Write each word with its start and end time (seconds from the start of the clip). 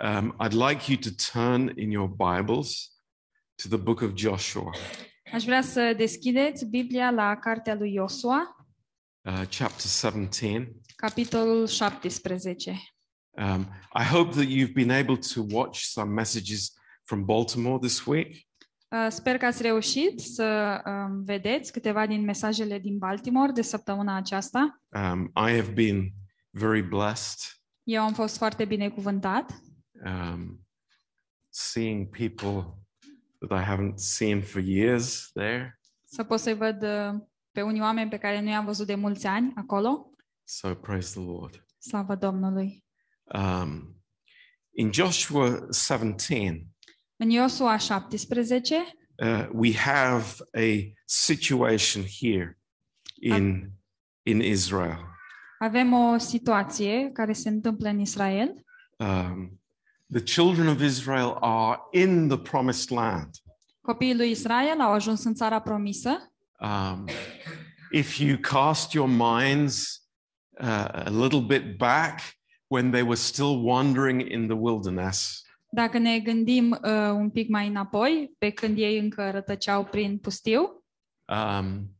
um, 0.00 0.34
I'd 0.40 0.54
like 0.54 0.88
you 0.88 0.98
to 0.98 1.10
turn 1.32 1.72
in 1.76 1.90
your 1.90 2.08
Bibles 2.08 2.90
to 3.58 3.68
the 3.68 3.76
book 3.76 4.02
of 4.02 4.14
Joshua, 4.14 4.70
Aș 5.32 5.44
vrea 5.44 5.62
să 5.62 5.94
deschideți 5.96 6.66
Biblia 6.66 7.10
la 7.10 7.36
cartea 7.36 7.74
lui 7.74 7.92
Iosua, 7.92 8.66
uh, 9.20 9.32
chapter 9.32 9.86
17. 9.86 10.72
capitolul 10.96 11.66
17. 11.66 12.80
Um, 13.30 13.60
I 13.94 14.04
hope 14.04 14.30
that 14.30 14.48
you've 14.48 14.72
been 14.74 14.90
able 14.90 15.16
to 15.34 15.44
watch 15.50 15.78
some 15.80 16.12
messages 16.12 16.72
from 17.04 17.24
Baltimore 17.24 17.78
this 17.78 18.04
week. 18.04 18.48
Uh, 18.88 19.06
Sper 19.08 19.38
că 19.38 19.46
ați 19.46 19.62
reușit 19.62 20.20
să 20.20 20.80
um, 20.86 21.24
vedeți 21.24 21.72
câteva 21.72 22.06
din 22.06 22.24
mesajele 22.24 22.78
din 22.78 22.98
Baltimore 22.98 23.52
de 23.52 23.62
săptămâna 23.62 24.16
aceasta. 24.16 24.82
Um, 24.88 25.24
I 25.24 25.56
have 25.56 25.70
been 25.74 26.12
very 26.50 26.82
blessed 26.82 27.60
Eu 27.82 28.02
am 28.02 28.12
fost 28.12 28.36
foarte 28.36 28.64
binecuvântat 28.64 29.60
um, 30.04 30.66
seeing 31.48 32.08
people 32.08 32.78
that 33.48 33.60
I 33.60 33.64
haven't 33.64 33.98
seen 33.98 34.42
for 34.42 34.60
years 34.60 35.30
there. 35.34 35.80
să 36.04 36.24
pot 36.24 36.40
să-i 36.40 36.54
văd 36.54 36.82
uh, 36.82 37.20
pe 37.52 37.62
unii 37.62 37.80
oameni 37.80 38.10
pe 38.10 38.18
care 38.18 38.40
nu 38.40 38.48
i-am 38.48 38.64
văzut 38.64 38.86
de 38.86 38.94
mulți 38.94 39.26
ani 39.26 39.52
acolo. 39.56 40.10
So 40.44 40.74
praise 40.74 41.20
the 41.20 41.28
Lord. 41.28 41.64
Slavă 41.78 42.14
Domnului! 42.14 42.84
Um, 43.24 44.02
in 44.70 44.92
Joshua 44.92 45.66
17, 45.72 46.66
În 47.16 47.30
Iosua 47.30 47.76
17 47.76 48.74
uh, 49.16 49.48
we 49.52 49.74
have 49.74 50.24
a 50.52 50.92
situation 51.04 52.04
here 52.20 52.58
in, 53.20 53.70
in 54.22 54.40
Israel. 54.40 54.98
avem 55.58 55.92
o 55.92 56.18
situație 56.18 57.10
care 57.12 57.32
se 57.32 57.48
întâmplă 57.48 57.88
în 57.88 57.98
Israel. 57.98 58.64
Um, 58.96 59.59
the 60.12 60.20
children 60.20 60.68
of 60.68 60.82
Israel 60.82 61.38
are 61.40 61.80
in 61.92 62.28
the 62.28 62.38
promised 62.38 62.90
land. 62.90 63.30
Copiii 63.80 64.16
lui 64.16 64.30
Israel 64.30 64.80
au 64.80 64.92
ajuns 64.92 65.24
în 65.24 65.34
țara 65.34 65.60
promisă. 65.60 66.32
Um, 66.60 67.08
if 67.90 68.18
you 68.18 68.36
cast 68.36 68.92
your 68.92 69.08
minds 69.08 70.02
uh, 70.60 70.88
a 70.92 71.10
little 71.10 71.40
bit 71.40 71.76
back 71.76 72.20
when 72.66 72.90
they 72.90 73.02
were 73.02 73.16
still 73.16 73.62
wandering 73.62 74.20
in 74.20 74.46
the 74.46 74.56
wilderness, 74.56 75.42
Dacă 75.72 75.98
ne 75.98 76.18
gândim 76.18 76.70
uh, 76.70 77.10
un 77.12 77.30
pic 77.30 77.48
mai 77.48 77.68
înapoi, 77.68 78.34
pe 78.38 78.50
când 78.50 78.78
ei 78.78 78.98
încă 78.98 79.30
rătăceau 79.30 79.84
prin 79.84 80.18
pustiu, 80.18 80.84
um, 81.28 81.96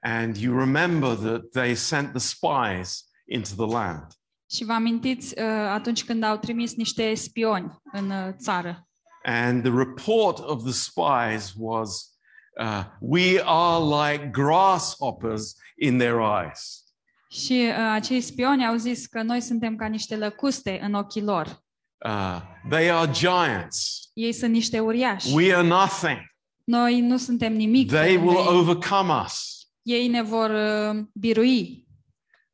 and 0.00 0.36
you 0.36 0.58
remember 0.58 1.14
that 1.14 1.50
they 1.50 1.74
sent 1.74 2.10
the 2.10 2.18
spies 2.18 3.04
into 3.26 3.66
the 3.66 3.76
land. 3.76 4.06
Și 4.54 4.64
vă 4.64 4.72
amintiți 4.72 5.34
uh, 5.38 5.44
atunci 5.72 6.04
când 6.04 6.22
au 6.22 6.36
trimis 6.36 6.74
niște 6.74 7.14
spioni 7.14 7.76
în 7.92 8.10
uh, 8.10 8.28
țară. 8.36 8.88
And 9.24 9.62
the 9.62 9.72
report 9.76 10.38
of 10.38 10.62
the 10.62 10.72
spies 10.72 11.52
was, 11.56 12.14
uh, 12.60 12.82
We 13.00 13.40
are 13.44 13.84
like 14.12 14.26
grasshoppers 14.32 15.54
in 15.76 15.98
their 15.98 16.16
eyes. 16.18 16.82
Și 17.30 17.66
uh, 17.68 17.90
acei 17.92 18.20
spioni 18.20 18.66
au 18.66 18.76
zis 18.76 19.06
că 19.06 19.22
noi 19.22 19.40
suntem 19.40 19.76
ca 19.76 19.86
niște 19.86 20.16
lăcuste 20.16 20.80
în 20.82 20.94
ochii 20.94 21.22
lor. 21.22 21.62
Uh, 22.06 22.40
they 22.68 22.90
are 22.90 23.10
giants. 23.10 24.10
Ei 24.12 24.32
sunt 24.32 24.52
niște 24.52 24.80
uriași. 24.80 25.34
We 25.34 25.54
are 25.54 25.66
nothing. 25.66 26.18
Noi 26.64 27.00
nu 27.00 27.16
suntem 27.16 27.52
nimic. 27.52 27.90
pe 27.90 27.96
They 27.96 28.14
lângă 28.14 28.30
will 28.30 28.46
ei. 28.52 28.56
overcome 28.58 29.12
us. 29.24 29.52
Ei 29.82 30.08
ne 30.08 30.22
vor 30.22 30.50
uh, 30.50 31.02
birui. 31.12 31.83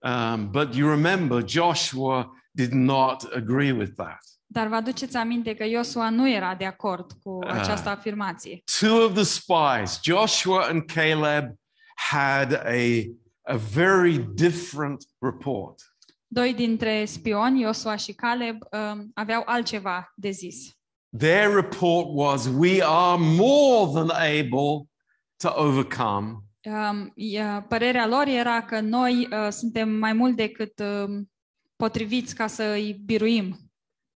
Um, 0.03 0.51
but 0.51 0.75
you 0.75 0.91
remember, 0.91 1.43
Joshua 1.47 2.33
did 2.51 2.73
not 2.73 3.23
agree 3.35 3.73
with 3.73 3.93
that. 3.97 4.19
Dar 4.47 4.67
vă 4.67 4.75
aduceți 4.75 5.17
aminte 5.17 5.55
că 5.55 5.65
Iosua 5.65 6.11
nu 6.11 6.29
era 6.29 6.55
de 6.55 6.65
acord 6.65 7.13
cu 7.23 7.39
această 7.47 7.89
afirmație. 7.89 8.63
Two 8.81 9.05
of 9.05 9.13
the 9.15 9.23
spies, 9.23 10.01
Joshua 10.03 10.63
and 10.67 10.83
Caleb, 10.93 11.55
had 11.95 12.53
a, 12.53 13.03
a 13.43 13.57
very 13.73 14.19
different 14.35 15.05
report. 15.19 15.75
Doi 16.27 16.55
dintre 16.55 17.05
spioni, 17.05 17.61
Iosua 17.61 17.97
și 17.97 18.13
Caleb, 18.13 18.59
um, 18.73 19.11
aveau 19.15 19.43
altceva 19.47 20.13
de 20.17 20.31
zis. 20.31 20.71
Their 21.19 21.55
report 21.55 22.07
was, 22.11 22.47
We 22.47 22.83
are 22.85 23.17
more 23.21 23.91
than 23.93 24.11
able 24.11 24.89
to 25.37 25.53
overcome 25.57 26.27
Um, 26.27 26.33
ia- 26.33 26.50
părerea 27.69 28.07
lor 28.07 28.27
era 28.27 28.63
că 28.63 28.81
noi 28.81 29.29
uh, 29.33 29.49
suntem 29.51 29.89
mai 29.89 30.13
mult 30.13 30.37
decât 30.37 30.79
um, 30.79 31.31
potriviți 31.77 32.35
ca 32.35 32.47
să 32.47 32.63
îi 32.63 32.93
biruim, 33.05 33.59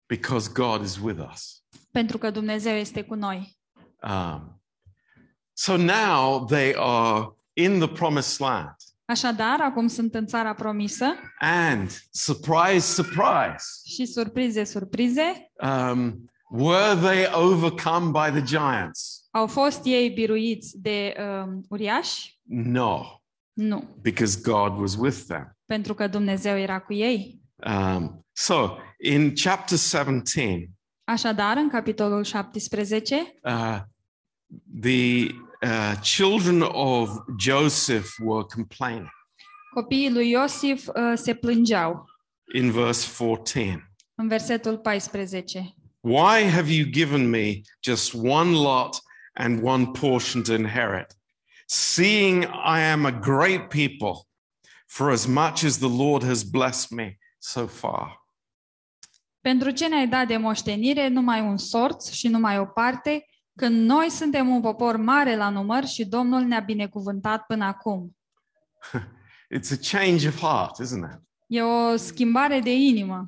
because 0.06 0.50
God 0.54 0.84
is 0.84 0.96
with 0.96 1.20
us. 1.32 1.64
pentru 1.90 2.18
că 2.18 2.30
Dumnezeu 2.30 2.74
este 2.74 3.02
cu 3.02 3.14
noi. 3.14 3.58
Um, 4.02 4.62
so 5.52 5.76
now 5.76 6.44
they 6.44 6.74
are 6.76 7.28
in 7.52 7.78
the 7.78 7.88
promised 7.88 8.40
land. 8.46 8.74
Așadar, 9.04 9.60
acum 9.60 9.86
sunt 9.86 10.14
în 10.14 10.26
țara 10.26 10.54
promisă 10.54 11.14
And 11.38 11.90
surprise, 12.10 13.02
surprise, 13.02 13.64
și 13.94 14.06
surprize, 14.06 14.64
surprize, 14.64 15.50
um, 15.62 16.30
were 16.50 16.94
they 17.00 17.26
overcome 17.32 18.10
by 18.10 18.38
the 18.40 18.42
giants? 18.42 19.21
Au 19.34 19.46
fost 19.46 19.80
ei 19.84 20.10
biruiți 20.10 20.78
de 20.80 21.14
um, 21.44 21.64
uriași? 21.68 22.38
No, 22.48 23.00
Nu, 23.52 23.88
because 24.02 24.40
God 24.42 24.80
was 24.80 24.94
with 24.96 25.18
them. 25.28 25.56
pentru 25.66 25.94
că 25.94 26.06
Dumnezeu 26.06 26.58
era 26.58 26.80
cu 26.80 26.92
ei. 26.92 27.40
Um, 27.66 28.26
so 28.32 28.76
in 29.04 29.32
chapter 29.34 29.78
17, 29.78 30.70
Așadar, 31.04 31.56
în 31.56 31.68
capitolul 31.68 32.24
17, 32.24 33.34
uh, 33.42 33.78
the 34.80 35.26
uh, 35.62 35.92
children 36.02 36.60
of 36.72 37.10
Joseph 37.38 38.08
were 38.24 38.44
complaining 38.54 39.08
copiii 39.74 40.12
lui 40.12 40.30
Iosif 40.30 40.86
uh, 40.86 40.94
se 41.14 41.34
plângeau. 41.34 42.04
in 42.54 42.70
verse 42.70 43.24
14. 43.24 43.92
În 44.14 44.28
versetul 44.28 44.78
14. 44.78 45.74
Why 46.00 46.50
have 46.50 46.72
you 46.72 46.88
given 46.90 47.30
me 47.30 47.60
just 47.80 48.14
one 48.14 48.50
lot 48.50 48.96
and 49.32 49.62
one 49.62 49.86
portion 49.86 50.42
to 50.42 50.54
inherit, 50.54 51.16
seeing 51.66 52.44
I 52.44 52.80
am 52.80 53.04
a 53.04 53.10
great 53.10 53.68
people, 53.68 54.26
for 54.86 55.10
as 55.10 55.26
much 55.26 55.64
as 55.64 55.78
the 55.78 55.88
Lord 55.88 56.22
has 56.22 56.42
blessed 56.44 56.90
me 56.92 57.18
so 57.38 57.66
far? 57.66 58.20
Pentru 59.40 59.70
ce 59.70 59.88
ne-ai 59.88 60.08
dat 60.08 60.26
de 60.26 60.36
moștenire 60.36 61.08
numai 61.08 61.40
un 61.40 61.56
sorț 61.56 62.10
și 62.10 62.28
numai 62.28 62.58
o 62.58 62.64
parte, 62.64 63.26
când 63.56 63.86
noi 63.86 64.10
suntem 64.10 64.48
un 64.48 64.60
popor 64.60 64.96
mare 64.96 65.36
la 65.36 65.48
număr 65.48 65.84
și 65.84 66.04
Domnul 66.04 66.42
ne-a 66.42 66.60
binecuvântat 66.60 67.46
până 67.46 67.64
acum? 67.64 68.16
It's 69.56 69.70
a 69.70 69.98
change 69.98 70.28
of 70.28 70.38
heart, 70.38 70.78
isn't 70.82 71.12
it? 71.12 71.20
E 71.46 71.62
o 71.62 71.96
schimbare 71.96 72.60
de 72.60 72.72
inimă. 72.72 73.26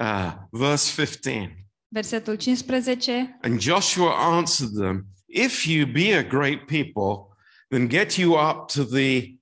Uh, 0.00 0.32
verse 0.50 1.04
15. 1.04 1.66
Versetul 1.88 2.34
15. 2.34 3.38
And 3.42 3.60
Joshua 3.60 4.36
answered 4.36 4.74
them, 4.74 5.06
If 5.32 5.66
you 5.66 5.86
be 5.86 6.12
a 6.12 6.22
great 6.22 6.68
people, 6.68 7.34
then 7.70 7.88
get 7.88 8.18
you 8.18 8.36
up 8.36 8.68
to 8.68 8.84
the 8.84 9.38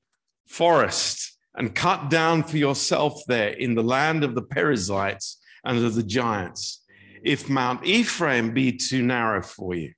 forest 0.47 1.37
and 1.55 1.75
cut 1.75 2.11
down 2.11 2.45
for 2.45 2.59
yourself 2.59 3.25
there 3.27 3.51
in 3.59 3.75
the 3.75 3.83
land 3.83 4.23
of 4.23 4.35
the 4.35 4.43
Perizzites 4.43 5.39
and 5.65 5.85
of 5.85 5.95
the 5.95 6.05
giants, 6.05 6.85
if 7.25 7.49
Mount 7.49 7.85
Ephraim 7.85 8.55
be 8.55 8.73
too 8.73 9.03
narrow 9.03 9.43
for 9.43 9.75
you. 9.75 9.91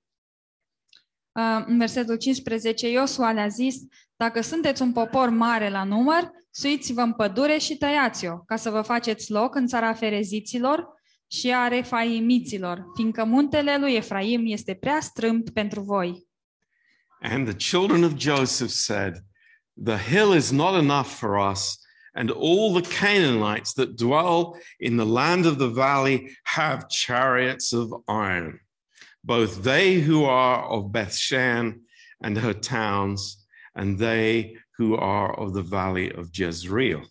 Uh, 1.38 1.64
În 1.66 1.78
versetul 1.78 2.16
15, 2.16 2.88
Iosua 2.88 3.32
le-a 3.32 3.48
zis, 3.48 3.76
dacă 4.16 4.40
sunteți 4.40 4.82
un 4.82 4.92
popor 4.92 5.28
mare 5.28 5.70
la 5.70 5.84
număr, 5.84 6.30
suiți-vă 6.50 7.00
în 7.00 7.12
pădure 7.12 7.58
și 7.58 7.76
tăiați-o, 7.76 8.38
ca 8.38 8.56
să 8.56 8.70
vă 8.70 8.80
faceți 8.80 9.30
loc 9.30 9.54
în 9.54 9.66
țara 9.66 9.92
fereziților 9.92 10.88
și 11.32 11.52
a 11.52 11.68
refaimiților, 11.68 12.84
fiindcă 12.94 13.24
muntele 13.24 13.78
lui 13.78 13.94
Efraim 13.94 14.42
este 14.44 14.74
prea 14.74 15.00
strâmt 15.00 15.50
pentru 15.50 15.80
voi. 15.80 16.26
And 17.20 17.48
the 17.48 17.56
children 17.56 18.02
of 18.02 18.12
Joseph 18.16 18.70
said, 18.70 19.14
The 19.82 19.96
hill 19.96 20.34
is 20.34 20.50
not 20.50 20.82
enough 20.82 21.08
for 21.08 21.50
us, 21.50 21.78
and 22.14 22.30
all 22.30 22.80
the 22.80 22.98
Canaanites 23.00 23.72
that 23.72 23.96
dwell 23.96 24.56
in 24.78 24.96
the 24.96 25.04
land 25.04 25.46
of 25.46 25.56
the 25.56 25.72
valley 25.72 26.38
have 26.42 26.88
chariots 26.88 27.72
of 27.72 27.88
iron. 28.06 28.60
Both 29.20 29.62
they 29.62 30.00
who 30.00 30.24
are 30.24 30.64
of 30.64 30.90
Bethshan 30.90 31.80
and 32.20 32.36
her 32.38 32.54
towns, 32.54 33.46
and 33.74 33.98
they 33.98 34.56
who 34.76 34.96
are 34.96 35.32
of 35.40 35.52
the 35.52 35.62
valley 35.62 36.10
of 36.12 36.30
Jezreel. 36.38 37.02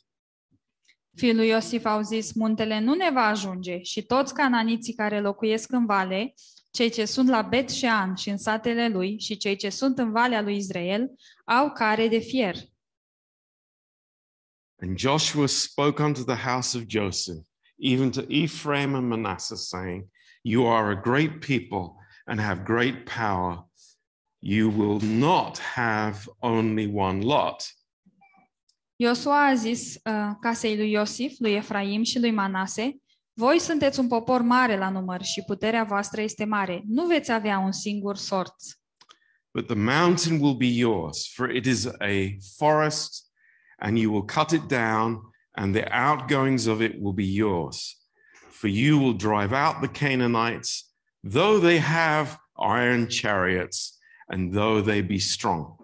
Fiul 1.16 1.36
lui 1.36 1.48
Iosif 1.48 1.86
au 1.86 2.02
zis, 2.02 2.34
muntele 2.34 2.80
nu 2.80 2.94
ne 2.94 3.10
va 3.13 3.25
ajunge 3.25 3.81
și 3.81 4.02
toți 4.02 4.34
cananiții 4.34 4.94
care 4.94 5.19
locuiesc 5.19 5.72
în 5.72 5.86
vale, 5.86 6.34
cei 6.72 6.90
ce 6.90 7.06
sunt 7.06 7.30
la 7.30 7.42
Bet 7.42 7.69
Shean 7.69 8.16
și 8.16 8.30
în 8.30 8.38
satele 8.38 8.88
lui 8.88 9.19
și 9.19 9.38
cei 9.38 9.56
ce 9.56 9.69
sunt 9.69 9.98
în 9.98 10.12
valea 10.12 10.42
lui 10.42 10.56
Israel, 10.56 11.12
au 11.46 11.72
care 11.72 12.08
de 12.08 12.19
fier. 12.19 12.56
And 14.81 14.98
Joshua 14.98 15.46
spoke 15.46 16.02
unto 16.02 16.24
the 16.24 16.50
house 16.50 16.78
of 16.78 16.84
Joseph 16.88 17.50
even 17.81 18.12
to 18.12 18.25
Ephraim 18.30 18.96
and 18.96 19.10
Manasseh, 19.10 19.56
saying, 19.56 20.08
You 20.44 20.68
are 20.68 20.92
a 20.92 21.02
great 21.02 21.42
people 21.42 21.98
and 22.28 22.40
have 22.40 22.63
great 22.63 23.06
power. 23.06 23.63
You 24.40 24.69
will 24.69 25.00
not 25.00 25.58
have 25.58 26.30
only 26.42 26.88
one 26.88 27.22
lot. 27.22 27.69
Iosua 29.01 29.45
a 29.45 29.53
zis 29.53 30.00
uh, 30.03 30.36
casei 30.42 30.77
lui 30.77 30.92
Iosif, 30.92 31.39
lui 31.39 31.53
Efraim 31.53 32.03
și 32.03 32.19
lui 32.19 32.31
Manase, 32.31 33.01
voi 33.33 33.59
sunteți 33.59 34.00
un 34.00 34.07
popor 34.07 34.42
mare 34.42 34.77
la 34.77 34.89
număr 34.89 35.21
și 35.24 35.44
puterea 35.45 35.83
voastră 35.83 36.21
este 36.21 36.45
mare. 36.45 36.83
Nu 36.86 37.06
veți 37.06 37.31
avea 37.31 37.57
un 37.57 37.71
singur 37.71 38.15
sorț. 38.15 38.65
But 39.53 39.65
the 39.65 39.75
mountain 39.75 40.39
will 40.39 40.56
be 40.56 40.65
yours, 40.68 41.31
for 41.33 41.50
it 41.50 41.65
is 41.65 41.86
a 41.86 42.38
forest, 42.57 43.25
and 43.77 43.98
you 43.98 44.13
will 44.13 44.25
cut 44.25 44.51
it 44.51 44.68
down, 44.68 45.19
and 45.51 45.75
the 45.75 45.88
outgoings 45.92 46.65
of 46.65 46.80
it 46.81 46.94
will 47.00 47.13
be 47.13 47.33
yours. 47.33 47.98
For 48.50 48.69
you 48.69 48.98
will 49.00 49.15
drive 49.18 49.51
out 49.51 49.75
the 49.81 50.06
Canaanites, 50.06 50.94
though 51.30 51.59
they 51.59 51.80
have 51.80 52.38
iron 52.59 53.07
chariots, 53.07 53.98
and 54.27 54.53
though 54.53 54.83
they 54.83 55.01
be 55.01 55.19
strong. 55.19 55.81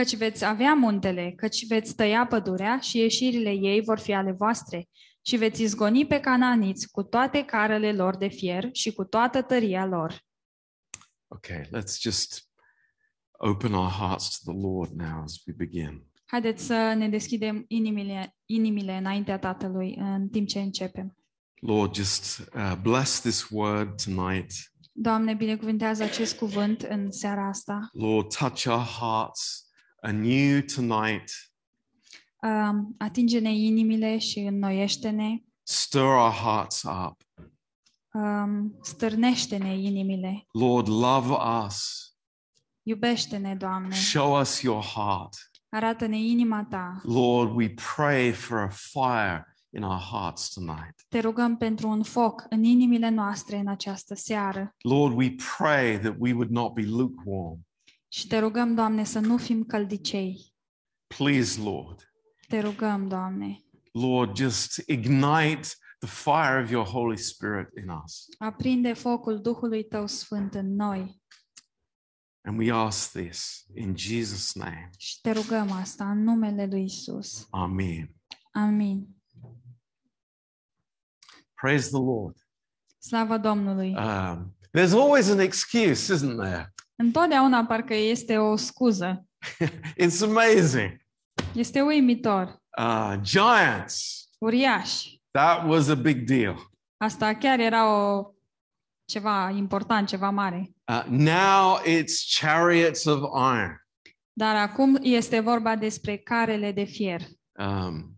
Căci 0.00 0.16
veți 0.16 0.44
avea 0.44 0.74
muntele, 0.74 1.32
căci 1.36 1.66
veți 1.66 1.94
tăia 1.94 2.26
pădurea 2.26 2.78
și 2.78 2.98
ieșirile 2.98 3.50
ei 3.50 3.80
vor 3.80 3.98
fi 3.98 4.12
ale 4.12 4.32
voastre. 4.32 4.88
Și 5.22 5.36
veți 5.36 5.62
izgoni 5.62 6.06
pe 6.06 6.20
cananiți 6.20 6.90
cu 6.90 7.02
toate 7.02 7.44
carele 7.44 7.92
lor 7.92 8.16
de 8.16 8.28
fier 8.28 8.68
și 8.72 8.92
cu 8.92 9.04
toată 9.04 9.42
tăria 9.42 9.86
lor. 9.86 10.24
Okay, 11.28 11.62
let's 11.62 12.00
just 12.00 12.48
open 13.30 13.72
our 13.72 13.88
hearts 13.88 14.38
to 14.38 14.52
the 14.52 14.60
Lord 14.60 14.90
now 14.90 15.22
as 15.22 15.42
we 15.46 15.54
begin. 15.56 16.06
Haideți 16.24 16.64
să 16.64 16.94
ne 16.96 17.08
deschidem 17.08 17.64
inimile, 17.68 18.36
inimile 18.44 18.96
înaintea 18.96 19.38
Tatălui 19.38 19.94
în 19.98 20.28
timp 20.28 20.48
ce 20.48 20.60
începem. 20.60 21.16
Lord, 21.54 21.94
just 21.94 22.50
uh, 22.54 22.76
bless 22.82 23.20
this 23.20 23.48
word 23.50 24.02
tonight. 24.02 24.50
Doamne, 24.92 25.34
binecuvintează 25.34 26.02
acest 26.02 26.36
cuvânt 26.36 26.80
în 26.80 27.10
seara 27.10 27.48
asta. 27.48 27.88
Lord, 27.92 28.36
touch 28.36 28.66
our 28.66 28.84
hearts 29.00 29.68
anew 30.00 30.60
tonight. 30.74 31.30
Um, 32.42 32.94
atinge-ne 32.98 33.54
inimile 33.54 34.18
și 34.18 34.38
înnoiește-ne. 34.38 35.42
Stir 35.62 36.00
our 36.00 36.32
hearts 36.32 36.82
up. 36.82 37.22
Um, 38.12 38.78
stârnește-ne 38.82 39.78
inimile. 39.78 40.46
Lord, 40.52 40.88
love 40.88 41.34
us. 41.66 42.08
Iubește-ne, 42.82 43.54
Doamne. 43.54 43.94
Show 43.94 44.40
us 44.40 44.60
your 44.60 44.82
heart. 44.82 45.50
Arată-ne 45.68 46.18
inima 46.18 46.66
Ta. 46.70 47.00
Lord, 47.02 47.54
we 47.54 47.74
pray 47.94 48.32
for 48.32 48.58
a 48.58 48.68
fire 48.68 49.44
in 49.70 49.82
our 49.82 50.00
hearts 50.00 50.48
tonight. 50.48 50.94
Te 51.08 51.20
rugăm 51.20 51.56
pentru 51.56 51.88
un 51.88 52.02
foc 52.02 52.46
în 52.48 52.64
inimile 52.64 53.08
noastre 53.08 53.56
în 53.56 53.68
această 53.68 54.14
seară. 54.14 54.74
Lord, 54.78 55.16
we 55.16 55.34
pray 55.58 55.98
that 55.98 56.14
we 56.18 56.32
would 56.32 56.50
not 56.50 56.72
be 56.72 56.82
lukewarm. 56.82 57.66
Și 58.12 58.26
te 58.26 58.38
rugăm, 58.38 58.74
Doamne, 58.74 59.04
să 59.04 59.18
nu 59.18 59.36
fim 59.36 59.64
căldicei. 59.64 60.54
Please, 61.16 61.60
Lord. 61.60 62.12
Te 62.48 62.60
rugăm, 62.60 63.08
Doamne. 63.08 63.64
Lord, 63.92 64.36
just 64.36 64.82
ignite 64.86 65.68
the 65.98 66.08
fire 66.08 66.62
of 66.62 66.70
your 66.70 66.86
Holy 66.86 67.16
Spirit 67.16 67.68
in 67.82 67.88
us. 67.88 68.26
Aprinde 68.38 68.92
focul 68.92 69.40
Duhului 69.40 69.84
Tău 69.84 70.06
Sfânt 70.06 70.54
în 70.54 70.74
noi. 70.74 71.22
And 72.42 72.58
we 72.58 72.72
ask 72.72 73.10
this 73.10 73.64
in 73.74 73.94
Jesus' 73.96 74.54
name. 74.54 74.90
Și 74.98 75.20
te 75.20 75.30
rugăm 75.30 75.70
asta 75.70 76.10
în 76.10 76.22
numele 76.22 76.66
Lui 76.66 76.84
Isus. 76.84 77.46
Amen. 77.50 78.14
Amin. 78.52 79.08
Praise 81.54 81.88
the 81.88 82.00
Lord. 82.00 82.36
Slavă 82.98 83.38
Domnului. 83.38 83.94
Um, 83.94 84.56
there's 84.78 84.92
always 84.92 85.28
an 85.28 85.38
excuse, 85.38 86.14
isn't 86.14 86.36
there? 86.36 86.74
Întotdeauna 87.02 87.64
parcă 87.64 87.94
este 87.94 88.38
o 88.38 88.56
scuză. 88.56 89.26
It's 90.04 90.22
amazing. 90.22 91.00
Este 91.54 91.80
uimitor. 91.80 92.62
Uh, 92.78 93.14
giants. 93.20 94.24
Uriași. 94.38 95.20
That 95.30 95.68
was 95.68 95.88
a 95.88 95.94
big 95.94 96.26
deal. 96.26 96.70
Asta 96.96 97.34
chiar 97.34 97.58
era 97.58 97.96
o 97.96 98.32
ceva 99.04 99.50
important, 99.50 100.08
ceva 100.08 100.30
mare. 100.30 100.70
Uh, 100.88 101.04
now 101.08 101.80
it's 101.84 102.38
chariots 102.38 103.04
of 103.04 103.18
iron. 103.34 103.86
Dar 104.32 104.56
acum 104.56 104.98
este 105.02 105.40
vorba 105.40 105.76
despre 105.76 106.16
carele 106.16 106.72
de 106.72 106.84
fier. 106.84 107.20
Um, 107.58 108.16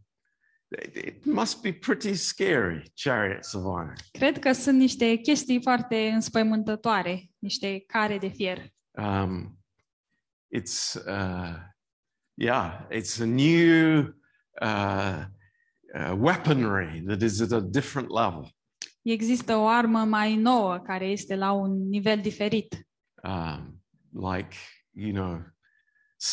it, 0.83 0.97
it 0.97 1.25
must 1.25 1.63
be 1.63 1.73
pretty 1.73 2.15
scary, 2.15 2.93
chariots 2.95 3.53
of 3.53 3.63
iron. 3.63 3.95
Cred 4.13 4.39
că 4.39 4.53
sunt 4.53 4.79
niște 4.79 5.15
chestii 5.15 5.63
foarte 5.63 6.09
înspăimântătoare, 6.09 7.32
niște 7.43 7.85
care 7.87 8.19
de 8.19 8.29
fier. 8.29 8.73
Um, 8.91 9.59
it's 10.49 10.95
uh, 10.95 11.55
yeah, 12.35 12.87
it's 12.91 13.21
a 13.21 13.25
new 13.25 14.15
uh, 14.61 15.25
uh, 15.95 16.15
weaponry 16.19 17.03
that 17.07 17.23
is 17.23 17.41
at 17.41 17.53
a 17.53 17.61
different 17.61 18.09
level. 18.11 18.51
Există 19.03 19.57
o 19.57 19.67
armă 19.67 20.05
mai 20.05 20.37
nouă 20.37 20.79
care 20.79 21.07
este 21.07 21.37
la 21.37 21.53
un 21.53 21.89
nivel 21.89 22.21
diferit. 22.21 22.87
Um, 23.23 23.83
like 24.11 24.57
you 24.91 25.13
know, 25.13 25.41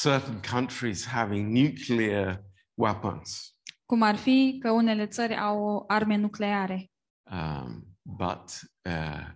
certain 0.03 0.39
countries 0.51 1.06
having 1.06 1.57
nuclear 1.57 2.44
weapons, 2.73 3.53
Cum 3.85 4.01
ar 4.01 4.15
fi 4.15 4.57
că 4.59 4.71
unele 4.71 5.07
țări 5.07 5.38
au 5.38 5.83
arme 5.88 6.15
nucleare. 6.15 6.91
um, 7.31 7.97
but 8.03 8.59
uh, 8.85 9.27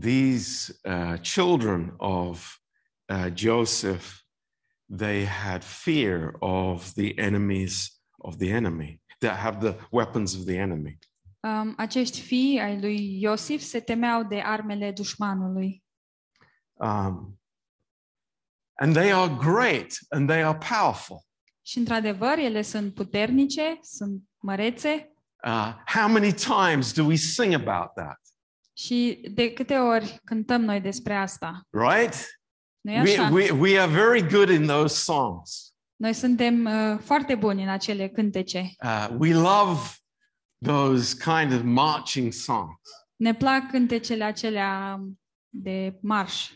these 0.00 0.72
uh, 0.84 1.16
children 1.18 1.94
of 1.98 2.58
uh, 3.08 3.30
Joseph, 3.30 4.22
they 4.88 5.24
had 5.24 5.64
fear 5.64 6.36
of 6.40 6.94
the 6.94 7.18
enemies 7.18 8.00
of 8.20 8.38
the 8.38 8.50
enemy, 8.52 9.00
that 9.20 9.36
have 9.36 9.60
the 9.60 9.76
weapons 9.90 10.34
of 10.34 10.44
the 10.44 10.58
enemy. 10.58 10.98
Um, 11.40 11.74
acești 11.76 12.20
fii 12.20 12.60
ai 12.60 12.80
lui 12.80 13.20
Iosif 13.20 13.62
se 13.62 13.80
temeau 13.80 14.22
de 14.22 14.40
armele 14.40 14.92
dușmanului. 14.92 15.84
Um, 16.72 17.40
and 18.74 18.94
they 18.94 19.12
are 19.12 19.34
great 19.38 19.98
and 20.10 20.28
they 20.28 20.42
are 20.42 20.58
powerful. 20.58 21.26
Și 21.62 21.78
într-adevăr, 21.78 22.38
ele 22.38 22.62
sunt 22.62 22.94
puternice, 22.94 23.78
sunt 23.82 24.22
mărețe 24.38 25.12
Uh, 25.44 25.72
how 25.86 26.08
many 26.08 26.32
times 26.32 26.92
do 26.92 27.04
we 27.04 27.16
sing 27.16 27.54
about 27.54 27.94
that? 27.94 28.18
Și 28.78 29.20
de 29.30 29.52
câte 29.52 29.74
ori 29.74 30.20
cântăm 30.24 30.60
noi 30.60 30.80
despre 30.80 31.14
asta? 31.14 31.60
Right? 31.70 32.40
nu 32.80 32.98
așa? 32.98 33.28
We, 33.32 33.50
we, 33.50 33.50
we 33.50 33.80
are 33.80 33.92
very 33.92 34.28
good 34.28 34.48
in 34.48 34.66
those 34.66 34.94
songs. 34.94 35.72
Noi 35.96 36.12
suntem 36.12 36.64
uh, 36.64 36.98
foarte 36.98 37.34
buni 37.34 37.62
în 37.62 37.68
acele 37.68 38.08
cântece. 38.08 38.70
Uh, 38.84 39.08
we 39.18 39.34
love 39.34 39.80
those 40.64 41.16
kind 41.16 41.52
of 41.52 41.60
marching 41.62 42.32
songs. 42.32 42.80
Ne 43.16 43.34
plac 43.34 43.70
cântecele 43.70 44.24
acelea 44.24 45.00
de 45.48 45.98
marș. 46.02 46.50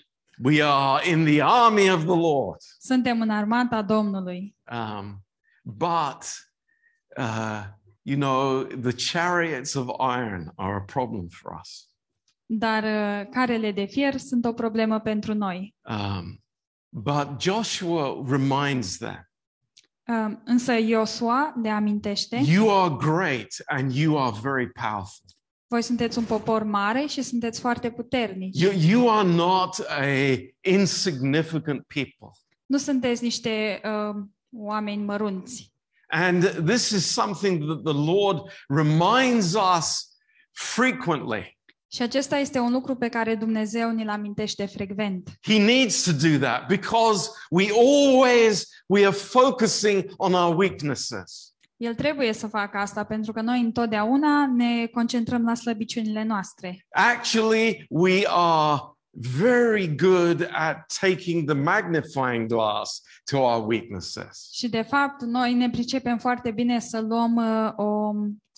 We 0.44 0.62
are 0.64 1.08
in 1.08 1.24
the 1.24 1.42
army 1.42 1.90
of 1.90 2.00
the 2.00 2.16
Lord. 2.16 2.60
Suntem 2.78 3.20
în 3.20 3.30
armata 3.30 3.82
Domnului. 3.82 4.56
Um, 4.70 5.24
but, 5.62 6.24
uh, 7.16 7.64
you 8.02 8.18
know, 8.18 8.62
the 8.62 8.92
chariots 8.92 9.74
of 9.74 9.86
iron 10.00 10.52
are 10.56 10.74
a 10.74 10.80
problem 10.80 11.28
for 11.28 11.52
us. 11.60 11.91
Dar 12.54 12.82
uh, 12.82 13.28
carele 13.30 13.72
de 13.72 13.84
fier 13.84 14.16
sunt 14.16 14.44
o 14.44 14.52
problemă 14.52 15.00
pentru 15.00 15.34
noi. 15.34 15.74
Um, 15.82 16.42
but 16.88 17.40
Joshua 17.40 18.24
reminds 18.28 18.96
them 18.96 19.26
Uh, 20.08 20.36
însă 20.44 20.72
Iosua 20.72 21.54
le 21.62 21.68
amintește, 21.68 22.42
you 22.46 22.82
are 22.82 22.94
great 22.98 23.46
and 23.66 23.92
you 23.92 24.18
are 24.18 24.36
very 24.42 24.70
powerful. 24.72 25.24
voi 25.68 25.82
sunteți 25.82 26.18
un 26.18 26.24
popor 26.24 26.62
mare 26.62 27.06
și 27.06 27.22
sunteți 27.22 27.60
foarte 27.60 27.90
puternici. 27.90 28.60
You, 28.60 28.72
you 28.72 29.10
are 29.10 29.28
not 29.28 29.78
a 29.78 30.04
insignificant 30.60 31.82
people. 31.86 32.30
Nu 32.66 32.78
sunteți 32.78 33.22
niște 33.22 33.80
uh, 33.84 34.22
oameni 34.50 35.02
mărunți. 35.02 35.72
And 36.08 36.44
this 36.66 36.90
is 36.90 37.12
something 37.12 37.64
that 37.64 37.82
the 37.82 38.12
Lord 38.12 38.38
reminds 38.68 39.54
us 39.76 40.16
frequently. 40.50 41.58
Și 41.94 42.02
acesta 42.02 42.36
este 42.36 42.58
un 42.58 42.72
lucru 42.72 42.94
pe 42.94 43.08
care 43.08 43.34
Dumnezeu 43.34 43.90
ni-l 43.90 44.08
amintește 44.08 44.66
frecvent. 44.66 45.30
He 45.42 45.64
needs 45.64 46.02
to 46.02 46.28
do 46.28 46.38
that 46.38 46.66
because 46.66 47.30
we 47.50 47.66
always 47.70 48.68
we 48.86 49.06
are 49.06 49.14
focusing 49.14 50.04
on 50.16 50.32
our 50.32 50.56
weaknesses. 50.56 51.54
El 51.76 51.94
trebuie 51.94 52.32
să 52.32 52.46
facă 52.46 52.78
asta 52.78 53.04
pentru 53.04 53.32
că 53.32 53.40
noi 53.40 53.60
întotdeauna 53.60 54.46
ne 54.46 54.86
concentrăm 54.86 55.44
la 55.44 55.54
slăbiciunile 55.54 56.24
noastre. 56.24 56.86
Actually, 56.90 57.86
we 57.88 58.22
are 58.26 58.80
very 59.40 59.94
good 59.94 60.48
at 60.52 60.92
taking 61.00 61.50
the 61.50 61.58
magnifying 61.58 62.46
glass 62.46 63.02
to 63.30 63.38
our 63.38 63.66
weaknesses. 63.66 64.48
Și 64.52 64.68
de 64.68 64.82
fapt, 64.82 65.22
noi 65.22 65.54
ne 65.54 65.70
pricepem 65.70 66.18
foarte 66.18 66.50
bine 66.50 66.78
să 66.78 67.00
luăm 67.00 67.34
uh, 67.36 67.72
o 67.76 68.12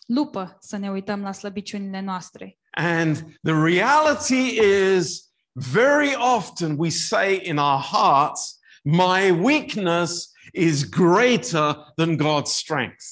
lupă 0.06 0.56
să 0.60 0.76
ne 0.76 0.90
uităm 0.90 1.20
la 1.20 1.32
slăbiciunile 1.32 2.00
noastre. 2.00 2.58
And 2.76 3.16
the 3.42 3.62
reality 3.62 4.60
is, 4.60 5.32
very 5.52 6.14
often 6.14 6.74
we 6.78 6.88
say 6.90 7.40
in 7.44 7.58
our 7.58 7.80
hearts, 7.80 8.58
My 8.86 9.30
weakness 9.30 10.32
is 10.52 10.84
greater 10.84 11.76
than 11.96 12.16
God's 12.16 12.52
strength. 12.52 13.04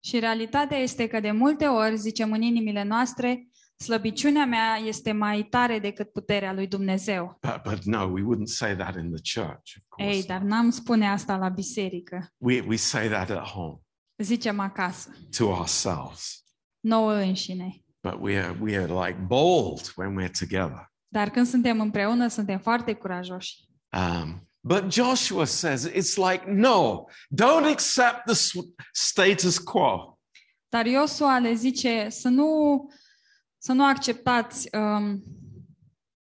Și 0.00 0.18
realitatea 0.18 0.78
este 0.78 1.06
că 1.06 1.20
de 1.20 1.30
multe 1.30 1.66
ori 1.66 1.96
zicem 1.96 2.32
în 2.32 2.42
inimile 2.42 2.82
noastre, 2.82 3.48
slăbiciunea 3.76 4.44
mea 4.44 4.76
este 4.76 5.12
mai 5.12 5.42
tare 5.42 5.78
decât 5.78 6.12
puterea 6.12 6.52
lui 6.52 6.66
Dumnezeu. 6.66 7.38
But, 7.40 7.62
but 7.62 7.82
no, 7.84 8.02
we 8.04 8.22
wouldn't 8.22 8.44
say 8.52 8.76
that 8.76 8.94
in 8.96 9.12
the 9.14 9.40
church, 9.40 9.76
of 9.76 9.82
course. 9.88 10.14
Ei, 10.16 10.22
dar 10.22 10.40
n-am 10.40 10.70
spune 10.70 11.08
asta 11.08 11.36
la 11.36 11.48
biserică. 11.48 12.32
We, 12.36 12.60
we 12.60 12.76
say 12.76 13.08
that 13.08 13.30
at 13.30 13.44
home 13.44 13.80
Zicem 14.22 14.60
acasă, 14.60 15.10
to 15.36 15.44
ourselves. 15.44 16.44
nouă 16.80 17.12
înșine. 17.12 17.84
But 18.10 18.20
we 18.20 18.38
are, 18.38 18.56
we 18.60 18.76
are 18.76 19.06
like 19.06 19.18
bold 19.26 19.92
when 19.96 20.14
we're 20.16 20.38
together. 20.38 20.92
Dar 21.08 21.30
când 21.30 21.46
suntem 21.46 21.80
împreună, 21.80 22.28
suntem 22.28 22.58
foarte 22.58 22.92
curajoși. 22.92 23.54
Um, 23.92 24.48
but 24.60 24.92
Joshua 24.92 25.44
says 25.44 25.88
it's 25.90 26.16
like, 26.30 26.44
no, 26.50 27.04
don't 27.42 27.64
accept 27.70 28.24
the 28.24 28.34
s- 28.34 28.52
status 28.92 29.58
quo. 29.58 30.18
Dar 30.68 30.86
Iosua 30.86 31.38
le 31.38 31.54
zice 31.54 32.06
să 32.08 32.28
nu, 32.28 32.48
să 33.58 33.72
nu 33.72 33.84
acceptați 33.86 34.68
um, 34.76 35.22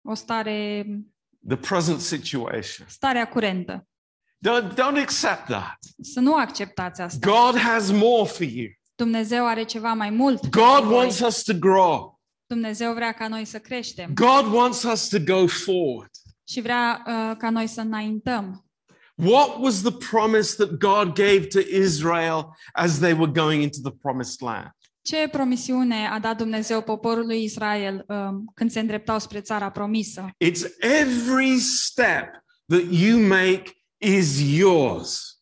o 0.02 0.14
stare, 0.14 0.84
the 1.48 1.56
present 1.56 2.00
situation. 2.00 2.86
starea 2.88 3.28
curentă. 3.28 3.86
Don't, 4.48 4.68
don't 4.72 5.00
accept 5.00 5.44
that. 5.44 5.78
Să 6.02 6.20
nu 6.20 6.34
acceptați 6.34 7.00
asta. 7.00 7.30
God 7.30 7.58
has 7.60 7.90
more 7.90 8.28
for 8.28 8.46
you. 8.46 8.66
Dumnezeu 9.04 9.46
are 9.46 9.62
ceva 9.64 9.92
mai 9.92 10.10
mult. 10.10 10.48
God 10.48 10.62
pentru 10.72 10.88
voi. 10.88 10.96
wants 10.96 11.20
us 11.20 11.42
to 11.42 11.52
grow. 11.58 12.20
Dumnezeu 12.46 12.92
vrea 12.92 13.12
ca 13.12 13.28
noi 13.28 13.44
să 13.44 13.58
creștem 13.58 14.10
God 14.14 14.52
wants 14.52 14.82
us 14.82 15.08
to 15.08 15.18
go 15.18 15.46
forward. 15.46 16.10
și 16.48 16.60
vrea 16.60 17.02
uh, 17.06 17.36
ca 17.38 17.50
noi 17.50 17.66
să 17.66 17.80
înaintăm. 17.80 18.64
What 19.14 19.58
was 19.58 19.82
the 19.82 19.92
promise 20.10 20.64
that 20.64 20.78
God 20.78 21.14
gave 21.14 21.46
to 21.46 21.58
Israel 21.58 22.56
as 22.72 22.98
they 22.98 23.12
were 23.12 23.30
going 23.32 23.62
into 23.62 23.78
the 23.82 23.98
promised 24.02 24.40
land? 24.40 24.70
Ce 25.02 25.28
promisiune 25.30 26.08
a 26.12 26.18
dat 26.18 26.36
Dumnezeu 26.36 26.82
poporului 26.82 27.42
Israel 27.42 28.04
um, 28.08 28.50
când 28.54 28.70
se 28.70 28.80
îndreptau 28.80 29.18
spre 29.18 29.40
țara 29.40 29.70
promisă? 29.70 30.30
It's 30.44 30.62
every 30.78 31.58
step 31.58 32.26
that 32.66 32.82
you 32.90 33.20
make 33.26 33.62
is 33.98 34.56
yours. 34.56 35.39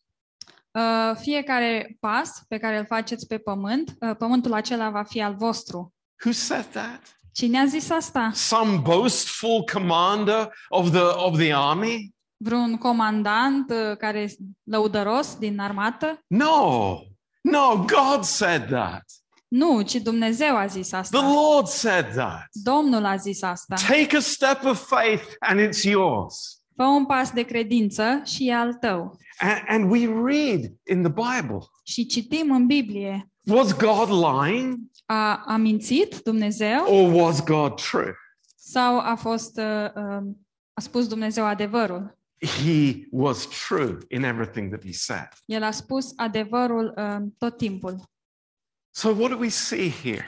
Uh, 0.71 1.15
fiecare 1.19 1.97
pas 1.99 2.43
pe 2.47 2.57
care 2.57 2.77
îl 2.77 2.85
faceți 2.85 3.27
pe 3.27 3.37
pământ, 3.37 3.95
uh, 3.99 4.15
pământul 4.17 4.53
acela 4.53 4.89
va 4.89 5.03
fi 5.03 5.21
al 5.21 5.35
vostru. 5.35 5.93
Who 6.25 6.33
said 6.33 6.65
that? 6.65 7.01
Cine 7.31 7.59
a 7.59 7.65
zis 7.65 7.89
asta? 7.89 8.31
Some 8.33 8.77
boastful 8.77 9.63
commander 9.71 10.53
of 10.69 10.89
the 10.91 11.01
of 11.01 11.37
the 11.37 11.53
army? 11.53 12.15
Vreun 12.37 12.77
comandant 12.77 13.69
uh, 13.69 13.97
care 13.97 14.19
e 14.19 14.35
lăudăros 14.63 15.35
din 15.35 15.59
armată? 15.59 16.23
No. 16.27 16.97
No, 17.41 17.85
God 17.85 18.23
said 18.23 18.67
that. 18.67 19.03
Nu, 19.47 19.81
ci 19.81 19.95
Dumnezeu 19.95 20.55
a 20.55 20.65
zis 20.65 20.87
The 20.87 20.97
asta. 20.97 21.31
Lord 21.33 21.67
said 21.67 22.13
that. 22.13 22.47
Domnul 22.51 23.05
a 23.05 23.15
zis 23.15 23.41
asta. 23.41 23.75
Take 23.87 24.17
a 24.17 24.19
step 24.19 24.63
of 24.63 24.87
faith 24.87 25.23
and 25.39 25.59
it's 25.59 25.83
yours. 25.83 26.63
Fă 26.75 26.83
un 26.83 27.05
pas 27.05 27.31
de 27.31 27.41
credință 27.41 28.21
și 28.25 28.47
e 28.47 28.53
al 28.53 28.73
tău. 28.73 29.17
And, 29.39 29.63
and 29.67 29.91
we 29.91 30.07
read 30.07 30.73
in 30.83 31.03
the 31.03 31.11
Bible. 31.11 31.59
Și 31.83 32.05
citim 32.05 32.51
în 32.51 32.65
Biblie. 32.65 33.31
Was 33.45 33.77
God 33.77 34.09
lying 34.09 34.77
A, 35.05 35.43
a 35.45 35.55
mințit 35.55 36.19
Dumnezeu 36.23 36.85
or 36.85 37.13
was 37.13 37.43
God 37.43 37.75
true? 37.75 38.13
sau 38.69 38.99
a 38.99 39.15
fost 39.15 39.57
uh, 39.57 39.89
uh, 39.95 40.27
a 40.73 40.81
spus 40.81 41.07
Dumnezeu 41.07 41.45
adevărul? 41.45 42.17
He 42.39 43.07
was 43.11 43.47
true 43.67 43.97
in 44.07 44.23
everything 44.23 44.69
that 44.69 44.83
he 44.83 44.91
said. 44.91 45.27
El 45.45 45.63
a 45.63 45.71
spus 45.71 46.13
adevărul 46.15 46.93
uh, 46.97 47.27
tot 47.37 47.57
timpul. 47.57 48.09
So 48.91 49.09
what 49.09 49.29
do 49.29 49.37
we 49.37 49.49
see 49.49 49.89
here? 49.89 50.25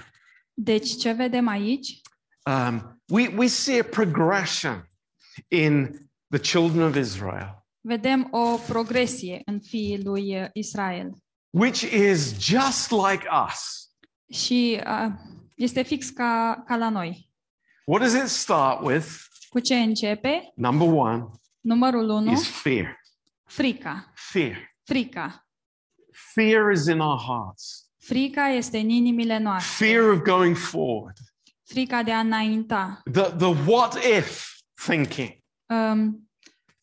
Deci 0.53 0.97
ce 0.97 1.11
vedem 1.11 1.47
aici? 1.47 2.01
Um, 2.45 3.01
we, 3.07 3.27
we 3.27 3.47
see 3.47 3.79
a 3.79 3.83
progression 3.83 4.89
in 5.47 5.89
the 6.29 6.39
children 6.39 6.87
of 6.87 6.95
Israel, 6.95 7.60
Vedem 7.81 8.27
o 8.31 8.57
progresie 8.67 9.41
în 9.45 9.59
fiii 9.59 10.03
lui 10.03 10.41
uh, 10.41 10.47
Israel. 10.53 11.11
which 11.53 11.81
is 11.81 12.39
just 12.39 12.91
like 12.91 13.27
us. 13.47 13.89
Și 14.37 14.81
uh, 14.85 15.11
este 15.55 15.81
fix 15.81 16.09
ca, 16.09 16.63
ca 16.67 16.75
la 16.75 16.89
noi. 16.89 17.29
What 17.85 18.01
does 18.01 18.13
it 18.13 18.27
start 18.29 18.81
with? 18.83 19.07
Cu 19.49 19.59
ce 19.59 19.75
începe? 19.75 20.51
Number 20.55 20.87
one 20.87 21.25
Numărul 21.59 22.09
1, 22.09 22.31
is 22.31 22.47
fear. 22.47 22.99
frica. 23.45 24.11
Fear. 24.15 24.75
Frica. 24.83 25.47
Fear 26.33 26.71
is 26.71 26.85
in 26.85 26.99
our 26.99 27.19
hearts. 27.19 27.85
Frica 27.97 28.47
este 28.47 28.77
în 28.77 28.89
inimile 28.89 29.37
noastre. 29.37 29.85
Fear 29.85 30.09
of 30.09 30.19
going 30.21 30.55
forward. 30.57 31.17
Frica 31.63 32.03
de 32.03 32.11
a 32.11 32.19
înainta. 32.19 33.01
The, 33.11 33.21
the 33.21 33.45
what 33.65 34.03
if 34.17 34.51
thinking. 34.85 35.37
Um, 35.65 36.29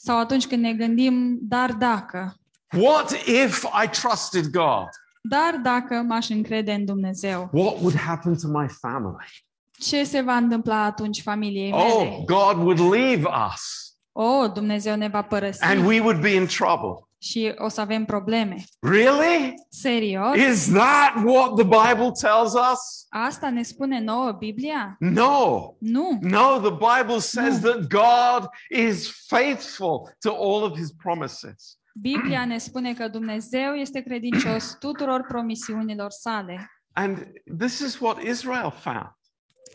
sau 0.00 0.18
atunci 0.18 0.46
când 0.46 0.62
ne 0.62 0.72
gândim, 0.72 1.38
dar 1.40 1.72
dacă, 1.72 2.34
What 2.76 3.10
if 3.26 3.62
I 3.84 3.88
trusted 3.88 4.46
God? 4.46 4.88
dar 5.22 5.54
dacă 5.62 5.94
m-aș 5.94 6.28
încrede 6.28 6.72
în 6.72 6.84
Dumnezeu, 6.84 7.48
What 7.52 7.74
would 7.80 7.96
happen 7.96 8.36
to 8.36 8.48
my 8.48 8.66
family? 8.80 9.46
ce 9.78 10.04
se 10.04 10.20
va 10.20 10.34
întâmpla 10.36 10.82
atunci 10.84 11.22
familiei 11.22 11.70
mele? 11.70 11.82
Oh, 11.92 12.24
God 12.24 12.56
would 12.56 12.80
leave 12.94 13.28
us 13.52 13.82
Oh, 14.12 14.52
Dumnezeu 14.52 14.96
ne 14.96 15.08
va 15.08 15.22
părăsi 15.22 15.62
and 15.62 15.86
we 15.86 16.00
would 16.00 16.20
be 16.20 16.34
in 16.34 16.46
trouble. 16.46 17.07
Și 17.18 17.54
o 17.56 17.68
să 17.68 17.80
avem 17.80 18.04
probleme. 18.04 18.64
Really? 18.80 19.54
Serios? 19.68 20.36
Is 20.36 20.72
that 20.72 21.14
what 21.24 21.54
the 21.54 21.64
Bible 21.64 22.10
tells 22.20 22.52
us? 22.52 23.06
Asta 23.08 23.50
ne 23.50 23.62
spune 23.62 24.00
nouă 24.00 24.32
Biblia? 24.32 24.96
No. 24.98 25.74
Nu. 25.78 26.18
No, 26.20 26.58
the 26.58 26.70
Bible 26.70 27.18
says 27.18 27.60
that 27.60 27.86
God 27.86 28.48
is 28.70 29.26
faithful 29.26 30.16
to 30.18 30.30
all 30.30 30.62
of 30.62 30.76
his 30.78 30.92
promises. 30.92 31.78
Biblia 32.00 32.44
ne 32.44 32.58
spune 32.58 32.94
că 32.94 33.08
Dumnezeu 33.08 33.74
este 33.74 34.00
credincios 34.00 34.76
tuturor 34.78 35.24
promisiunilor 35.28 36.10
sale. 36.10 36.70
And 36.92 37.32
this 37.58 37.78
is 37.78 37.98
what 37.98 38.22
Israel 38.22 38.70
found. 38.70 39.12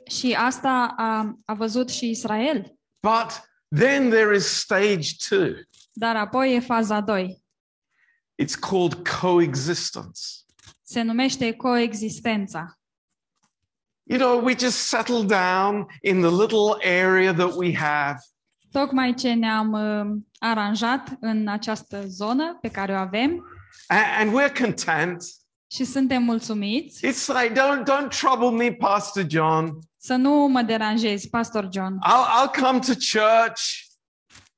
Și 0.06 0.34
asta 0.34 0.94
a, 0.98 1.40
a 1.46 1.54
văzut 1.54 1.90
și 1.90 2.10
Israel. 2.10 2.76
But 3.00 3.53
then 3.76 4.10
there 4.10 4.36
is 4.36 4.46
stage 4.46 5.18
two. 5.18 5.56
Dar 5.94 6.16
apoi 6.16 6.56
e 6.56 6.60
faza 6.60 7.02
2. 7.02 7.38
It's 8.42 8.56
called 8.56 9.10
coexistence. 9.22 10.44
Se 10.84 11.02
numește 11.02 11.54
coexistența. 11.54 12.78
You 14.04 14.20
know, 14.20 14.44
we 14.44 14.56
just 14.56 14.78
settle 14.78 15.24
down 15.24 15.88
in 16.02 16.22
the 16.22 16.30
little 16.30 16.78
area 16.84 17.34
that 17.34 17.56
we 17.56 17.74
have, 17.76 18.18
Tocmai 18.74 19.14
ce 19.14 19.34
ne-am 19.34 19.72
uh, 19.72 20.22
aranjat 20.40 21.18
în 21.20 21.48
această 21.48 22.08
zonă 22.08 22.58
pe 22.62 22.68
care 22.68 22.94
o 22.94 22.96
avem 22.96 23.46
and, 23.88 24.06
and 24.18 24.32
we're 24.32 24.60
content. 24.60 25.24
și 25.72 25.84
suntem 25.84 26.24
mulțumiți. 26.24 27.06
It's 27.08 27.28
like, 27.28 27.54
don't 27.54 27.84
don't 27.84 28.20
trouble 28.20 28.50
me, 28.66 28.72
Pastor 28.74 29.26
John. 29.30 29.80
Să 30.06 30.16
nu 30.16 30.48
mă 30.48 30.62
deranjezi, 30.62 31.30
Pastor 31.30 31.70
John. 31.72 31.94
I'll 31.94 32.28
I'll 32.48 32.62
come 32.64 32.80
to 32.80 32.94
church 32.94 33.62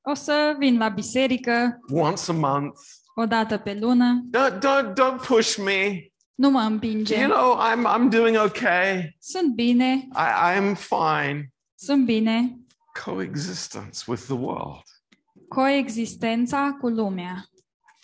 O 0.02 0.14
să 0.14 0.56
vin 0.60 0.78
la 0.78 0.90
biserică 0.90 1.80
once 1.92 2.32
a 2.32 2.34
month. 2.34 2.80
o 3.16 3.26
dată 3.26 3.58
pe 3.58 3.78
lună. 3.80 4.26
Don't 4.38 4.58
don't 4.58 4.94
don't 4.94 5.26
push 5.28 5.56
me. 5.58 6.08
Nu 6.36 6.50
mă 6.50 6.60
împinge. 6.60 7.20
You 7.20 7.30
know, 7.30 7.58
I'm 7.58 7.96
I'm 7.96 8.10
doing 8.10 8.38
okay. 8.38 9.16
Sunt 9.20 9.54
bine, 9.54 10.08
I 10.16 10.58
I'm 10.58 10.76
fine. 10.76 11.54
sunt 11.76 12.06
bine. 12.06 12.60
Coexistence 13.04 14.04
with 14.08 14.24
the 14.24 14.34
world. 14.34 14.84
Coexistența 15.48 16.78
cu 16.80 16.88
lumea. 16.88 17.46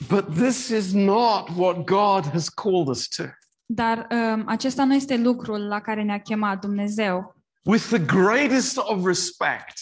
But 0.08 0.36
this 0.36 0.68
is 0.68 0.94
not 0.94 1.50
what 1.56 1.78
God 1.86 2.26
has 2.32 2.50
called 2.50 2.88
us 2.88 3.08
to. 3.08 3.24
Dar 3.74 4.08
um, 4.12 4.44
acesta 4.48 4.84
nu 4.84 4.94
este 4.94 5.18
lucrul 5.18 5.68
la 5.68 5.80
care 5.82 6.04
ne-a 6.04 6.20
chemat 6.22 6.60
Dumnezeu. 6.60 7.36
With 7.66 7.88
the 7.88 8.00
greatest 8.00 8.78
of 8.78 9.06
respect, 9.06 9.74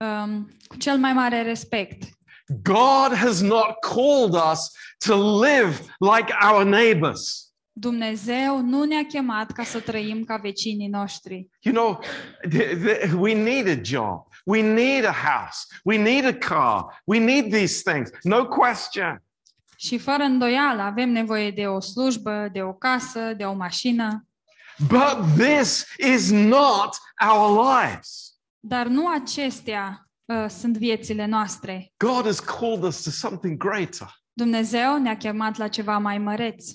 Um, 0.00 0.50
cu 0.68 0.76
cel 0.76 0.98
mai 0.98 1.12
mare 1.12 1.42
respect. 1.42 2.02
God 2.62 3.12
has 3.16 3.40
not 3.40 3.66
called 3.80 4.34
us 4.52 4.70
to 5.06 5.40
live 5.40 5.78
like 5.98 6.34
our 6.50 6.64
neighbors. 6.64 7.52
Dumnezeu 7.72 8.60
nu 8.60 8.84
ne-a 8.84 9.04
chemat 9.04 9.50
ca 9.52 9.62
să 9.62 9.80
trăim 9.80 10.24
ca 10.24 10.36
vecinii 10.36 10.88
noștri. 10.88 11.48
You 11.60 11.74
know, 11.74 12.00
th- 12.48 12.76
th- 12.84 13.12
we 13.18 13.34
need 13.34 13.68
a 13.68 13.80
job. 13.82 14.26
We 14.44 14.60
need 14.62 15.04
a 15.04 15.12
house. 15.12 15.66
We 15.84 15.96
need 15.96 16.24
a 16.24 16.48
car. 16.48 17.00
We 17.04 17.18
need 17.18 17.52
these 17.52 17.90
things. 17.92 18.10
No 18.22 18.46
question. 18.46 19.22
Și 19.80 19.98
fără 19.98 20.22
îndoială 20.22 20.82
avem 20.82 21.10
nevoie 21.10 21.50
de 21.50 21.66
o 21.66 21.80
slujbă, 21.80 22.48
de 22.52 22.62
o 22.62 22.72
casă, 22.72 23.32
de 23.36 23.44
o 23.44 23.54
mașină. 23.54 24.26
But 24.78 25.38
this 25.38 25.86
is 25.96 26.30
not 26.30 26.96
our 27.28 27.66
lives. 27.66 28.32
Dar 28.60 28.86
nu 28.86 29.08
acestea 29.08 30.10
uh, 30.24 30.46
sunt 30.48 30.76
viețile 30.76 31.26
noastre. 31.26 31.92
God 31.96 32.24
has 32.24 32.40
called 32.40 32.82
us 32.82 33.02
to 33.02 33.10
something 33.10 33.56
greater. 33.56 34.08
Dumnezeu 34.32 34.98
ne-a 34.98 35.16
chemat 35.16 35.56
la 35.56 35.68
ceva 35.68 35.98
mai 35.98 36.18
măreț. 36.18 36.70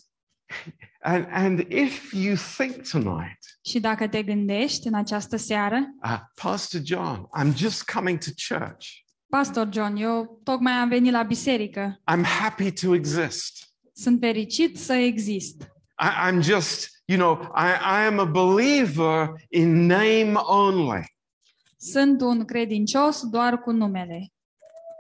And, 1.02 1.28
and 1.32 1.60
if 1.60 2.14
you 2.14 2.36
think 2.58 2.88
tonight, 2.90 3.40
Și 3.66 3.80
dacă 3.80 4.08
te 4.08 4.24
gândești 4.24 4.88
în 4.88 4.94
această 4.94 5.38
seară, 5.38 5.80
uh, 6.04 6.20
Pastor 6.42 6.82
John, 6.84 7.30
I'm 7.40 7.56
just 7.56 7.92
coming 7.92 8.18
to 8.18 8.30
church. 8.56 8.88
Pastor 9.38 9.70
John, 9.72 9.96
eu 9.96 10.40
tocmai 10.44 10.74
am 10.74 10.90
venit 10.90 11.12
la 11.12 11.24
biserică. 11.24 12.02
I'm 12.12 12.24
happy 12.24 12.72
to 12.72 12.94
exist. 12.96 13.74
Sunt 13.94 14.20
fericit 14.20 14.78
să 14.80 14.94
exist. 14.94 15.62
I, 15.62 16.32
I'm 16.32 16.42
just, 16.42 17.04
you 17.06 17.18
know, 17.20 17.42
I, 17.56 18.02
I 18.02 18.06
am 18.06 18.20
a 18.20 18.26
believer 18.26 19.30
in 19.50 19.86
name 19.86 20.34
only. 20.34 21.06
Sunt 21.78 22.22
un 22.22 22.46
credincios 22.46 23.22
doar 23.30 23.58
cu 23.62 23.72
numele, 23.72 24.32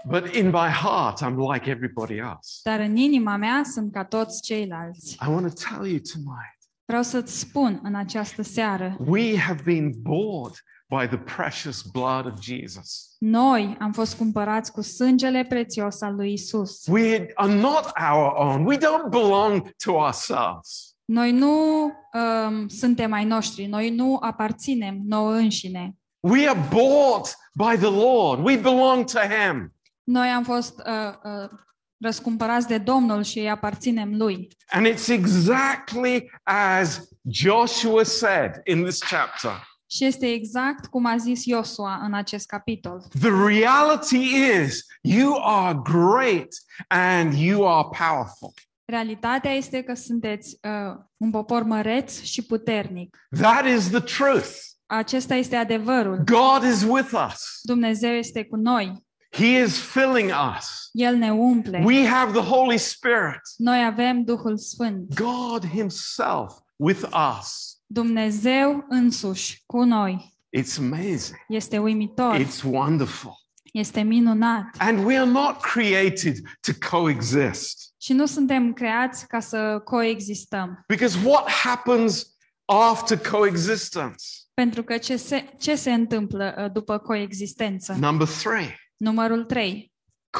But 0.06 0.36
in 0.36 0.46
my 0.46 0.70
heart, 0.70 1.22
I'm 1.22 1.54
like 1.54 1.70
everybody 1.70 2.18
else. 2.18 2.60
dar 2.64 2.80
în 2.80 2.96
inima 2.96 3.36
mea 3.36 3.62
sunt 3.64 3.92
ca 3.92 4.06
toți 4.06 4.42
ceilalți. 4.42 5.18
I 5.28 5.30
want 5.30 5.54
to 5.54 5.68
tell 5.70 5.86
you 5.88 6.00
tonight 6.14 6.58
Vreau 6.86 7.04
să-ți 7.04 7.40
spun 7.40 7.80
în 7.84 7.96
această 7.96 8.42
seară, 8.42 8.98
we 9.06 9.38
have 9.38 9.62
been 9.64 9.92
bought 10.02 10.64
by 11.00 11.08
the 11.08 11.18
precious 11.18 11.82
blood 11.82 12.26
of 12.26 12.40
Jesus. 12.42 13.16
noi 13.20 13.78
am 13.80 13.92
fost 13.92 14.18
cumpărați 14.18 14.72
cu 14.72 14.82
sângele 14.82 15.46
prețios 15.50 16.02
al 16.02 16.16
lui 16.16 16.34
Isus. 16.34 16.88
We 16.88 17.28
are 17.36 17.54
not 17.54 17.92
our 18.12 18.34
own, 18.36 18.66
we 18.66 18.78
don't 18.78 19.10
belong 19.10 19.70
to 19.84 19.92
ourselves. 19.92 20.96
Noi 21.06 21.32
nu 21.32 21.84
um, 22.14 22.68
suntem 22.68 23.12
ai 23.12 23.26
noștri, 23.26 23.66
noi 23.66 23.90
nu 23.90 24.18
aparținem 24.22 25.00
nouă 25.06 25.32
înșine. 25.32 25.96
We 26.20 26.50
are 26.50 26.60
bought 26.70 27.38
by 27.54 27.78
the 27.78 27.90
Lord, 27.90 28.46
we 28.46 28.56
belong 28.58 29.06
to 29.12 29.20
Him. 29.20 29.74
Noi 30.04 30.28
am 30.28 30.44
fost 30.44 30.80
uh, 30.80 31.14
uh, 31.24 31.50
răscumpărați 31.98 32.68
de 32.68 32.78
Domnul 32.78 33.24
și 33.24 33.40
îi 33.40 33.50
aparținem 33.50 34.18
lui. 34.18 34.48
And 34.70 34.88
it's 34.88 35.08
exactly 35.08 36.32
as 36.44 37.10
Joshua 37.30 38.04
said 38.04 38.62
in 38.64 38.84
this 38.84 39.00
chapter. 39.00 39.52
Și 39.94 40.06
este 40.06 40.32
exact 40.32 40.86
cum 40.86 41.06
a 41.06 41.18
zis 41.18 41.46
Iosua 41.46 42.02
în 42.06 42.14
acest 42.14 42.48
capitol. 42.48 43.04
The 43.20 43.30
reality 43.30 44.18
is, 44.64 44.86
you 45.02 45.38
are 45.42 45.80
great 45.84 46.48
and 46.88 47.34
you 47.34 47.68
are 47.68 47.88
powerful. 47.98 48.54
Realitatea 48.86 49.52
este 49.52 49.82
că 49.82 49.94
sunteți 49.94 50.58
uh, 50.62 50.96
un 51.18 51.32
popor 51.32 51.64
măreț 51.64 52.22
și 52.22 52.42
puternic. 52.42 53.18
That 53.40 53.66
is 53.66 53.90
the 53.90 54.00
truth. 54.00 54.50
Acesta 54.86 55.36
este 55.36 55.56
adevărul. 55.56 56.18
God 56.18 56.64
is 56.72 56.84
with 56.84 57.12
us, 57.28 57.60
Dumnezeu 57.62 58.12
este 58.12 58.44
cu 58.46 58.56
noi. 58.56 59.06
He 59.30 59.62
is 59.62 59.80
filling 59.80 60.32
us. 60.58 60.90
El 60.92 61.16
ne 61.16 61.32
umple. 61.32 61.82
We 61.86 62.08
have 62.08 62.32
the 62.40 62.50
Holy 62.50 62.78
Spirit, 62.78 63.42
Noi 63.58 63.86
avem 63.86 64.24
Duhul 64.24 64.58
Sfânt. 64.58 65.14
God 65.14 65.66
Himself 65.68 66.54
with 66.76 67.04
us. 67.40 67.78
Dumnezeu 67.94 68.86
însuși 68.90 69.64
cu 69.66 69.84
noi. 69.84 70.38
It's 70.58 70.78
amazing. 70.78 71.38
Este 71.48 71.78
uimitor. 71.78 72.40
It's 72.40 72.64
wonderful. 72.64 73.32
Este 73.74 74.02
minunat. 74.02 74.76
And 74.78 75.06
we 75.06 75.18
are 75.18 75.30
not 75.30 75.62
created 75.62 76.38
to 76.62 76.72
coexist. 76.90 77.94
Și 78.02 78.14
nu 78.14 78.26
suntem 78.26 78.74
creați 78.74 79.28
ca 79.28 79.40
să 79.40 79.82
coexistăm. 79.84 80.84
Because 80.88 81.28
what 81.28 81.50
happens 81.50 82.36
after 82.66 83.18
coexistence? 83.32 84.26
Pentru 84.54 84.84
că 84.84 84.98
ce 84.98 85.16
se, 85.16 85.54
ce 85.60 85.76
se 85.76 85.94
întâmplă 85.94 86.56
uh, 86.58 86.72
după 86.72 86.98
coexistență? 86.98 87.94
Number 88.00 88.28
three, 88.28 88.78
Numărul 88.98 89.44
3. 89.44 89.92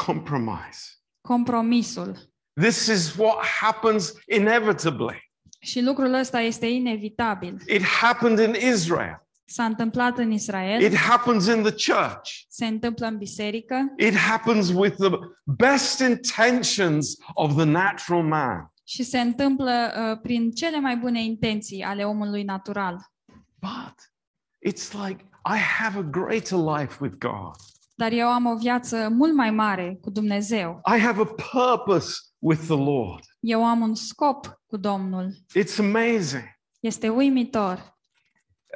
compromise. 0.06 0.80
Compromisul. 1.22 2.34
This 2.62 2.86
is 2.86 3.16
what 3.18 3.46
happens 3.46 4.14
inevitably. 4.28 5.33
Și 5.64 5.82
lucrul 5.82 6.14
ăsta 6.14 6.40
este 6.40 6.66
inevitabil. 6.66 7.62
It 7.68 7.84
happened 7.86 8.40
in 8.40 8.70
Israel. 8.74 9.22
S-a 9.46 9.64
întâmplat 9.66 10.18
în 10.18 10.32
Israel, 10.32 10.82
It 10.82 10.96
happens 10.96 11.48
in 11.48 11.62
the 11.64 11.72
church. 11.94 12.30
se 12.48 12.66
întâmplă 12.66 13.06
în 13.08 13.18
biserică 13.18 13.94
It 13.98 14.16
happens 14.16 14.70
with 14.70 14.96
the 14.96 15.10
best 15.44 16.00
intentions 16.00 17.16
of 17.34 17.56
the 17.56 17.64
natural 17.66 18.24
man. 18.24 18.72
și 18.84 19.04
se 19.04 19.20
întâmplă 19.20 19.94
uh, 20.12 20.20
prin 20.22 20.52
cele 20.52 20.80
mai 20.80 20.98
bune 20.98 21.24
intenții 21.24 21.82
ale 21.82 22.04
omului 22.04 22.44
natural. 22.44 23.12
But 23.60 23.96
it's 24.70 24.92
like 25.08 25.26
I 25.56 25.58
have 25.58 25.98
a 26.00 26.02
greater 26.02 26.58
life 26.78 26.98
with 27.02 27.16
God. 27.20 27.56
Dar 27.96 28.12
eu 28.12 28.28
am 28.28 28.46
o 28.46 28.56
viață 28.56 29.10
mult 29.12 29.34
mai 29.34 29.52
mare 29.52 29.98
cu 30.02 30.10
Dumnezeu. 30.10 30.82
I 30.96 31.00
have 31.00 31.22
a 31.22 31.26
purpose 31.52 32.16
with 32.40 32.62
the 32.62 32.76
Lord. 32.76 33.24
Eu 33.46 33.66
am 33.66 33.82
un 33.82 33.96
scop 33.96 34.62
cu 34.66 34.78
Domnul. 34.78 35.36
It's 35.56 35.78
amazing. 35.78 36.44
Este 36.80 37.10
uimitor. 37.10 37.98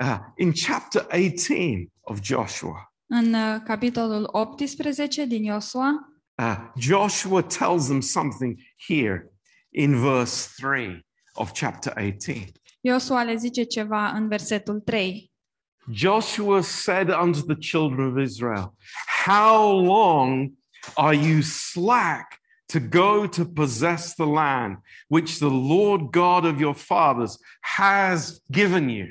Uh, 0.01 0.17
in 0.35 0.51
chapter 0.51 1.07
18 1.09 1.91
of 2.01 2.19
Joshua, 2.21 2.93
În 3.05 3.33
uh, 3.33 3.61
capitolul 3.63 4.29
18 4.31 5.25
din 5.25 5.43
Iosua, 5.43 6.09
uh, 6.35 6.57
Joshua 6.75 7.41
tells 7.41 7.85
them 7.85 8.01
something 8.01 8.59
here 8.87 9.31
in 9.69 9.95
verse 9.95 10.49
3 10.55 11.05
of 11.33 11.51
chapter 11.51 11.93
18. 11.97 12.51
Iosua 12.81 13.23
le 13.23 13.35
zice 13.35 13.63
ceva 13.63 14.09
în 14.09 14.27
versetul 14.27 14.79
3. 14.79 15.31
Joshua 15.91 16.61
said 16.61 17.09
unto 17.09 17.39
the 17.41 17.55
children 17.55 18.07
of 18.11 18.17
Israel, 18.17 18.73
How 19.25 19.85
long 19.85 20.51
are 20.95 21.15
you 21.15 21.41
slack 21.41 22.41
to 22.67 22.79
go 22.79 23.27
to 23.27 23.45
possess 23.45 24.13
the 24.15 24.25
land 24.25 24.77
which 25.07 25.37
the 25.37 25.49
Lord 25.49 26.11
God 26.11 26.45
of 26.45 26.59
your 26.59 26.75
fathers 26.75 27.37
has 27.61 28.41
given 28.51 28.89
you? 28.89 29.07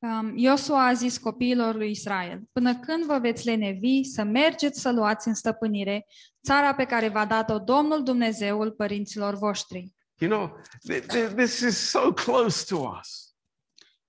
Um, 0.00 0.36
Iosua 0.36 0.86
a 0.86 0.92
zis 0.92 1.18
copiilor 1.18 1.74
lui 1.74 1.90
Israel, 1.90 2.40
până 2.52 2.78
când 2.78 3.04
vă 3.04 3.18
veți 3.18 3.46
lenevi 3.46 4.04
să 4.04 4.22
mergeți 4.22 4.80
să 4.80 4.92
luați 4.92 5.28
în 5.28 5.34
stăpânire 5.34 6.06
țara 6.44 6.74
pe 6.74 6.84
care 6.84 7.08
v-a 7.08 7.24
dat-o 7.24 7.58
Domnul 7.58 8.02
Dumnezeul 8.02 8.70
părinților 8.70 9.34
voștri. 9.34 9.92
You 10.18 10.30
know, 10.30 10.60
th- 10.90 11.06
th- 11.06 11.34
this 11.36 11.60
is 11.60 11.90
so 11.90 12.12
close 12.12 12.74
to 12.74 12.76
us. 13.00 13.34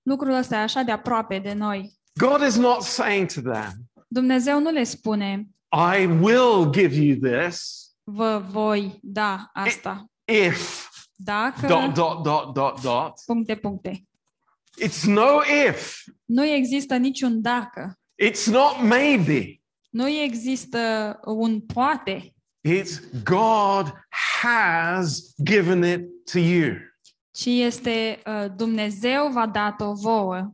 Lucrul 0.01 0.33
ăsta 0.33 0.55
e 0.55 0.59
așa 0.59 0.81
de 0.81 0.91
aproape 0.91 1.39
de 1.39 1.53
noi. 1.53 1.99
God 2.13 2.41
is 2.47 2.57
not 2.57 2.81
saying 2.81 3.31
to 3.31 3.41
them, 3.41 3.71
Dumnezeu 4.07 4.59
nu 4.59 4.69
le 4.69 4.83
spune, 4.83 5.47
I 5.95 6.05
will 6.05 6.71
give 6.71 6.95
you 6.95 7.17
this 7.31 7.88
vă 8.12 8.43
voi 8.50 9.00
da 9.02 9.50
asta. 9.54 10.06
if 10.26 10.88
Dacă... 11.15 11.67
dot, 11.67 11.93
dot, 11.93 12.24
dot, 12.24 12.54
dot, 12.54 12.82
dot. 12.82 13.13
Puncte, 13.26 13.56
puncte. 13.56 14.04
It's 14.86 15.02
no 15.06 15.41
if, 15.67 16.04
Nu 16.26 16.45
există 16.45 16.95
niciun 16.95 17.41
dacă. 17.41 18.00
it's 18.24 18.45
not 18.45 18.82
maybe. 18.82 19.62
Nu 19.89 20.08
există 20.08 21.19
un 21.26 21.62
poate, 21.62 22.34
It's 22.67 23.24
God 23.24 23.93
has 24.41 25.34
given 25.43 25.84
it 25.84 26.32
to 26.32 26.39
you. 26.39 26.76
ci 27.32 27.45
este 27.45 28.22
uh, 28.26 28.45
Dumnezeu 28.56 29.32
v-a 29.32 29.45
dat-o 29.48 29.93
vouă. 29.93 30.52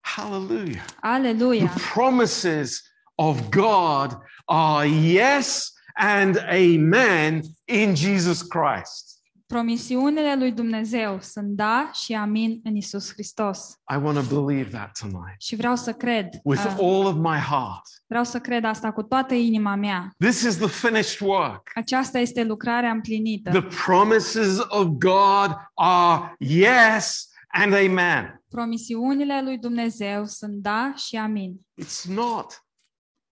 Hallelujah. 0.00 0.84
Aleluia! 1.00 1.66
The 1.66 1.92
promises 1.92 2.80
of 3.14 3.40
God 3.50 4.18
are 4.44 4.88
yes 4.88 5.72
and 5.96 6.36
amen 6.48 7.40
in 7.64 7.94
Jesus 7.94 8.42
Christ. 8.42 9.14
Promisiunile 9.46 10.34
lui 10.38 10.52
Dumnezeu 10.52 11.18
sunt 11.20 11.48
da 11.48 11.90
și 11.92 12.12
amin 12.14 12.60
în 12.64 12.76
Isus 12.76 13.12
Hristos. 13.12 13.68
I 13.92 13.96
want 14.02 14.28
to 14.28 14.40
believe 14.40 14.70
that 14.70 14.98
tonight 15.00 15.40
Și 15.40 15.56
vreau 15.56 15.76
să 15.76 15.92
cred. 15.92 16.28
with 16.44 16.64
uh, 16.64 16.74
all 16.78 17.06
of 17.06 17.14
my 17.14 17.38
heart. 17.38 17.82
vreau 18.06 18.24
să 18.24 18.38
cred 18.40 18.64
asta 18.64 18.92
cu 18.92 19.02
toată 19.02 19.34
inima 19.34 19.74
mea. 19.74 20.10
This 20.18 20.42
is 20.42 20.56
the 20.56 20.68
finished 20.68 21.28
work. 21.28 21.70
Aceasta 21.74 22.18
este 22.18 22.44
lucrarea 22.44 22.90
împlinită. 22.90 23.50
The 23.50 23.68
promises 23.84 24.58
of 24.68 24.86
God 24.86 25.56
are 25.74 26.34
yes 26.38 27.28
and 27.48 27.72
amen. 27.72 28.40
Promisiunile 28.48 29.42
lui 29.42 29.58
Dumnezeu 29.58 30.24
sunt 30.24 30.52
da 30.54 30.92
și 30.96 31.16
amin. 31.16 31.54
It's 31.84 32.02
not. 32.08 32.64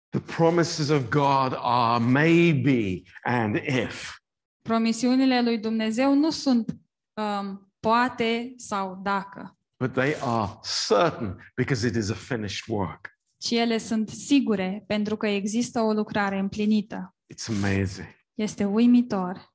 The 0.10 0.20
promises 0.36 0.90
of 0.90 1.10
God 1.10 1.54
are 1.58 2.04
maybe 2.04 3.04
and 3.24 3.56
if. 3.56 4.18
Promisiunile 4.62 5.42
lui 5.42 5.58
Dumnezeu 5.60 6.14
nu 6.14 6.30
sunt 6.30 6.76
um, 7.14 7.72
poate 7.80 8.54
sau 8.58 9.00
dacă, 9.04 9.58
but 9.80 9.94
they 9.94 10.16
are 10.22 10.52
certain 10.88 11.36
because 11.56 11.88
it 11.88 11.96
is 11.96 12.10
a 12.10 12.16
finished 12.16 12.68
work. 12.68 13.10
ci 13.38 13.52
ele 13.52 13.78
sunt 13.78 14.10
sigure 14.10 14.84
pentru 14.88 15.16
că 15.18 15.28
există 15.28 15.80
o 15.82 15.94
lucrare 15.94 16.38
împlinită. 16.38 17.16
It's 17.34 17.48
amazing. 17.64 18.08
Este 18.34 18.66
uimitor. 18.66 19.52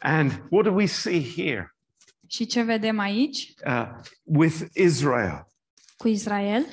And 0.00 0.46
what 0.50 0.64
do 0.64 0.72
we 0.72 0.86
see 0.86 1.32
here? 1.34 1.76
Și 2.26 2.46
ce 2.46 2.62
vedem 2.62 2.98
aici 2.98 3.54
uh, 3.66 3.88
with 4.22 4.60
Israel 4.72 5.46
cu 5.96 6.08
Israel 6.08 6.66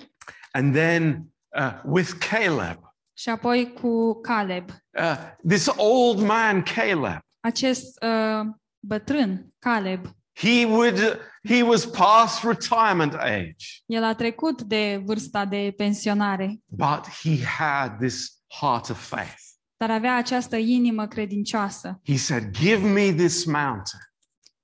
and 0.52 0.74
then 0.74 1.32
uh, 1.58 1.82
with 1.84 2.12
Caleb. 2.30 2.91
Și 3.22 3.30
apoi 3.30 3.74
cu 3.82 4.20
Caleb. 4.22 4.70
Uh, 4.70 5.16
this 5.48 5.68
old 5.76 6.20
man, 6.20 6.62
Caleb, 6.64 7.20
Acest 7.40 8.04
uh, 8.04 8.48
bătrân, 8.80 9.54
Caleb, 9.60 10.06
he 10.34 10.66
would 10.66 11.20
he 11.50 11.62
was 11.64 11.86
past 11.86 12.44
retirement 12.44 13.14
age, 13.14 13.66
el 13.86 14.04
a 14.04 14.14
trecut 14.16 14.62
de 14.62 15.02
vârsta 15.06 15.46
de 15.46 15.74
pensionare, 15.78 16.60
but 16.66 17.08
he 17.24 17.46
had 17.46 17.98
this 18.00 18.42
heart 18.60 18.90
of 18.90 19.08
faith. 19.08 19.42
dar 19.78 19.92
avea 19.92 20.16
această 20.16 20.56
inimă 20.56 21.08
credincioasă 21.08 22.02
He 22.06 22.18
said, 22.18 22.50
"Give 22.50 22.88
me 22.88 23.14
this 23.14 23.46
mountain." 23.46 24.02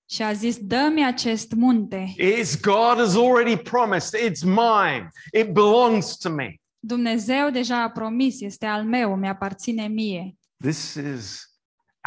și 0.09 0.21
a 0.21 0.33
zis, 0.33 0.57
dă-mi 0.57 1.05
acest 1.05 1.51
munte. 1.51 2.13
It's 2.17 2.61
God 2.61 2.97
has 2.97 3.15
already 3.15 3.57
promised. 3.57 4.19
It's 4.29 4.43
mine. 4.43 5.09
It 5.33 5.51
belongs 5.53 6.17
to 6.17 6.29
me. 6.29 6.55
Dumnezeu 6.79 7.49
deja 7.49 7.83
a 7.83 7.89
promis, 7.89 8.41
este 8.41 8.65
al 8.65 8.83
meu, 8.83 9.15
mi-aparține 9.15 9.87
mie. 9.87 10.37
This 10.57 10.93
is 10.93 11.45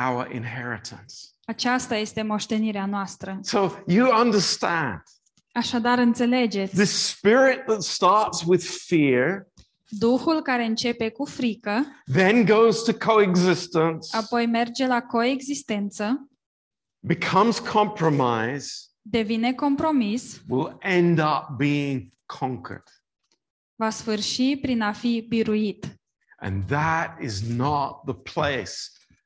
our 0.09 0.35
inheritance. 0.35 1.15
Aceasta 1.45 1.97
este 1.97 2.23
moștenirea 2.23 2.87
noastră. 2.87 3.39
So 3.43 3.71
you 3.87 4.21
understand 4.21 5.03
Așadar, 5.53 5.99
înțelegeți, 5.99 6.75
the 6.75 6.85
spirit 6.85 7.65
that 7.67 7.83
starts 7.83 8.43
with 8.47 8.65
fear, 8.87 9.49
Duhul 9.93 10.43
care 10.43 10.65
începe 10.65 11.09
cu 11.09 11.25
frică, 11.25 11.87
then 12.13 12.45
goes 12.45 12.83
to 12.83 12.93
coexistence, 12.95 14.17
apoi 14.17 14.47
merge 14.47 14.87
la 14.87 15.03
coexistență, 15.03 16.29
becomes 16.99 17.59
compromise, 17.59 18.73
devine 19.03 19.53
compromis, 19.53 20.41
will 20.49 20.77
end 20.81 21.19
up 21.19 21.57
being 21.57 22.13
conquered. 22.27 22.85
Va 23.81 23.90
sfârși 23.90 24.57
prin 24.57 24.81
a 24.81 24.93
fi 24.93 25.25
biruit. 25.29 25.99
And 26.37 26.64
that 26.64 27.23
is 27.23 27.43
not 27.57 28.05
the 28.05 28.14
place 28.14 28.73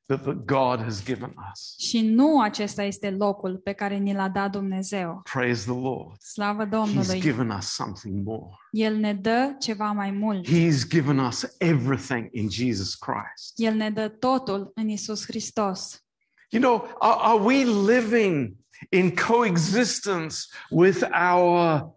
that, 0.06 0.22
that 0.22 0.44
God 0.44 0.82
has 0.82 1.04
given 1.04 1.34
us. 1.52 1.74
Și 1.78 2.00
nu 2.00 2.40
acesta 2.40 2.82
este 2.82 3.10
locul 3.10 3.56
pe 3.56 3.72
care 3.72 3.96
ni 3.96 4.12
l-a 4.12 4.28
dat 4.28 4.50
Dumnezeu. 4.50 5.20
Praise 5.32 5.62
the 5.70 5.80
Lord. 5.80 6.20
Slavă 6.20 6.66
He's 6.66 6.70
Domnului! 6.70 7.20
given 7.20 7.50
us 7.50 7.66
something 7.66 8.26
more. 8.26 8.56
El 8.70 8.96
ne 8.96 9.14
dă 9.14 9.56
ceva 9.58 9.92
mai 9.92 10.10
mult. 10.10 10.48
He's 10.48 10.88
given 10.88 11.18
us 11.18 11.44
everything 11.58 12.28
in 12.32 12.50
Jesus 12.50 12.94
Christ. 12.94 13.52
El 13.56 13.74
ne 13.74 13.90
dă 13.90 14.08
totul 14.08 14.70
în 14.74 14.88
Isus 14.88 15.24
Hristos. 15.24 16.04
You 16.50 16.62
know, 16.62 16.96
are, 16.98 17.16
are 17.18 17.42
we 17.42 17.64
living 17.64 18.56
in 18.90 19.14
coexistence 19.14 20.36
with 20.70 21.02
our 21.32 21.92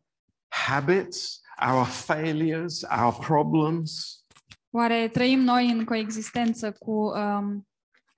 habits, 0.47 1.41
our 1.61 1.85
failures, 1.85 2.83
our 2.83 3.13
problems? 3.13 4.21
Oare 4.69 5.07
trăim 5.07 5.39
noi 5.39 5.71
în 5.71 5.85
coexistență 5.85 6.71
cu 6.71 6.91
um, 6.91 7.67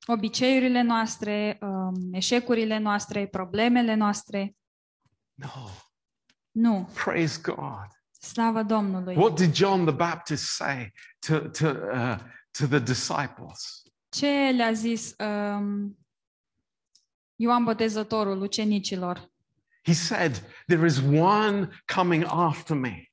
obiceiurile 0.05 0.81
noastre, 0.81 1.57
um, 1.61 2.13
eșecurile 2.13 2.77
noastre, 2.77 3.27
problemele 3.27 3.93
noastre? 3.93 4.55
No. 5.33 5.69
Nu. 6.51 6.89
Praise 7.03 7.39
God. 7.41 7.87
Slavă 8.21 8.63
Domnului! 8.63 9.15
What 9.15 9.35
did 9.35 9.53
John 9.53 9.85
the 9.85 9.95
Baptist 9.95 10.43
say 10.43 10.93
to, 11.27 11.39
to, 11.39 11.67
uh, 11.67 12.17
to 12.51 12.67
the 12.67 12.79
disciples? 12.79 13.83
Ce 14.09 14.51
le-a 14.55 14.71
zis 14.71 15.15
um, 15.17 15.97
Ioan 17.35 17.63
Botezătorul 17.63 18.41
ucenicilor? 18.41 19.31
He 19.83 19.93
said, 19.93 20.43
There 20.67 20.85
is 20.85 20.99
one 21.01 21.69
coming 21.95 22.25
after 22.27 22.75
me, 22.75 23.08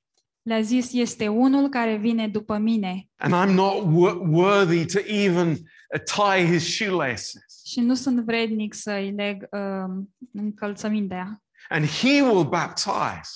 Le-a 0.46 0.60
zis, 0.60 0.92
este 0.92 1.28
unul 1.28 1.68
care 1.68 1.96
vine 1.96 2.28
după 2.28 2.56
mine 2.56 3.08
and 3.16 3.34
I'm 3.34 3.54
not 3.54 3.82
wo- 3.82 4.20
worthy 4.28 4.84
to 4.84 4.98
even 5.06 5.48
uh, 5.50 6.00
tie 6.14 6.46
his 6.46 6.74
shoelaces. 6.76 7.62
și 7.64 7.80
nu 7.80 7.94
sunt 7.94 8.20
vrednic 8.24 8.74
să-i 8.74 9.10
leg 9.16 9.48
um, 9.50 10.14
încălțămintea. 10.32 11.42
And 11.68 11.86
he 11.86 12.22
will 12.22 12.44
baptize, 12.48 13.30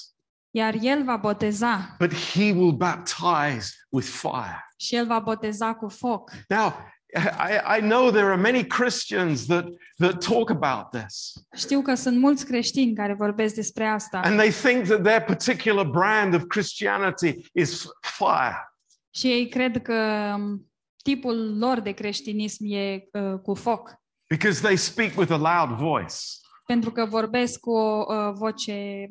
Iar 0.51 0.75
el 0.81 1.05
va 1.05 1.17
boteza 1.17 1.97
but 1.99 2.15
he 2.15 2.53
will 2.53 2.73
baptize 2.73 3.71
with 3.89 4.07
fire. 4.09 4.65
și 4.77 4.95
el 4.97 5.07
va 5.07 5.19
boteza 5.19 5.75
cu 5.75 5.89
foc. 5.89 6.31
Now, 6.49 6.73
I, 7.15 7.79
I 7.79 7.81
know 7.81 8.11
there 8.11 8.27
are 8.27 8.37
many 8.37 8.65
Christians 8.65 9.47
that, 9.47 9.65
that 9.99 10.25
talk 10.25 10.51
about 10.51 10.91
this, 10.91 11.33
Știu 11.57 11.83
că 11.83 11.95
sunt 11.95 12.19
mulți 12.19 12.47
creștini 12.47 12.95
care 12.95 13.15
vorbesc 13.15 13.55
despre 13.55 13.87
asta 13.87 14.21
and 14.21 14.39
they 14.39 14.51
think 14.51 14.85
that 14.85 15.03
their 15.03 15.21
particular 15.23 15.87
brand 15.87 16.35
of 16.35 16.43
Christianity 16.47 17.51
is 17.53 17.87
fire. 18.01 18.75
și 19.11 19.27
ei 19.27 19.49
cred 19.49 19.83
că 19.83 20.33
um, 20.37 20.71
tipul 21.03 21.59
lor 21.59 21.81
de 21.81 21.93
creștinism 21.93 22.65
e 22.69 23.09
uh, 23.13 23.39
cu 23.43 23.55
foc, 23.55 23.95
because 24.29 24.61
they 24.61 24.77
speak 24.77 25.17
with 25.17 25.33
a 25.33 25.37
loud 25.37 25.79
voice. 25.79 26.15
pentru 26.67 26.91
că 26.91 27.05
vorbesc 27.05 27.61
cu 27.61 27.71
o 27.71 28.15
uh, 28.15 28.33
voce 28.35 29.09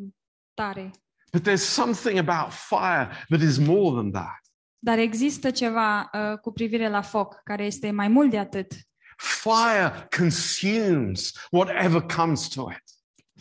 tare. 0.54 0.92
But 1.32 1.48
there's 1.48 1.64
something 1.64 2.18
about 2.18 2.52
fire 2.52 3.10
that 3.30 3.42
is 3.42 3.58
more 3.58 3.96
than 3.96 4.12
that. 4.12 4.40
Dar 4.80 4.98
există 4.98 5.52
ceva 5.52 6.10
uh, 6.14 6.38
cu 6.38 6.52
privire 6.52 6.90
la 6.90 7.02
foc 7.02 7.42
care 7.44 7.66
este 7.66 7.92
mai 7.92 8.08
mult 8.08 8.30
de 8.30 8.38
atât. 8.38 8.72
Fire 9.18 10.08
consumes 10.18 11.32
whatever 11.52 12.02
comes 12.16 12.48
to 12.48 12.66
it. 12.72 12.84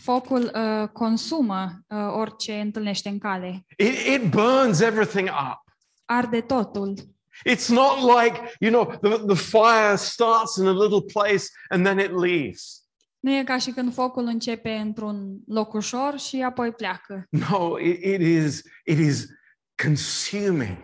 Focul 0.01 0.51
uh, 0.55 0.89
consumă 0.89 1.71
uh, 1.87 1.99
orice 2.13 2.61
întâlnește 2.61 3.09
în 3.09 3.19
cale. 3.19 3.65
It, 3.77 3.95
it 4.15 4.31
burns 4.31 4.81
everything 4.81 5.29
up. 5.29 5.75
Arde 6.05 6.41
totul. 6.41 6.95
It's 7.47 7.69
not 7.69 8.21
like, 8.21 8.57
you 8.61 8.71
know, 8.71 8.99
the, 9.03 9.25
the 9.27 9.37
fire 9.37 9.97
starts 9.97 10.57
in 10.57 10.67
a 10.67 10.73
little 10.73 11.03
place 11.13 11.45
and 11.69 11.85
then 11.85 11.99
it 11.99 12.11
leaves. 12.11 12.83
Nu 13.21 13.37
e 13.37 13.45
ca 13.45 13.59
și 13.59 13.71
când 13.71 13.95
focul 13.95 14.27
începe 14.27 14.71
într-un 14.71 15.39
loc 15.47 15.73
ușor 15.73 16.19
și 16.19 16.43
apoi 16.43 16.73
pleacă, 16.73 17.27
No, 17.31 17.79
it, 17.79 18.05
it 18.05 18.21
is 18.21 18.63
it 18.85 18.99
is 18.99 19.27
consuming. 19.83 20.77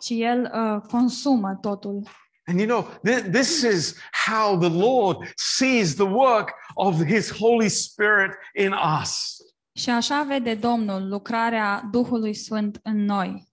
Ci 0.00 0.10
el 0.10 0.50
uh, 0.54 0.80
consumă 0.90 1.58
totul. 1.60 2.08
And 2.46 2.60
you 2.60 2.68
know, 2.68 2.86
th- 3.06 3.30
this 3.30 3.62
is 3.62 3.94
how 4.26 4.58
the 4.58 4.68
Lord 4.68 5.32
sees 5.36 5.94
the 5.94 6.04
work 6.04 6.52
of 6.74 7.04
his 7.04 7.30
Holy 7.30 7.68
Spirit 7.68 8.30
in 8.54 8.72
us. 9.02 9.36
Și 9.72 9.90
așa 9.90 10.22
vede 10.22 10.54
Domnul 10.54 11.08
lucrarea 11.08 11.88
Duhului 11.90 12.34
Sfânt 12.34 12.80
în 12.82 13.04
noi. 13.04 13.48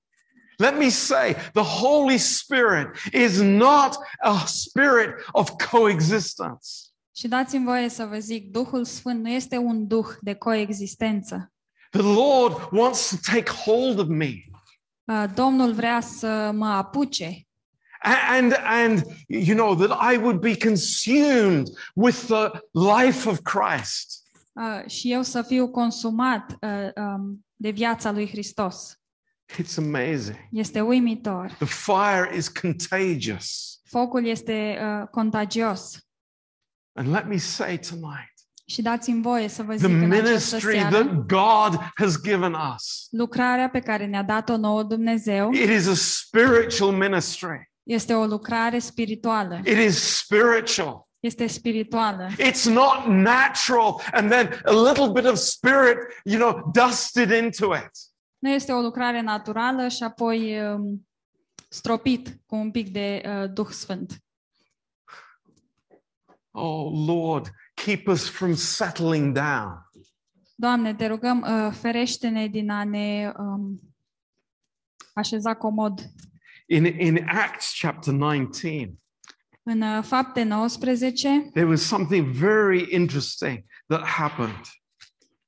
Let 0.57 0.77
me 0.77 0.89
say, 0.89 1.35
the 1.53 1.63
Holy 1.63 2.17
Spirit 2.17 2.87
is 3.13 3.39
not 3.41 3.97
a 4.19 4.45
spirit 4.45 5.09
of 5.31 5.49
coexistence. 5.71 6.67
Și 7.15 7.27
dați-mi 7.27 7.65
voie 7.65 7.89
să 7.89 8.05
vă 8.05 8.17
zic, 8.17 8.51
Duhul 8.51 8.85
Sfânt 8.85 9.21
nu 9.21 9.29
este 9.29 9.57
un 9.57 9.87
duh 9.87 10.07
de 10.19 10.33
coexistență. 10.33 11.51
The 11.89 12.01
Lord 12.01 12.69
wants 12.71 13.09
to 13.09 13.15
take 13.31 13.51
hold 13.51 13.99
of 13.99 14.07
me. 14.07 14.33
Uh, 15.11 15.23
Domnul 15.33 15.73
vrea 15.73 15.99
să 15.99 16.51
mă 16.53 16.67
apuce 16.67 17.45
And, 18.29 18.53
and, 18.63 19.03
you 19.27 19.55
know, 19.55 19.75
that 19.75 20.13
I 20.13 20.17
would 20.17 20.39
be 20.39 20.55
consumed 20.57 21.67
with 21.93 22.25
the 22.25 22.49
life 22.71 23.29
of 23.29 23.39
Christ. 23.41 24.23
uh, 24.53 24.89
și 24.89 25.11
eu 25.11 25.21
să 25.21 25.41
fiu 25.41 25.69
consumat 25.69 26.57
uh, 26.61 26.89
um, 26.95 27.45
de 27.55 27.69
viața 27.69 28.11
lui 28.11 28.27
Hristos. 28.27 28.95
It's 29.61 29.77
amazing. 29.77 30.37
Este 30.51 30.81
uimitor. 30.81 31.51
The 31.59 31.65
fire 31.65 32.35
is 32.35 32.47
contagious. 32.47 33.79
Focul 33.83 34.25
este 34.25 34.79
uh, 34.81 35.07
contagios. 35.07 35.97
And 36.93 37.11
let 37.11 37.25
me 37.25 37.37
say 37.37 37.77
tonight, 37.77 38.30
Și 38.71 38.81
dați-mi 38.81 39.21
voie 39.21 39.47
să 39.47 39.63
vă 39.63 39.75
zic 39.75 39.87
the 39.87 39.95
în 39.95 40.11
această 40.11 40.29
ministry 40.29 40.71
seară, 40.71 40.89
that 40.89 41.25
God 41.25 41.91
has 41.95 42.21
given 42.21 42.53
us, 42.75 43.07
lucrarea 43.09 43.69
pe 43.69 43.79
care 43.79 44.05
ne-a 44.05 44.23
dat-o 44.23 44.57
nouă 44.57 44.83
Dumnezeu 44.83 45.51
it 45.51 45.69
is 45.69 45.87
a 45.87 45.93
spiritual 45.95 46.91
ministry. 46.91 47.71
este 47.83 48.13
o 48.13 48.25
lucrare 48.25 48.79
spirituală. 48.79 49.61
It 49.65 49.77
is 49.77 50.17
spiritual. 50.17 51.07
Este 51.19 51.47
spirituală. 51.47 52.27
It's 52.31 52.63
not 52.63 53.05
natural 53.05 54.01
and 54.11 54.29
then 54.29 54.61
a 54.65 54.89
little 54.89 55.11
bit 55.13 55.25
of 55.25 55.37
spirit, 55.37 55.97
you 56.23 56.39
know, 56.39 56.71
dusted 56.73 57.43
into 57.43 57.75
it. 57.75 57.91
Nu 58.37 58.49
este 58.49 58.71
o 58.71 58.81
lucrare 58.81 59.21
naturală 59.21 59.87
și 59.87 60.03
apoi 60.03 60.61
um, 60.61 61.07
stropit 61.69 62.39
cu 62.45 62.55
un 62.55 62.71
pic 62.71 62.89
de 62.89 63.21
uh, 63.25 63.49
Duh 63.53 63.67
Sfânt. 63.69 64.17
Oh 66.51 67.05
Lord, 67.07 67.51
keep 67.83 68.07
us 68.07 68.29
from 68.29 68.55
settling 68.55 69.33
down. 69.33 69.89
Doamne, 70.55 70.95
te 70.95 71.07
rugăm, 71.07 71.41
uh, 71.41 71.73
ferește-ne 71.73 72.47
din 72.47 72.69
a 72.69 72.83
ne 72.83 73.31
um, 73.37 73.79
așeza 75.13 75.55
comod. 75.55 75.99
In, 76.65 76.85
in 76.85 77.25
Acts 77.27 77.77
chapter 77.79 78.13
19, 78.13 78.93
În 79.63 79.81
uh, 79.81 80.03
fapte 80.03 80.43
19 80.43 81.49
there 81.53 81.67
was 81.67 81.81
something 81.81 82.27
very 82.27 82.93
interesting 82.93 83.63
that 83.87 84.05
happened. 84.05 84.61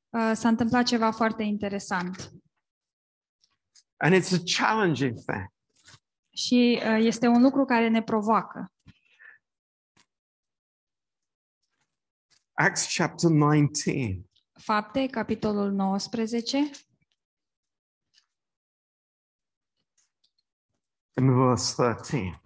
uh, 0.09 0.31
s-a 0.33 0.47
întâmplat 0.47 0.85
ceva 0.85 1.11
foarte 1.11 1.43
interesant. 1.43 2.31
And 3.97 4.13
it's 4.15 4.33
a 4.33 4.41
challenging 4.57 5.13
thing. 5.25 5.47
Și 6.35 6.81
uh, 6.85 6.97
este 6.99 7.27
un 7.27 7.41
lucru 7.41 7.65
care 7.65 7.87
ne 7.89 8.01
provoacă. 8.03 8.72
Acts 12.55 12.87
chapter 12.87 13.29
19. 13.29 14.29
Fapte, 14.59 15.07
capitolul 15.07 15.71
19, 15.71 16.69
in 21.13 21.33
verse 21.33 21.73
13. 21.75 22.41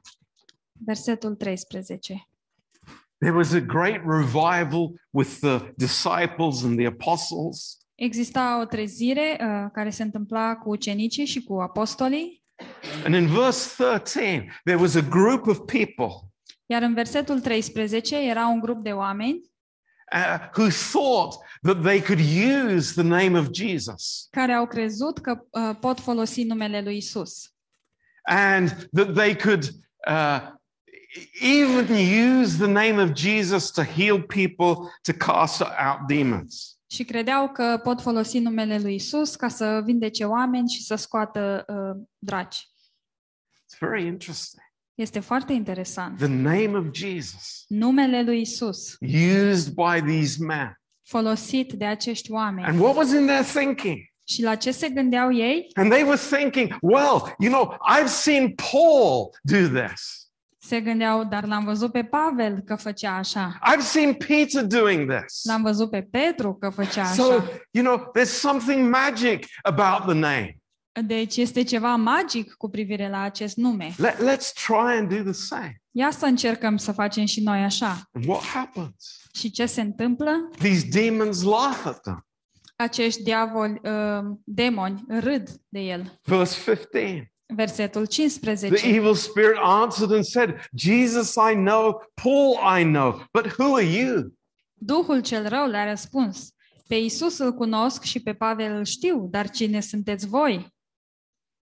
versetul 0.85 1.35
13. 1.35 2.27
There 3.17 3.35
was 3.35 3.53
a 3.53 3.59
great 3.59 4.01
revival 4.05 4.99
with 5.09 5.39
the 5.39 5.73
disciples 5.75 6.63
and 6.63 6.77
the 6.77 6.85
apostles. 6.85 7.77
Exista 7.95 8.59
o 8.59 8.65
trezire 8.65 9.37
uh, 9.41 9.71
care 9.73 9.89
se 9.89 10.03
întâmpla 10.03 10.55
cu 10.55 10.69
ucenicii 10.69 11.25
și 11.25 11.43
cu 11.43 11.61
apostolii, 11.61 12.45
And 13.05 13.15
in 13.15 13.27
verse 13.27 13.83
13, 13.83 14.61
there 14.63 14.79
was 14.79 14.95
a 14.95 15.01
group 15.01 15.47
of 15.47 15.57
people 15.57 16.27
iar 16.69 16.81
în 16.81 16.93
versetul 16.93 17.39
13 17.39 18.17
era 18.17 18.47
un 18.47 18.59
grup 18.59 18.83
de 18.83 18.91
oameni 18.91 19.41
uh, 20.13 20.39
who 20.53 20.69
thought 20.69 21.35
that 21.61 21.81
they 21.83 22.01
could 22.01 22.19
use 22.19 22.93
the 22.93 23.03
name 23.03 23.39
of 23.39 23.47
Jesus 23.51 24.27
care 24.31 24.53
au 24.53 24.67
crezut 24.67 25.17
că 25.17 25.45
uh, 25.49 25.75
pot 25.79 25.99
folosi 25.99 26.43
numele 26.43 26.81
lui 26.81 26.97
Isus 26.97 27.51
and 28.23 28.89
that 28.91 29.13
they 29.13 29.35
could 29.35 29.69
uh, 30.07 30.41
even 31.41 31.87
use 32.39 32.57
the 32.57 32.67
name 32.67 32.99
of 32.99 33.13
Jesus 33.13 33.71
to 33.71 33.83
heal 33.83 34.21
people, 34.21 34.91
to 35.03 35.13
cast 35.13 35.61
out 35.61 36.07
demons. 36.07 36.77
și 36.89 37.03
credeau 37.03 37.49
că 37.49 37.79
pot 37.83 38.01
folosi 38.01 38.39
numele 38.39 38.79
lui 38.79 38.95
Isus 38.95 39.35
ca 39.35 39.47
să 39.47 39.81
vindece 39.83 40.25
oameni 40.25 40.69
și 40.69 40.83
să 40.83 40.95
scoată 40.95 41.65
uh, 41.67 42.03
draci. 42.17 42.69
It's 43.65 43.77
very 43.79 44.05
interesting. 44.05 44.63
Este 44.97 45.19
foarte 45.19 45.53
interesant. 45.53 46.17
The 46.17 46.27
name 46.27 46.71
of 46.77 46.86
Jesus, 46.91 47.63
Numele 47.67 48.23
lui 48.23 48.41
Isus 48.41 48.95
used 49.45 49.73
by 49.73 50.01
these 50.13 50.45
men. 50.45 50.79
folosit 51.03 51.73
de 51.73 51.86
acești 51.86 52.31
oameni. 52.31 52.67
And 52.67 52.79
what 52.79 52.95
was 52.95 53.12
in 53.12 53.25
their 53.25 53.43
thinking? 53.43 53.97
Și 54.27 54.43
la 54.43 54.55
ce 54.55 54.71
se 54.71 54.89
gândeau 54.89 55.33
ei? 55.33 55.67
And 55.75 55.91
they 55.91 56.03
were 56.03 56.19
thinking, 56.38 56.75
well, 56.81 57.36
you 57.39 57.51
know, 57.51 57.77
I've 57.97 58.07
seen 58.07 58.53
Paul 58.71 59.29
do 59.41 59.79
this. 59.81 60.25
Se 60.57 60.81
gândeau, 60.81 61.23
dar 61.23 61.45
l-am 61.45 61.63
văzut 61.63 61.91
pe 61.91 62.03
Pavel 62.03 62.60
că 62.65 62.75
făcea 62.75 63.15
așa. 63.15 63.60
I've 63.73 63.81
seen 63.83 64.13
Peter 64.13 64.65
doing 64.65 65.12
this. 65.13 65.43
L-am 65.45 65.62
văzut 65.62 65.89
pe 65.89 66.01
Petru 66.12 66.53
că 66.53 66.69
făcea 66.69 67.05
So, 67.05 67.23
așa. 67.31 67.43
you 67.71 67.83
know, 67.86 68.12
there's 68.17 68.31
something 68.39 68.89
magic 68.89 69.45
about 69.62 70.01
the 70.10 70.19
name. 70.19 70.57
Deci 71.05 71.38
este 71.38 71.63
ceva 71.63 71.95
magic 71.95 72.53
cu 72.53 72.69
privire 72.69 73.10
la 73.10 73.21
acest 73.21 73.57
nume. 73.57 73.93
Let, 73.97 74.15
let's 74.15 74.53
try 74.65 74.97
and 74.97 75.10
do 75.10 75.21
the 75.23 75.31
same. 75.31 75.81
Ia 75.91 76.12
să 76.12 76.25
încercăm 76.25 76.77
să 76.77 76.91
facem 76.91 77.25
și 77.25 77.41
noi 77.41 77.60
așa. 77.60 78.01
And 78.12 78.25
what 78.25 78.43
happens? 78.43 79.21
Și 79.33 79.51
ce 79.51 79.65
se 79.65 79.81
întâmplă? 79.81 80.49
These 80.57 80.88
demons 80.89 81.41
laugh 81.41 81.81
at 81.86 82.01
them. 82.01 82.27
Acești 82.75 83.23
diavoli, 83.23 83.81
uh, 83.83 84.38
demoni, 84.43 85.03
râd 85.07 85.49
de 85.67 85.79
el. 85.79 86.19
Verse 86.23 86.63
15. 86.63 87.31
Versetul 87.55 88.05
The 88.05 88.21
15. 88.21 88.88
evil 88.88 89.15
spirit 89.15 89.57
answered 89.63 90.12
and 90.12 90.23
said, 90.23 90.69
Jesus 90.75 91.33
I 91.51 91.53
know, 91.53 92.01
Paul 92.13 92.79
I 92.79 92.83
know, 92.83 93.27
but 93.31 93.55
who 93.57 93.75
are 93.75 93.86
you? 93.86 94.33
Duhul 94.73 95.21
cel 95.21 95.47
rău 95.47 95.67
le-a 95.67 95.89
răspuns. 95.89 96.49
Pe 96.88 96.95
Isus 96.95 97.38
îl 97.38 97.53
cunosc 97.53 98.03
și 98.03 98.19
pe 98.19 98.33
Pavel 98.33 98.71
îl 98.75 98.83
știu, 98.83 99.27
dar 99.29 99.49
cine 99.49 99.79
sunteți 99.79 100.27
voi? 100.27 100.75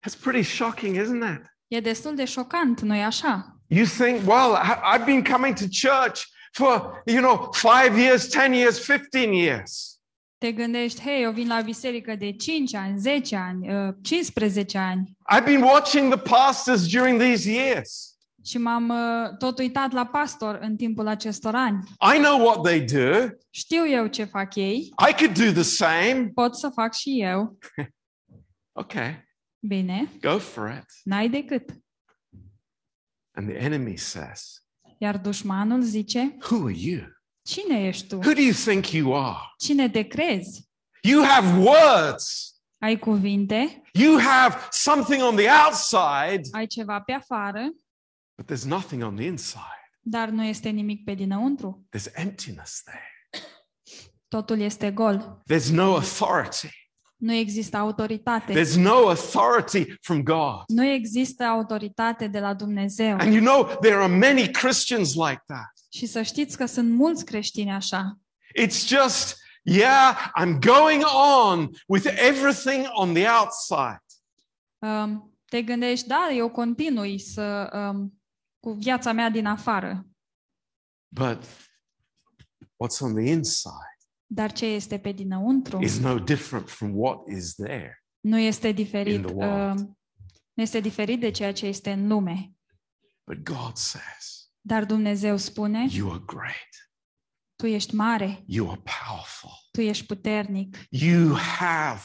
That's 0.05 0.21
pretty 0.21 0.41
shocking, 0.43 0.95
isn't 0.95 1.23
it? 1.23 1.41
E 1.67 1.79
destul 1.79 2.15
de 2.15 2.25
șocant, 2.25 2.81
nu-i 2.81 3.03
așa? 3.03 3.59
You 3.67 3.85
think, 3.85 4.27
well, 4.27 4.51
I- 4.53 4.95
I've 4.97 5.05
been 5.05 5.23
coming 5.23 5.55
to 5.55 5.65
church 5.71 6.21
for, 6.51 7.01
you 7.05 7.19
know, 7.21 7.49
five 7.53 7.97
years, 7.99 8.27
10 8.27 8.53
years, 8.53 8.79
15 8.79 9.33
years. 9.33 9.99
Te 10.37 10.51
gândești, 10.51 11.01
hei, 11.01 11.21
eu 11.23 11.31
vin 11.31 11.47
la 11.47 11.61
biserică 11.61 12.15
de 12.15 12.31
5 12.31 12.73
ani, 12.75 12.97
10 12.99 13.35
ani, 13.35 13.73
uh, 13.87 13.93
15 14.01 14.77
ani 14.77 15.17
I've 15.35 15.45
been 15.45 15.61
watching 15.63 16.13
the 16.13 16.21
pastors 16.29 16.87
during 16.91 17.19
these 17.21 17.51
years. 17.51 18.09
și 18.45 18.57
m-am 18.57 18.89
uh, 18.89 19.37
tot 19.37 19.59
uitat 19.59 19.91
la 19.91 20.05
pastor 20.05 20.57
în 20.61 20.75
timpul 20.75 21.07
acestor 21.07 21.55
ani. 21.55 21.83
I 22.15 22.17
know 22.21 22.39
what 22.45 22.61
they 22.63 22.81
do. 22.81 23.27
Știu 23.49 23.87
eu 23.87 24.07
ce 24.07 24.23
fac 24.23 24.55
ei, 24.55 24.77
I 25.09 25.13
could 25.17 25.37
do 25.37 25.51
the 25.51 25.61
same. 25.61 26.31
pot 26.33 26.55
să 26.57 26.69
fac 26.69 26.93
și 26.93 27.21
eu. 27.21 27.57
Okay, 28.77 29.24
Bine, 29.67 30.09
go 30.21 30.39
for 30.39 30.69
it. 30.77 30.85
n-ai 31.03 31.29
decât. 31.29 31.69
And 33.31 33.49
the 33.49 33.57
enemy 33.57 33.97
says, 33.97 34.63
Iar 34.97 35.17
dușmanul 35.17 35.81
zice, 35.81 36.37
Who 36.49 36.65
are 36.65 36.75
you? 36.77 37.01
cine 37.41 37.87
ești 37.87 38.07
tu? 38.07 38.15
Who 38.15 38.33
do 38.33 38.41
you 38.41 38.53
think 38.53 38.91
you 38.91 39.15
are? 39.15 39.37
Cine 39.57 39.89
te 39.89 40.03
crezi? 40.03 40.69
You 41.01 41.23
have 41.23 41.57
words. 41.57 42.53
Ai 42.77 42.99
cuvinte, 42.99 43.81
You 43.93 44.19
have 44.19 44.57
something 44.71 45.21
on 45.21 45.35
the 45.35 45.47
outside, 45.65 46.41
ai 46.51 46.65
ceva 46.67 47.01
pe 47.01 47.11
afară, 47.11 47.69
but 48.35 48.51
there's 48.51 48.65
nothing 48.65 49.03
on 49.03 49.15
the 49.15 49.25
inside. 49.25 49.89
dar 50.01 50.29
nu 50.29 50.43
este 50.43 50.69
nimic 50.69 51.03
pe 51.03 51.13
dinăuntru. 51.13 51.87
There's 51.97 52.11
emptiness 52.13 52.81
there. 52.83 53.03
Totul 54.27 54.59
este 54.59 54.91
gol. 54.91 55.41
There's 55.53 55.69
no 55.71 55.95
authority. 55.95 56.67
Nu 57.15 57.33
există 57.33 57.77
autoritate. 57.77 58.53
There's 58.53 58.75
no 58.75 59.07
authority 59.07 59.97
from 60.01 60.23
God. 60.23 60.63
Nu 60.67 60.85
există 60.85 61.43
autoritate 61.43 62.27
de 62.27 62.39
la 62.39 62.53
Dumnezeu. 62.53 63.17
And 63.17 63.33
you 63.33 63.43
know, 63.43 63.77
there 63.81 63.95
are 63.95 64.17
many 64.17 64.51
Christians 64.51 65.13
like 65.13 65.43
that. 65.47 65.71
Și 65.89 66.05
să 66.05 66.21
știți 66.21 66.57
că 66.57 66.65
sunt 66.65 66.91
mulți 66.91 67.25
creștini 67.25 67.71
așa. 67.71 68.19
It's 68.61 68.87
just, 68.87 69.37
yeah, 69.63 70.31
I'm 70.41 70.59
going 70.59 71.03
on 71.47 71.69
with 71.87 72.05
everything 72.05 72.85
on 72.93 73.13
the 73.13 73.27
outside. 73.29 74.03
Um, 74.79 75.33
te 75.45 75.61
gândești, 75.61 76.07
da, 76.07 76.29
eu 76.35 76.49
continui 76.49 77.19
să 77.19 77.69
um, 77.73 78.21
cu 78.59 78.71
viața 78.71 79.11
mea 79.11 79.29
din 79.29 79.45
afară, 79.45 80.05
But 81.15 81.43
what's 82.77 82.99
on 83.01 83.13
the 83.13 83.31
inside 83.31 83.94
dar 84.35 84.51
ce 84.51 84.65
este 84.65 84.97
pe 84.99 85.11
dinăuntru 85.11 85.81
is 85.81 85.99
no 85.99 86.19
different 86.19 86.69
from 86.69 86.91
what 86.95 87.17
is 87.27 87.53
there. 87.53 88.03
nu 88.19 88.37
este 88.37 88.67
In 88.67 88.75
diferit. 88.75 89.25
the 89.25 89.33
world. 89.33 89.79
Um, 89.79 89.97
nu 90.53 90.63
este 90.63 90.79
diferit 90.79 91.19
de 91.19 91.31
ceea 91.31 91.53
ce 91.53 91.65
este 91.65 91.91
în 91.91 92.07
lume. 92.07 92.51
But 93.23 93.43
God 93.43 93.75
says, 93.75 94.49
Dar 94.61 94.85
Dumnezeu 94.85 95.37
spune, 95.37 95.85
You 95.89 96.11
are 96.11 96.23
great. 96.25 96.69
tu 97.55 97.65
ești 97.67 97.95
mare, 97.95 98.43
You 98.47 98.71
are 98.71 98.81
powerful. 99.05 99.49
tu 99.71 99.81
ești 99.81 100.05
puternic, 100.05 100.77
You 100.89 101.35
have 101.37 102.01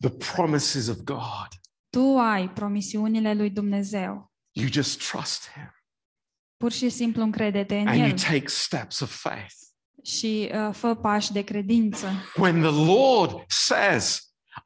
the 0.00 0.10
promises 0.10 0.86
of 0.88 0.96
God. 0.96 1.48
tu 1.90 2.18
ai 2.18 2.48
promisiunile 2.52 3.34
lui 3.34 3.50
Dumnezeu. 3.50 4.32
You 4.52 4.68
just 4.68 5.08
trust 5.10 5.50
Him 5.50 5.70
Pur 6.56 6.72
și 6.72 6.88
simplu 6.88 7.22
încrede-te 7.22 7.78
în 7.78 7.86
and 7.86 7.96
you 7.98 8.06
El 8.06 8.18
take 8.18 8.46
steps 8.46 9.00
of 9.00 9.20
faith. 9.20 9.54
Și 10.04 10.50
uh, 10.54 10.74
fă 10.74 10.94
pași 10.94 11.32
de 11.32 11.42
credință. 11.42 12.08
When 12.36 12.60
the 12.60 12.92
Lord 12.92 13.44
says, 13.48 14.20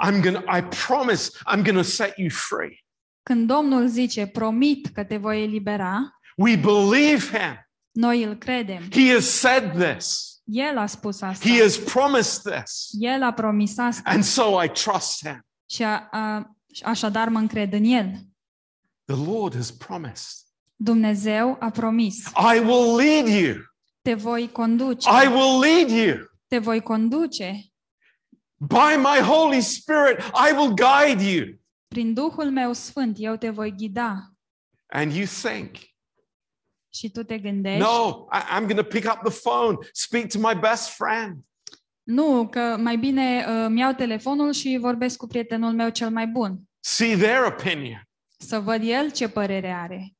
I'm 0.06 0.20
gonna, 0.22 0.58
I 0.58 0.62
promise 0.86 1.30
I'm 1.54 1.62
gonna 1.64 1.82
set 1.82 2.12
you 2.16 2.28
free. 2.30 2.78
Când 3.22 3.46
Domnul 3.46 3.86
zice, 3.88 4.26
promit 4.26 4.86
că 4.94 5.04
te 5.04 5.16
voi 5.16 5.42
elibera, 5.42 6.12
We 6.36 6.56
believe 6.56 7.38
Him. 7.38 7.68
noi 7.90 8.22
îl 8.22 8.34
credem. 8.36 8.82
He 8.90 9.12
has 9.12 9.24
said 9.24 9.94
this. 9.94 10.26
El 10.44 10.78
a 10.78 10.86
spus 10.86 11.20
asta. 11.20 11.48
He 11.48 11.60
has 11.62 11.76
promised 11.76 12.52
this. 12.54 12.88
El 12.98 13.22
a 13.22 13.32
promis 13.32 13.78
asta 13.78 14.10
And 14.10 14.24
so 14.24 14.62
I 14.62 14.68
trust 14.68 15.26
Him. 15.26 15.46
și 15.70 15.82
a, 15.82 16.08
a, 16.10 16.56
așadar 16.82 17.28
mă 17.28 17.38
încred 17.38 17.72
în 17.72 17.84
El. 17.84 18.12
The 19.04 19.24
Lord 19.30 19.54
has 19.54 19.70
promised. 19.70 20.36
Dumnezeu 20.76 21.56
a 21.60 21.70
promis. 21.70 22.16
I 22.54 22.58
will 22.58 22.96
lead 22.96 23.26
you. 23.26 23.54
Te 24.02 24.14
voi 24.14 24.48
conduce. 24.52 25.08
I 25.08 25.26
will 25.26 25.58
lead 25.58 25.90
you. 25.90 26.26
Te 26.48 26.58
voi 26.58 26.80
conduce. 26.80 27.62
By 28.60 28.96
my 28.96 29.20
Holy 29.20 29.60
Spirit, 29.60 30.18
I 30.34 30.52
will 30.52 30.74
guide 30.74 31.22
you. 31.22 31.58
Prin 31.88 32.14
Duhul 32.14 32.50
meu 32.50 32.72
sfânt 32.72 33.16
eu 33.18 33.36
te 33.36 33.50
voi 33.50 33.70
ghida. 33.76 34.32
And 34.86 35.12
you 35.12 35.26
think, 35.26 35.76
Și 36.88 37.10
tu 37.10 37.22
te 37.22 37.38
gândești, 37.38 37.80
no, 37.80 38.26
I, 38.32 38.56
I'm 38.56 38.60
going 38.66 38.76
to 38.76 38.84
pick 38.84 39.12
up 39.12 39.20
the 39.30 39.40
phone, 39.42 39.76
speak 39.92 40.28
to 40.28 40.38
my 40.38 40.54
best 40.60 40.88
friend. 40.88 41.36
nu, 42.02 42.48
că 42.50 42.76
mai 42.80 42.96
bine 42.96 43.44
uh, 43.48 43.64
îmi 43.64 43.80
iau 43.80 43.92
telefonul 43.92 44.52
și 44.52 44.78
vorbesc 44.80 45.16
cu 45.16 45.26
prietenul 45.26 45.72
meu 45.72 45.88
cel 45.90 46.10
mai 46.10 46.26
bun. 46.26 46.58
see 46.80 47.16
their 47.16 47.44
opinion. 47.44 48.02
Să 48.38 48.60
văd 48.60 48.82
el 48.84 49.10
ce 49.10 49.28
părere 49.28 49.70
are. 49.72 50.12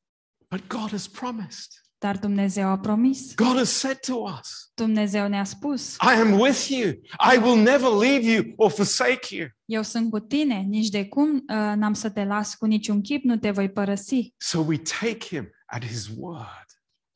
But 0.49 0.67
God 0.67 0.89
has 0.89 1.07
promised. 1.07 1.71
Dar 1.99 2.17
Dumnezeu 2.17 2.67
a 2.67 2.77
promis. 2.77 3.35
God 3.35 3.57
has 3.57 3.69
said 3.69 3.99
to 3.99 4.15
us, 4.15 4.71
Dumnezeu 4.73 5.27
ne-a 5.27 5.43
spus, 5.43 5.93
I 5.93 6.19
am 6.19 6.39
with 6.39 6.67
you. 6.69 6.89
I 7.33 7.37
will 7.37 7.61
never 7.61 7.89
leave 7.89 8.31
you 8.31 8.43
or 8.55 8.71
forsake 8.71 9.35
you. 9.35 9.47
eu 9.65 9.81
sunt 9.81 10.09
cu 10.09 10.19
tine, 10.19 10.65
nici 10.67 10.89
de 10.89 11.07
cum 11.07 11.35
uh, 11.35 11.55
n-am 11.75 11.93
să 11.93 12.09
te 12.09 12.23
las 12.23 12.55
cu 12.55 12.65
niciun 12.65 13.01
chip, 13.01 13.23
nu 13.23 13.37
te 13.37 13.51
voi 13.51 13.69
părăsi. 13.69 14.33
So 14.37 14.59
we 14.59 14.77
take 14.99 15.35
him 15.35 15.49
at 15.65 15.85
his 15.85 16.09
word. 16.17 16.65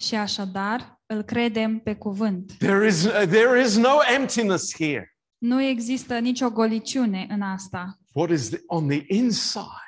Și 0.02 0.16
așadar 0.16 1.02
îl 1.06 1.22
credem 1.22 1.80
pe 1.80 1.96
cuvânt. 1.96 2.52
There 2.58 2.88
is, 2.88 3.04
uh, 3.04 3.12
there 3.12 3.62
is 3.62 3.78
no 3.78 3.98
emptiness 4.16 4.76
here. 4.76 5.18
Nu 5.38 5.62
există 5.62 6.20
nicio 6.20 6.50
goliciune 6.50 7.28
în 7.30 7.42
asta. 7.42 7.98
What 8.14 8.30
is 8.30 8.50
the, 8.50 8.60
on 8.66 8.88
the 8.88 9.04
inside 9.08 9.84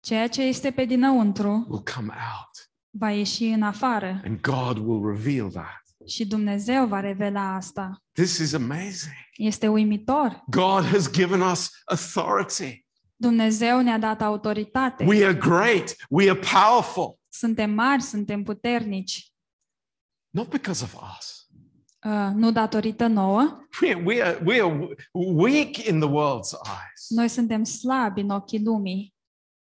Ceea 0.00 0.28
ce 0.28 0.42
este 0.42 0.70
pe 0.70 0.84
dinăuntru 0.84 1.66
will 1.68 1.82
come 1.94 2.12
out, 2.12 2.70
va 2.98 3.10
ieși 3.10 3.44
în 3.44 3.62
afară 3.62 4.20
and 4.24 4.40
God 4.40 4.76
will 4.78 5.16
reveal 5.16 5.50
that. 5.50 5.82
și 6.06 6.26
Dumnezeu 6.26 6.86
va 6.86 7.00
revela 7.00 7.54
asta. 7.54 8.02
This 8.12 8.38
is 8.38 8.52
amazing. 8.52 9.14
Este 9.36 9.68
uimitor. 9.68 10.44
God 10.46 10.84
has 10.84 11.10
given 11.10 11.40
us 11.40 11.70
authority. 11.84 12.86
Dumnezeu 13.16 13.80
ne-a 13.80 13.98
dat 13.98 14.20
autoritate. 14.22 15.04
We 15.04 15.24
are 15.24 15.34
great. 15.34 15.96
We 16.08 16.30
are 16.30 16.38
powerful. 16.38 17.18
Suntem 17.28 17.70
mari, 17.70 18.02
suntem 18.02 18.42
puternici. 18.42 19.32
Not 20.30 20.48
because 20.48 20.84
of 20.84 20.94
us. 21.18 21.48
Uh, 22.04 22.30
nu 22.34 22.52
datorită 22.52 23.06
nouă. 23.06 23.58
We, 23.82 23.94
we, 24.04 24.22
are, 24.22 24.42
we 24.44 24.62
are 24.62 24.96
weak 25.12 25.76
in 25.76 25.98
the 26.00 26.08
world's 26.08 26.52
eyes. 26.66 27.06
Noi 27.08 27.28
suntem 27.28 27.64
slabi 27.64 28.20
în 28.20 28.30
ochii 28.30 28.62
lumii, 28.62 29.14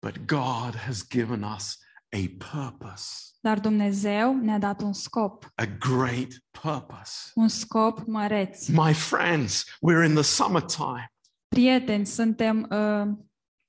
But 0.06 0.26
God 0.26 0.76
has 0.76 1.08
given 1.08 1.44
us 1.56 1.78
a 2.14 2.46
purpose, 2.52 3.06
dar 3.40 3.60
Dumnezeu 3.60 4.34
ne-a 4.42 4.58
dat 4.60 4.82
un 4.82 4.94
scop, 4.94 5.52
a 5.56 5.66
great 5.66 6.28
purpose. 6.62 7.32
un 7.36 7.48
scop 7.48 8.00
măreț. 8.06 8.68
My 8.68 8.94
friends, 8.94 9.64
we're 9.64 10.06
in 10.08 10.14
the 10.14 10.24
summertime. 10.24 11.12
Prieteni, 11.48 12.06
suntem 12.06 12.68
uh, 12.70 13.14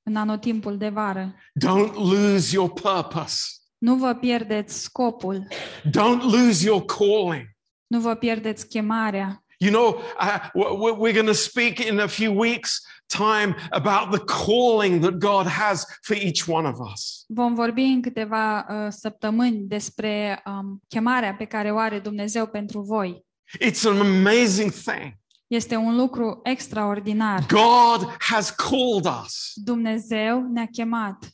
în 0.02 0.16
anotimpul 0.16 0.76
de 0.78 0.88
vară. 0.88 1.34
Don't 1.66 1.92
lose 1.94 2.54
your 2.54 2.72
purpose. 2.72 3.42
Nu 3.78 3.94
vă 3.96 4.14
pierdeți 4.14 4.82
scopul, 4.82 5.46
Don't 5.88 6.20
lose 6.22 6.66
your 6.66 6.84
calling. 6.84 7.46
nu 7.86 8.00
vă 8.00 8.14
pierdeți 8.14 8.68
chemarea. 8.68 9.43
You 9.64 9.70
know, 9.72 9.88
uh, 10.20 10.38
w- 10.54 10.94
we're 11.02 11.14
going 11.20 11.32
to 11.36 11.40
speak 11.50 11.78
in 11.78 11.98
a 12.00 12.06
few 12.08 12.32
weeks' 12.46 12.80
time 13.08 13.54
about 13.70 14.10
the 14.10 14.18
calling 14.18 15.00
that 15.02 15.18
God 15.18 15.46
has 15.46 15.86
for 16.02 16.16
each 16.16 16.46
one 16.48 16.68
of 16.68 16.76
us. 16.92 17.24
Vom 17.28 17.54
vorbi 17.54 17.82
în 17.82 18.02
câteva 18.02 18.66
uh, 18.68 18.86
săptămâni 18.88 19.58
despre 19.66 20.42
um, 20.46 20.82
chemarea 20.88 21.34
pe 21.34 21.44
care 21.44 21.70
o 21.72 21.78
are 21.78 21.98
Dumnezeu 21.98 22.46
pentru 22.46 22.80
voi. 22.80 23.24
It's 23.60 23.84
an 23.86 24.00
amazing 24.00 24.70
thing. 24.72 25.12
Este 25.46 25.76
un 25.76 25.96
lucru 25.96 26.40
extraordinar. 26.42 27.46
God 27.46 28.16
has 28.18 28.50
called 28.50 29.06
us, 29.24 29.52
Dumnezeu 29.54 30.48
ne-a 30.52 30.66
chemat, 30.72 31.28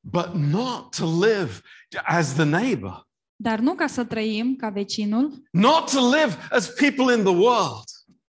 but 0.00 0.34
not 0.34 0.96
to 0.96 1.04
live 1.20 1.60
as 2.04 2.34
the 2.34 2.44
neighbor, 2.44 3.06
dar 3.42 3.58
nu 3.58 3.74
ca 3.74 3.86
să 3.86 4.04
trăim 4.04 4.56
ca 4.56 4.68
vecinul, 4.68 5.42
not 5.50 5.90
to 5.92 6.00
live 6.14 6.36
as 6.50 6.66
people 6.68 7.14
in 7.16 7.22
the 7.24 7.34
world, 7.36 7.84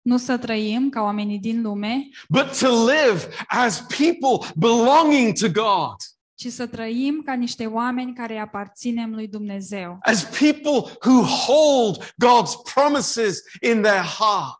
nu 0.03 0.17
să 0.17 0.37
trăim 0.39 0.89
ca 0.89 1.01
oamenii 1.03 1.39
din 1.39 1.63
lume, 1.63 2.09
but 2.29 2.59
to 2.59 2.69
live 2.87 3.29
as 3.47 3.81
people 3.81 4.49
belonging 4.57 5.33
to 5.39 5.49
God, 5.49 5.95
ci 6.35 6.47
să 6.47 6.67
trăim 6.67 7.23
ca 7.25 7.33
niște 7.33 7.67
oameni 7.67 8.15
care 8.15 8.39
aparținem 8.39 9.15
lui 9.15 9.29
Dumnezeu. 9.29 9.99
as 10.01 10.25
people 10.25 10.99
who 11.05 11.23
hold 11.23 12.05
God's 12.05 12.73
promises 12.75 13.43
in 13.61 13.83
their 13.83 14.03
heart. 14.19 14.59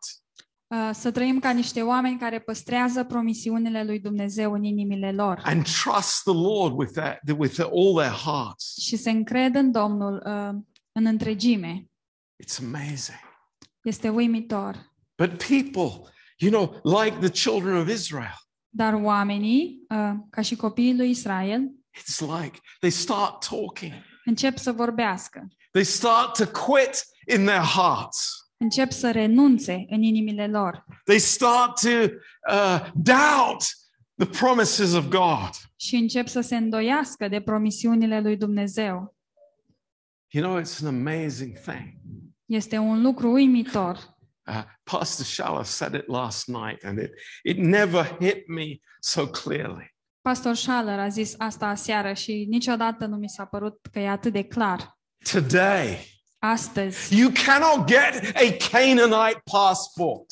Uh, 0.75 0.89
Să 0.93 1.11
trăim 1.11 1.39
ca 1.39 1.49
niște 1.51 1.81
oameni 1.81 2.19
care 2.19 2.39
păstrează 2.39 3.03
promisiunile 3.03 3.83
lui 3.83 3.99
Dumnezeu 3.99 4.53
în 4.53 4.63
inimile 4.63 5.11
lor 5.11 5.41
and 5.43 5.63
trust 5.83 6.23
the 6.23 6.33
Lord 6.33 6.77
with 6.77 6.91
their, 6.91 7.19
with 7.37 7.59
all 7.59 7.95
their 7.97 8.13
hearts. 8.13 8.75
și 8.79 8.95
se 8.97 9.09
încred 9.09 9.55
în 9.55 9.71
Domnul 9.71 10.23
uh, 10.25 10.61
în 10.91 11.05
întregime. 11.05 11.85
It's 12.43 12.57
amazing. 12.63 13.19
Este 13.83 14.09
uimitor. 14.09 14.93
But 15.17 15.29
people, 15.47 16.09
you 16.37 16.51
know, 16.51 16.81
like 17.03 17.17
the 17.27 17.29
children 17.49 17.75
of 17.75 17.87
Israel, 17.89 18.37
Dar 18.69 18.93
oamenii, 18.93 19.85
uh, 19.89 20.11
ca 20.29 20.41
și 20.41 20.55
copiii 20.55 20.95
lui 20.97 21.09
Israel, 21.09 21.61
it's 21.97 22.19
like 22.41 22.59
they 22.79 22.89
start 22.91 23.47
talking. 23.49 23.93
încep 24.25 24.57
să 24.57 24.71
vorbească, 24.71 25.47
They 25.71 25.83
start 25.83 26.33
to 26.37 26.47
quit 26.65 27.03
in 27.37 27.45
their 27.45 27.61
hearts. 27.63 28.48
Încep 28.59 28.91
să 28.91 29.11
renunțe 29.11 29.85
în 29.89 30.01
inimile 30.01 30.47
lor 30.47 30.85
They 31.03 31.19
start 31.19 31.81
to 31.81 31.89
uh, 32.51 32.91
doubt 32.93 33.63
the 34.15 34.27
promises 34.39 34.93
of 34.93 35.07
God. 35.07 35.49
și 35.75 35.95
încep 35.95 36.27
să 36.27 36.41
se 36.41 36.55
îndoiască 36.55 37.27
de 37.27 37.41
promisiunile 37.41 38.21
lui 38.21 38.37
Dumnezeu. 38.37 39.15
You 40.31 40.43
know, 40.43 40.61
it's 40.61 40.81
an 40.81 40.87
amazing 40.87 41.57
thing. 41.59 41.93
Este 42.45 42.77
un 42.77 43.01
lucru 43.01 43.31
uimitor. 43.31 44.17
Uh, 44.47 44.63
Pastor 44.83 45.25
Schaller 45.25 45.63
said 45.63 45.93
it 45.93 46.07
last 46.07 46.47
night, 46.47 46.83
and 46.83 46.97
it, 46.99 47.09
it 47.43 47.57
never 47.57 48.17
hit 48.19 48.47
me 48.47 48.79
so 48.99 49.27
clearly. 49.27 49.95
Pastor 50.21 50.55
Schaller 50.55 50.99
a 50.99 51.07
zis 51.07 51.35
asta 51.37 51.67
aseară 51.67 52.13
și 52.13 52.45
niciodată 52.49 53.05
nu 53.05 53.15
mi 53.15 53.29
s-a 53.29 53.45
părut 53.45 53.79
că 53.91 53.99
e 53.99 54.09
atât 54.09 54.33
de 54.33 54.43
clar. 54.43 54.99
Today, 55.31 56.18
Astăzi 56.39 57.19
you 57.19 57.31
cannot 57.45 57.87
get 57.87 58.35
a 58.35 58.67
Canaanite 58.71 59.41
passport. 59.51 60.25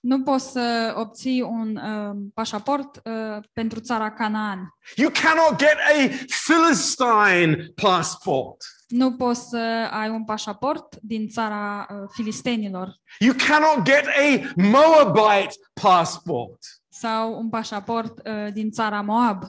nu 0.00 0.22
poți 0.22 0.50
să 0.50 0.94
obții 0.96 1.40
un 1.40 1.76
uh, 1.76 2.16
pașaport 2.34 2.96
uh, 3.04 3.42
pentru 3.52 3.80
țara 3.80 4.12
Canaan. 4.12 4.68
You 4.96 5.10
cannot 5.10 5.58
get 5.58 5.74
a 5.74 6.24
Philistine 6.44 7.72
passport. 7.82 8.56
Nu 8.88 9.12
poți 9.16 9.48
să 9.48 9.88
ai 9.90 10.08
un 10.08 10.24
pașaport 10.24 10.96
din 11.00 11.28
țara 11.28 11.86
uh, 11.90 11.96
filistenilor 12.12 12.96
You 13.18 13.34
cannot 13.46 13.84
get 13.84 14.04
a 14.06 14.52
Moabite 14.56 15.54
passport. 15.82 16.58
sau 16.88 17.38
un 17.38 17.48
pașaport 17.48 18.26
uh, 18.26 18.52
din 18.52 18.70
țara 18.70 19.00
Moab. 19.00 19.42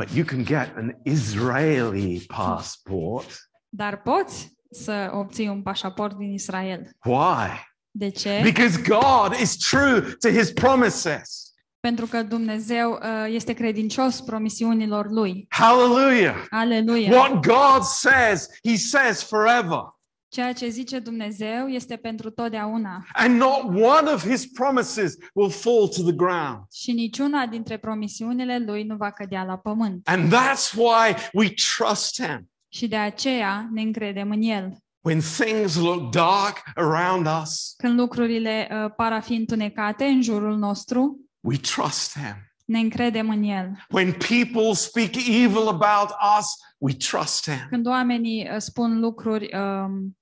But 0.00 0.10
you 0.14 0.24
can 0.24 0.44
get 0.44 0.76
an 0.76 0.94
Israeli 1.02 2.24
passport. 2.26 3.26
Dar 3.68 4.02
poți 4.02 4.52
să 4.74 5.10
obții 5.12 5.48
un 5.48 5.62
pașaport 5.62 6.16
din 6.16 6.32
Israel. 6.32 6.90
Why? 7.04 7.72
De 7.90 8.08
ce? 8.08 8.40
Because 8.42 8.82
God 8.82 9.40
is 9.40 9.56
true 9.56 10.00
to 10.00 10.28
his 10.28 10.52
promises. 10.52 11.52
Pentru 11.80 12.06
că 12.06 12.22
Dumnezeu 12.22 12.92
uh, 12.92 13.26
este 13.28 13.52
credincios 13.52 14.20
promisiunilor 14.20 15.10
lui. 15.10 15.46
Hallelujah. 15.48 16.36
Aleluia! 16.50 17.10
What 17.10 17.32
God 17.46 17.82
says, 17.82 18.48
he 18.68 18.76
says 18.76 19.22
forever. 19.22 19.80
Ceea 20.28 20.52
ce 20.52 20.68
zice 20.68 20.98
Dumnezeu 20.98 21.68
este 21.68 21.96
pentru 21.96 22.30
totdeauna 22.30 23.06
And 23.12 23.36
not 23.36 23.64
one 23.64 24.10
of 24.14 24.28
his 24.28 24.46
promises 24.46 25.14
will 25.34 25.50
fall 25.50 25.88
to 25.88 26.02
the 26.02 26.12
ground. 26.12 26.58
și 26.72 26.92
niciuna 26.92 27.46
dintre 27.46 27.76
promisiunile 27.76 28.58
lui 28.58 28.82
nu 28.84 28.96
va 28.96 29.10
cădea 29.10 29.44
la 29.44 29.56
pământ. 29.56 30.08
And 30.08 30.32
that's 30.32 30.72
why 30.76 31.14
we 31.32 31.48
trust 31.76 32.22
him. 32.22 32.50
Și 32.74 32.88
de 32.88 32.96
aceea 32.96 33.68
ne 33.72 33.80
încredem 33.80 34.30
în 34.30 34.42
el. 34.42 34.76
When 35.00 35.20
things 35.20 35.76
look 35.76 36.10
dark 36.10 36.62
around 36.74 37.26
us, 37.42 37.74
Când 37.76 37.98
lucrurile 37.98 38.68
uh, 38.70 38.92
par 38.96 39.12
a 39.12 39.20
fi 39.20 39.34
întunecate 39.34 40.04
în 40.04 40.22
jurul 40.22 40.56
nostru, 40.56 41.20
we 41.40 41.56
trust 41.56 42.18
him. 42.18 42.36
ne 42.64 42.78
încredem 42.78 43.28
în 43.30 43.42
el. 43.42 43.70
When 43.90 44.12
people 44.12 44.72
speak 44.72 45.10
evil 45.28 45.68
about 45.68 46.10
us, 46.38 46.46
we 46.78 46.92
trust 46.94 47.50
him. 47.50 47.66
Când 47.68 47.86
oamenii 47.86 48.48
uh, 48.50 48.56
spun 48.58 49.00
lucruri 49.00 49.50
um, 49.56 50.16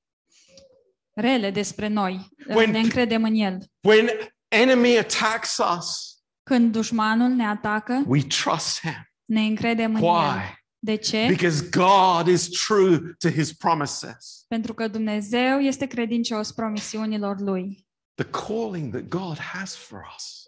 rele 1.12 1.50
despre 1.50 1.88
noi, 1.88 2.14
uh, 2.48 2.56
When- 2.62 2.70
ne 2.70 2.78
încredem 2.78 3.22
în 3.24 3.34
el. 3.34 3.58
When 3.80 4.08
enemy 4.48 4.98
attacks 4.98 5.58
us, 5.78 6.16
Când 6.42 6.72
dușmanul 6.72 7.28
ne 7.30 7.46
atacă, 7.46 8.02
we 8.06 8.20
trust 8.22 8.80
him. 8.80 9.08
ne 9.24 9.40
încredem 9.40 9.94
în 9.94 10.02
el. 10.02 10.60
Why? 10.82 10.94
De 10.94 10.94
ce? 10.96 11.26
Because 11.28 11.68
God 11.70 12.26
is 12.26 12.48
true 12.66 12.98
to 13.18 13.28
his 13.28 13.52
promises. 13.52 14.44
Pentru 14.48 14.74
că 14.74 14.88
Dumnezeu 14.88 15.58
este 15.60 15.86
credincios 15.86 16.52
promisiunilor 16.52 17.40
lui. 17.40 17.86
The 18.14 18.26
calling 18.46 18.92
that 18.92 19.08
God 19.08 19.38
has 19.38 19.74
for 19.76 20.00
us. 20.16 20.42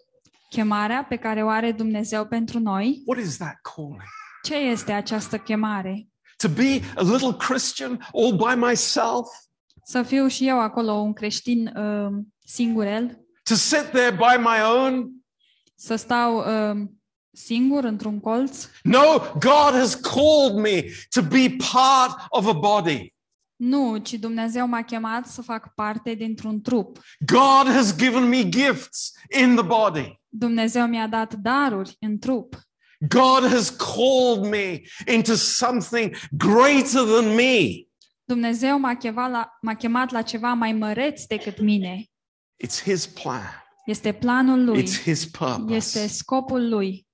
Chemarea 0.49 1.03
pe 1.09 1.15
care 1.15 1.43
o 1.43 1.47
are 1.49 1.71
Dumnezeu 1.71 2.25
pentru 2.25 2.59
noi, 2.59 3.01
What 3.05 3.23
is 3.23 3.37
that 3.37 3.55
calling? 3.75 4.01
ce 4.43 4.55
este 4.55 4.91
această 4.91 5.37
chemare? 5.37 6.07
To 6.37 6.47
be 6.47 6.81
a 6.95 7.01
little 7.01 7.33
Christian 7.33 8.07
all 8.13 8.31
by 8.35 8.65
myself? 8.65 9.27
Să 9.83 10.03
fiu 10.03 10.27
și 10.27 10.47
eu 10.47 10.59
acolo 10.59 10.91
un 10.91 11.13
creștin 11.13 11.67
uh, 11.77 12.23
singurel, 12.45 13.19
To 13.43 13.53
sit 13.55 13.83
there 13.91 14.11
by 14.11 14.37
my 14.39 14.61
own? 14.77 15.09
să 15.75 15.95
stau 15.95 16.37
uh, 16.37 16.87
singur 17.35 17.83
într-un 17.83 18.19
colț? 18.19 18.67
No, 18.83 19.17
God 19.39 19.73
has 19.73 19.95
called 19.95 20.55
me 20.55 20.83
to 21.09 21.21
be 21.21 21.55
part 21.73 22.25
of 22.29 22.47
a 22.47 22.53
body. 22.53 23.13
Nu, 23.55 23.97
ci 23.97 24.13
Dumnezeu 24.13 24.67
m-a 24.67 24.83
chemat 24.83 25.27
să 25.27 25.41
fac 25.41 25.73
parte 25.73 26.13
dintr-un 26.13 26.61
trup. 26.61 26.99
God 27.25 27.73
has 27.73 27.95
given 27.95 28.23
me 28.29 28.49
gifts 28.49 29.11
in 29.39 29.55
the 29.55 29.63
body. 29.65 30.19
Dumnezeu 30.29 30.85
mi-a 30.87 31.07
dat 31.07 31.33
daruri 31.33 31.95
în 31.99 32.19
trup. 32.19 32.55
God 33.09 33.49
has 33.51 33.69
called 33.69 34.51
me 34.51 34.81
into 35.13 35.33
something 35.33 36.15
greater 36.31 37.03
than 37.03 37.35
me. 37.35 37.67
Dumnezeu 38.25 38.79
m-a 38.79 38.95
chemat, 38.95 39.31
la, 39.31 39.49
m-a 39.61 39.75
chemat 39.75 40.11
la 40.11 40.21
ceva 40.21 40.53
mai 40.53 40.73
măreț 40.73 41.25
decât 41.25 41.59
mine. 41.61 42.05
It's 42.65 42.83
His 42.83 43.07
plan, 43.07 43.63
Este 43.85 44.11
planul 44.13 44.63
lui. 44.63 44.81
it's 44.81 45.01
His 45.03 45.05
Este 45.07 45.37
purpose. 45.37 46.07
scopul 46.07 46.69
lui. 46.69 47.04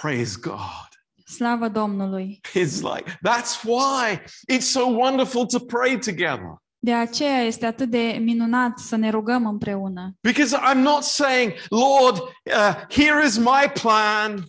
Praise 0.00 0.38
God. 0.40 0.88
Slavă 1.24 1.68
Domnului. 1.68 2.40
It's 2.54 2.80
like, 2.82 3.18
that's 3.28 3.62
why 3.64 4.20
it's 4.52 4.70
so 4.70 4.86
wonderful 4.86 5.46
to 5.46 5.58
pray 5.58 5.98
together. 5.98 6.62
De 6.78 6.94
aceea 6.94 7.38
este 7.40 7.66
atât 7.66 7.90
de 7.90 8.18
minunat 8.20 8.78
să 8.78 8.96
ne 8.96 9.10
rugăm 9.10 9.46
împreună. 9.46 10.14
Because 10.20 10.56
I'm 10.56 10.78
not 10.82 11.02
saying, 11.02 11.52
Lord, 11.68 12.16
uh, 12.18 12.74
here 12.88 13.26
is 13.26 13.36
my 13.38 13.72
plan. 13.82 14.46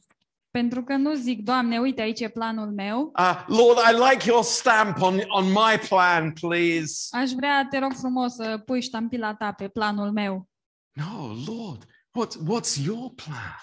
Pentru 0.51 0.83
că 0.83 0.95
nu 0.95 1.13
zic, 1.13 1.43
Doamne, 1.43 1.79
uite 1.79 2.01
aici 2.01 2.19
e 2.19 2.27
planul 2.27 2.71
meu. 2.71 3.11
Uh, 3.19 3.43
Lord, 3.47 3.77
I 3.77 4.09
like 4.09 4.29
your 4.29 4.43
stamp 4.43 5.01
on, 5.01 5.19
on 5.27 5.45
my 5.45 5.77
plan, 5.89 6.31
please. 6.31 7.07
Aș 7.11 7.31
vrea, 7.31 7.67
te 7.69 7.77
rog 7.79 7.91
frumos, 7.93 8.33
să 8.33 8.61
pui 8.65 8.81
ștampila 8.81 9.33
ta 9.33 9.51
pe 9.51 9.67
planul 9.67 10.11
meu. 10.11 10.49
No, 10.91 11.27
Lord, 11.47 11.85
what, 12.11 12.35
what's 12.35 12.85
your 12.85 13.11
plan? 13.15 13.57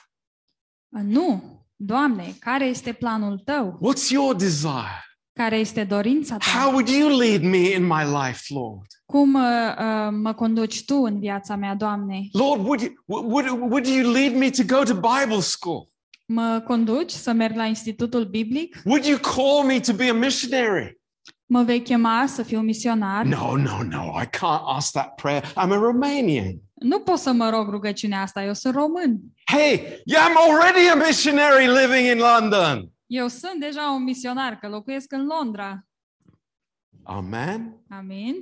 Nu, 0.89 1.60
Doamne, 1.83 2.35
care 2.41 2.65
este 2.65 2.93
planul 2.93 3.39
tău? 3.45 3.79
What's 3.83 4.11
your 4.11 4.37
desire? 4.37 5.05
Care 5.33 5.57
este 5.57 5.85
dorința 5.85 6.37
How 6.41 6.69
ta? 6.69 6.71
would 6.73 6.89
you 6.89 7.19
lead 7.19 7.43
me 7.43 7.57
in 7.75 7.83
my 7.83 8.03
life, 8.25 8.41
Lord? 8.49 8.87
Cum 9.07 9.35
uh, 9.35 9.41
uh, 9.41 10.09
mă 10.23 10.33
conduci 10.33 10.85
tu 10.85 10.95
în 10.95 11.19
viața 11.19 11.57
mea, 11.57 11.75
Doamne? 11.75 12.29
Lord, 12.33 12.61
would 12.65 12.81
you, 12.81 12.93
would, 13.07 13.49
would 13.49 13.87
you 13.87 14.13
lead 14.13 14.35
me 14.35 14.51
to 14.51 14.63
go 14.77 14.83
to 14.83 14.95
Bible 14.95 15.41
school? 15.41 15.89
Mă 16.27 16.63
conduci 16.67 17.11
să 17.11 17.33
merg 17.33 17.57
la 17.57 17.65
Institutul 17.65 18.25
Biblic? 18.25 18.77
Would 18.85 19.05
you 19.05 19.19
call 19.19 19.65
me 19.67 19.81
to 19.81 19.93
be 19.93 20.09
a 20.09 20.15
missionary? 20.15 21.01
Mă 21.47 21.63
vei 21.63 21.83
chema 21.83 22.25
să 22.27 22.43
fiu 22.43 22.61
misionar? 22.61 23.25
No, 23.25 23.57
no, 23.57 23.83
no, 23.91 24.21
I 24.23 24.27
can't 24.27 24.63
ask 24.77 24.93
that 24.93 25.15
prayer. 25.15 25.45
I'm 25.45 25.71
a 25.71 25.79
Romanian. 25.79 26.55
Nu 26.75 26.99
pot 26.99 27.19
să 27.19 27.33
mă 27.33 27.49
rog 27.49 27.69
rugăciunea 27.71 28.21
asta, 28.21 28.45
eu 28.45 28.55
sunt 28.55 28.75
român. 28.75 29.21
Hey, 29.51 30.01
yeah, 30.07 30.27
I'm 30.27 30.37
already 30.37 30.87
a 30.87 30.95
missionary 30.95 31.67
living 31.67 32.07
in 32.07 32.19
London. 32.19 32.93
Eu 33.07 33.29
sunt 33.29 33.61
deja 33.61 33.91
un 33.91 34.03
misionar, 34.03 34.59
că 34.59 34.69
locuiesc 34.69 35.13
în 35.13 35.27
Londra. 35.27 35.87
Amen? 37.03 37.85
Amin? 37.89 38.35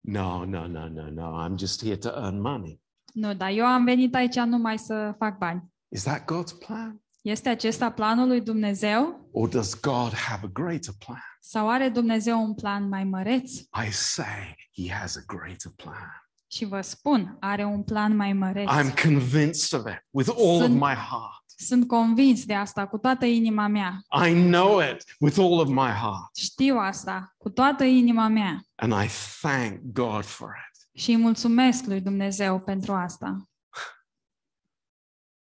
No, 0.00 0.44
no, 0.44 0.66
no, 0.66 0.88
no, 0.88 1.10
no. 1.10 1.44
I'm 1.44 1.58
just 1.58 1.82
here 1.82 1.96
to 1.96 2.08
earn 2.08 2.40
money. 2.40 2.80
Nu, 3.12 3.34
dar 3.34 3.50
eu 3.50 3.64
am 3.66 3.84
venit 3.84 4.14
aici 4.14 4.36
numai 4.36 4.78
să 4.78 5.14
fac 5.18 5.38
bani. 5.38 5.62
Is 5.88 6.02
that 6.02 6.20
God's 6.20 6.66
plan? 6.66 7.02
Este 7.22 7.48
acesta 7.48 7.90
planul 7.90 8.26
lui 8.28 8.40
Dumnezeu? 8.40 9.28
Or 9.32 9.48
does 9.48 9.80
God 9.80 10.12
have 10.12 10.40
a 10.46 10.48
greater 10.52 10.94
plan? 11.04 11.22
Sau 11.40 11.68
are 11.68 11.88
Dumnezeu 11.88 12.42
un 12.42 12.54
plan 12.54 12.88
mai 12.88 13.04
măreț? 13.04 13.52
I 13.58 13.90
say 13.90 14.56
he 14.76 14.92
has 14.92 15.16
a 15.16 15.22
greater 15.26 15.72
plan. 15.76 16.29
Și 16.52 16.64
vă 16.64 16.80
spun, 16.80 17.36
are 17.40 17.64
un 17.64 17.82
plan 17.82 18.16
mai 18.16 18.32
măreț. 18.32 18.68
I'm 18.70 19.02
convinced 19.02 19.80
of 19.80 19.86
it 19.92 20.06
with 20.10 20.30
all 20.36 20.56
of 20.56 20.62
Sunt- 20.62 20.74
my 20.80 20.94
heart. 20.94 21.38
Sunt 21.56 21.86
convins 21.86 22.44
de 22.44 22.54
asta 22.54 22.86
cu 22.86 22.98
toată 22.98 23.24
inima 23.24 23.66
mea. 23.66 24.02
I 24.28 24.32
know 24.32 24.80
it 24.80 25.04
with 25.18 25.38
all 25.38 25.58
of 25.60 25.68
my 25.68 25.90
heart. 26.00 26.36
Știu 26.36 26.76
asta 26.78 27.34
cu 27.36 27.50
toată 27.50 27.84
inima 27.84 28.28
mea. 28.28 28.62
And 28.74 28.92
I 28.92 29.08
thank 29.40 29.80
God 29.82 30.24
for 30.24 30.48
it. 30.48 31.00
Și 31.00 31.10
îi 31.10 31.16
mulțumesc 31.16 31.84
lui 31.84 32.00
Dumnezeu 32.00 32.60
pentru 32.60 32.92
asta. 32.92 33.48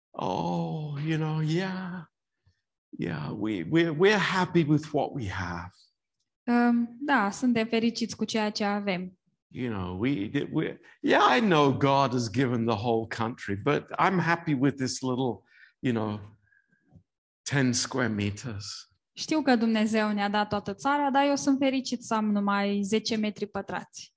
Oh, 0.10 0.93
you 1.06 1.18
know, 1.18 1.39
yeah. 1.41 2.04
Yeah, 2.97 3.32
we, 3.38 3.64
we're, 3.64 3.95
we're 3.97 4.18
happy 4.34 4.64
with 4.68 4.88
what 4.91 5.10
we 5.14 5.30
have. 5.30 5.72
Um, 6.43 6.97
Da, 6.99 7.30
suntem 7.32 7.68
fericiți 7.68 8.16
cu 8.16 8.26
ceea 8.26 8.49
ce 8.52 8.64
avem. 8.64 9.20
You 9.54 9.70
know, 9.70 9.97
we, 9.99 10.32
we, 10.52 10.80
yeah, 11.02 11.38
I 11.38 11.39
know 11.39 11.74
God 11.74 12.14
has 12.14 12.30
given 12.30 12.66
the 12.66 12.76
whole 12.76 13.06
country, 13.08 13.56
but 13.56 13.86
I'm 13.99 14.18
happy 14.18 14.54
with 14.54 14.78
this 14.78 15.02
little, 15.02 15.43
you 15.82 15.91
know, 15.91 16.20
10 17.49 17.74
square 17.74 18.10
meters. 18.10 18.91
Știu 19.14 19.41
că 19.41 19.56
Dumnezeu 19.56 20.12
ne-a 20.12 20.30
dat 20.30 20.49
toată 20.49 20.74
țara, 20.74 21.10
dar 21.10 21.26
eu 21.26 21.36
sunt 21.36 21.58
fericit 21.58 22.04
să 22.04 22.14
am 22.14 22.32
numai 22.32 22.82
10 22.84 23.16
metri 23.16 23.47
pătrați. 23.47 24.14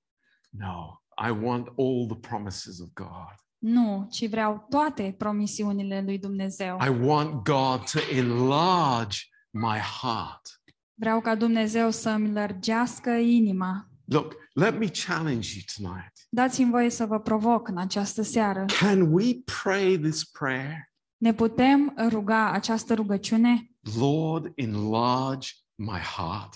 No, 0.50 1.00
I 1.26 1.30
want 1.30 1.66
all 1.78 2.06
the 2.08 2.28
promises 2.28 2.80
of 2.80 2.88
God. 2.92 3.34
Nu, 3.58 4.08
ci 4.10 4.28
vreau 4.28 4.66
toate 4.68 5.14
promisiunile 5.18 6.02
lui 6.02 6.18
Dumnezeu. 6.18 6.78
I 6.84 6.88
want 6.88 7.44
God 7.44 7.90
to 7.90 7.98
enlarge 8.12 9.18
my 9.50 9.78
heart. 9.78 10.62
Vreau 10.94 11.20
ca 11.20 11.34
Dumnezeu 11.34 11.90
să-mi 11.90 12.32
lărgească 12.32 13.10
inima. 13.10 13.88
Look, 14.04 14.32
let 14.54 14.78
me 14.78 14.88
challenge 15.06 15.48
you 15.54 15.62
tonight. 15.76 16.12
Dați-mi 16.28 16.70
voie 16.70 16.90
să 16.90 17.06
vă 17.06 17.20
provoc 17.20 17.68
în 17.68 17.78
această 17.78 18.22
seară. 18.22 18.64
Can 18.78 19.12
we 19.12 19.34
pray 19.62 19.98
this 19.98 20.24
prayer? 20.24 20.92
Ne 21.16 21.32
putem 21.32 21.94
ruga 22.08 22.50
această 22.50 22.94
rugăciune? 22.94 23.70
Lord, 23.98 24.52
enlarge 24.54 25.48
my 25.74 25.98
heart. 25.98 26.54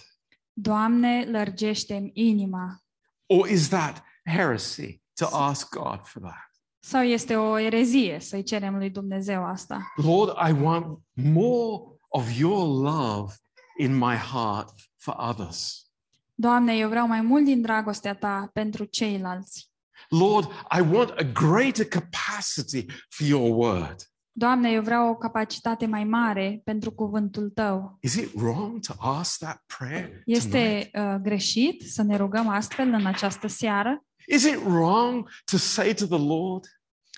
Doamne, 0.53 1.25
lărgește-mi 1.31 2.11
inima. 2.15 2.83
Or 3.27 3.49
is 3.49 3.69
that 3.69 4.05
heresy 4.25 5.03
to 5.15 5.27
ask 5.37 5.69
God 5.69 6.01
for 6.05 6.23
that? 6.23 6.51
Sau 6.79 7.03
este 7.03 7.37
o 7.37 7.59
erezie 7.59 8.21
să-i 8.21 8.43
cerem 8.43 8.77
lui 8.77 8.91
Dumnezeu 8.91 9.45
asta? 9.45 9.93
Lord, 9.97 10.37
I 10.49 10.63
want 10.63 10.99
more 11.13 11.83
of 12.09 12.39
your 12.39 12.67
love 12.67 13.35
in 13.79 13.97
my 13.97 14.15
heart 14.15 14.73
for 14.97 15.17
others. 15.19 15.88
Doamne, 16.41 16.77
eu 16.77 16.89
vreau 16.89 17.07
mai 17.07 17.21
mult 17.21 17.45
din 17.45 17.61
dragostea 17.61 18.15
ta 18.15 18.51
pentru 18.53 18.85
ceilalți. 18.85 19.71
Lord, 20.09 20.51
I 20.79 20.81
want 20.81 21.11
a 21.11 21.23
greater 21.23 21.85
capacity 21.85 22.87
for 23.09 23.27
your 23.27 23.57
word. 23.57 23.97
Doamne, 24.31 24.71
eu 24.71 24.83
vreau 24.83 25.09
o 25.09 25.17
capacitate 25.17 25.87
mai 25.87 26.05
mare 26.05 26.61
pentru 26.65 26.91
cuvântul 26.91 27.51
tău. 27.51 27.99
Is 28.01 28.15
it 28.15 28.35
wrong 28.35 28.81
to 28.81 28.93
ask 28.99 29.39
that 29.39 29.65
prayer? 29.79 30.09
tonight? 30.09 30.27
Este 30.27 30.91
uh, 30.95 31.15
greșit 31.23 31.83
să 31.83 32.03
ne 32.03 32.17
rugăm 32.17 32.49
astfel 32.49 32.89
în 32.89 33.07
această 33.07 33.47
seară? 33.47 34.05
Is 34.27 34.45
it 34.45 34.57
wrong 34.65 35.29
to 35.45 35.57
say 35.57 35.95
to 35.95 36.07
the 36.07 36.27
Lord, 36.27 36.65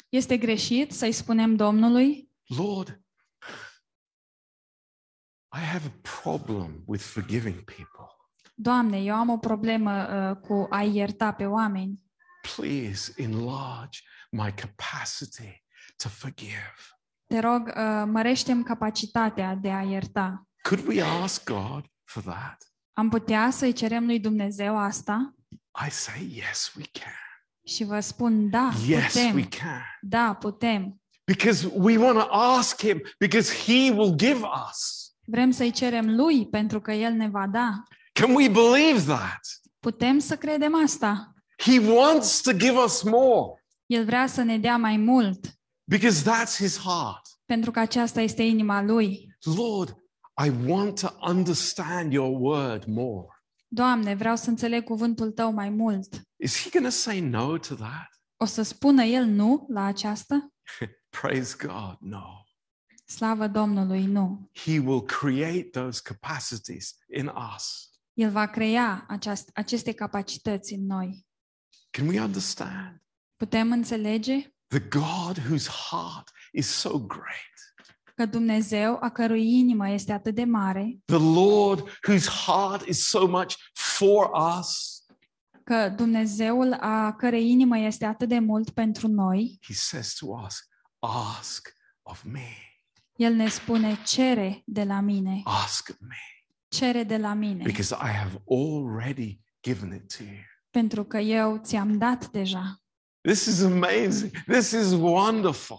Este 0.09 0.37
greșit 0.37 0.93
să-i 0.93 1.13
spunem 1.13 1.57
Domnului, 1.57 2.31
Lord, 2.57 3.01
I 5.53 5.59
have 5.59 5.87
a 5.87 6.09
problem 6.23 6.83
with 6.87 7.03
forgiving 7.03 7.65
people. 7.65 8.20
Doamne, 8.63 8.97
eu 9.03 9.15
am 9.15 9.29
o 9.29 9.39
problemă 9.39 9.91
uh, 10.31 10.37
cu 10.37 10.67
a 10.71 10.83
ierta 10.83 11.33
pe 11.33 11.47
oameni. 11.47 12.01
Please 12.57 13.13
enlarge 13.17 13.99
my 14.31 14.55
capacity 14.55 15.65
to 15.97 16.09
forgive. 16.09 16.75
Te 17.27 17.39
rog, 17.39 17.67
uh, 17.77 18.03
mărește-mi 18.07 18.65
capacitatea 18.65 19.55
de 19.55 19.71
a 19.73 19.83
ierta. 19.83 20.47
Could 20.63 20.87
we 20.87 21.03
ask 21.03 21.45
God 21.45 21.85
for 22.05 22.23
that? 22.23 22.57
Am 22.93 23.09
putea 23.09 23.51
să-i 23.51 23.73
cerem 23.73 24.05
lui 24.05 24.21
Dumnezeu 24.21 24.79
asta? 24.79 25.35
I 25.87 25.91
say, 25.91 26.33
yes, 26.35 26.73
we 26.77 26.85
can. 26.93 27.13
Și 27.67 27.85
vă 27.85 28.01
spun, 28.01 28.51
da, 28.51 28.71
Yes, 28.87 29.15
we 29.15 29.31
putem. 29.31 29.49
can. 29.49 29.83
Da, 30.01 30.35
putem. 30.35 31.01
Because 31.25 31.71
we 31.75 31.97
want 31.99 32.19
to 32.19 32.27
ask 32.33 32.81
Him, 32.81 33.01
because 33.19 33.55
He 33.55 33.91
will 33.91 34.15
give 34.17 34.41
us. 34.69 35.09
Vrem 35.25 35.51
să-i 35.51 35.71
cerem 35.71 36.15
lui 36.17 36.49
pentru 36.49 36.81
că 36.81 36.93
el 36.93 37.13
ne 37.13 37.29
va 37.29 37.47
da. 37.47 37.83
Can 38.13 38.35
we 38.35 38.49
believe 38.49 39.05
that? 39.07 39.41
Putem 39.79 40.19
să 40.19 40.37
credem 40.37 40.75
asta. 40.83 41.33
He 41.57 41.79
wants 41.79 42.41
to 42.41 42.53
give 42.53 42.77
us 42.85 43.03
more 43.03 43.63
El 43.87 44.05
vrea 44.05 44.27
să 44.27 44.43
ne 44.43 44.59
dea 44.59 44.77
mai 44.77 44.97
mult 44.97 45.47
because 45.85 46.23
that's 46.31 46.57
His 46.57 46.79
heart. 46.79 47.21
pentru 47.45 47.71
că 47.71 47.81
aceasta 47.81 48.21
este 48.21 48.43
inima 48.43 48.83
lui. 48.83 49.37
Lord, 49.57 49.97
I 50.45 50.51
want 50.71 51.01
to 51.01 51.09
understand 51.21 52.13
your 52.13 52.37
word 52.41 52.85
more. 52.87 53.27
Doamne, 53.69 54.15
vreau 54.15 54.37
să 54.37 54.51
înțeleg 54.51 54.85
cuvântul 54.85 55.31
tău 55.31 55.53
mai 55.53 55.71
mult. 55.71 56.21
Is 56.37 56.63
He 56.63 56.71
going 56.71 56.85
to 56.85 56.91
say 56.93 57.21
no 57.21 57.59
to 57.59 57.75
that? 57.75 58.09
O 58.37 58.45
să 58.45 58.63
spună 58.63 59.03
el 59.03 59.25
nu 59.25 59.67
la 59.69 59.85
aceasta? 59.85 60.53
Praise 61.21 61.57
God, 61.67 61.97
no. 62.01 62.45
Slavă 63.07 63.47
Domnului, 63.47 64.05
nu. 64.05 64.51
He 64.55 64.79
will 64.79 65.03
create 65.03 65.63
those 65.63 66.01
capacities 66.05 66.97
in 67.17 67.33
us. 67.55 67.90
El 68.21 68.31
va 68.31 68.47
crea 68.47 69.07
aceast- 69.09 69.51
aceste 69.55 69.93
capacități 69.93 70.73
în 70.73 70.87
noi. 70.87 71.27
Can 71.91 72.07
we 72.09 72.21
understand? 72.21 73.03
Putem 73.37 73.73
înțelege 73.73 74.55
The 74.67 74.79
God 74.81 75.37
whose 75.49 75.71
heart 75.71 76.31
is 76.53 76.67
so 76.67 76.99
great, 76.99 77.75
că 78.15 78.27
Dumnezeu, 78.27 78.99
a 79.01 79.11
cărui 79.11 79.59
inimă 79.59 79.89
este 79.91 80.13
atât 80.13 80.35
de 80.35 80.45
mare, 80.45 80.99
the 81.05 81.17
Lord 81.17 81.81
whose 82.09 82.29
heart 82.31 82.87
is 82.87 83.09
so 83.09 83.27
much 83.27 83.55
for 83.73 84.31
us, 84.59 85.03
că 85.65 85.89
Dumnezeul 85.97 86.73
a 86.73 87.13
cărei 87.15 87.51
inimă 87.51 87.79
este 87.79 88.05
atât 88.05 88.29
de 88.29 88.39
mult 88.39 88.71
pentru 88.71 89.09
noi, 89.09 89.59
he 89.63 89.75
says 89.75 90.13
to 90.15 90.27
us, 90.27 90.69
ask 90.99 91.73
of 92.03 92.23
me. 92.23 92.49
El 93.17 93.35
ne 93.35 93.49
spune, 93.49 93.99
cere 94.07 94.63
de 94.67 94.85
la 94.85 95.01
mine, 95.01 95.41
Ask 95.45 95.89
of 95.89 95.97
me. 96.01 96.17
Cere 96.71 97.03
de 97.03 97.17
la 97.17 97.33
mine, 97.35 97.63
Because 97.65 97.95
I 97.95 98.09
have 98.09 98.43
already 98.51 99.41
given 99.63 99.93
it 99.93 100.17
to 100.17 100.23
you. 100.23 100.39
pentru 100.71 101.05
că 101.05 101.19
eu 101.19 101.59
ți-am 101.65 101.99
dat 101.99 102.29
deja. 102.31 102.81
This 103.21 103.47
is 103.47 103.63
amazing. 103.63 104.31
This 104.47 104.71
is 104.71 104.93
wonderful. 104.93 105.79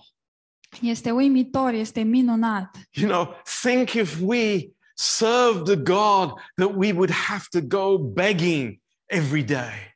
Este 0.82 1.12
uimitor, 1.12 1.74
este 1.74 2.02
minunat. 2.02 2.78
You 2.92 3.10
know, 3.10 3.36
think 3.62 3.90
if 3.94 4.20
we 4.22 4.70
served 4.96 5.70
a 5.70 5.76
God 5.76 6.34
that 6.56 6.72
we 6.76 6.92
would 6.92 7.12
have 7.12 7.44
to 7.50 7.62
go 7.62 7.98
begging 7.98 8.82
every 9.06 9.44
day. 9.44 9.90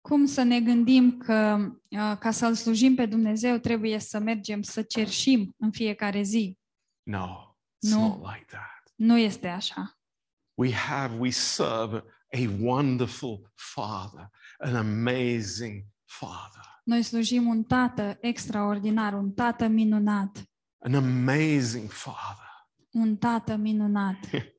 Cum 0.00 0.26
să 0.26 0.42
ne 0.42 0.60
gândim 0.60 1.18
că 1.18 1.56
uh, 1.88 2.16
ca 2.18 2.30
să-L 2.30 2.54
slujim 2.54 2.94
pe 2.94 3.06
Dumnezeu 3.06 3.58
trebuie 3.58 3.98
să 3.98 4.18
mergem 4.18 4.62
să 4.62 4.82
cerșim 4.82 5.54
în 5.58 5.70
fiecare 5.70 6.22
zi. 6.22 6.58
No, 7.02 7.56
it's 7.86 7.90
No. 7.90 7.98
not 8.00 8.16
like 8.34 8.44
that. 8.48 8.92
Nu 8.94 9.18
este 9.18 9.48
așa. 9.48 9.95
We 10.58 10.72
have, 10.72 11.14
we 11.18 11.30
serve 11.30 12.02
a 12.32 12.46
wonderful 12.60 13.50
Father, 13.54 14.30
an 14.58 14.74
amazing 14.74 15.84
Father, 16.04 16.64
Noi 16.84 17.02
slujim 17.02 17.46
un 17.48 17.62
tată 17.64 18.18
extraordinar, 18.20 19.12
un 19.12 19.32
tată 19.32 19.66
minunat, 19.66 20.42
an 20.78 20.94
amazing 20.94 21.90
Father. 21.90 22.68
un 22.90 23.16
tată 23.16 23.56
minunat. 23.56 24.16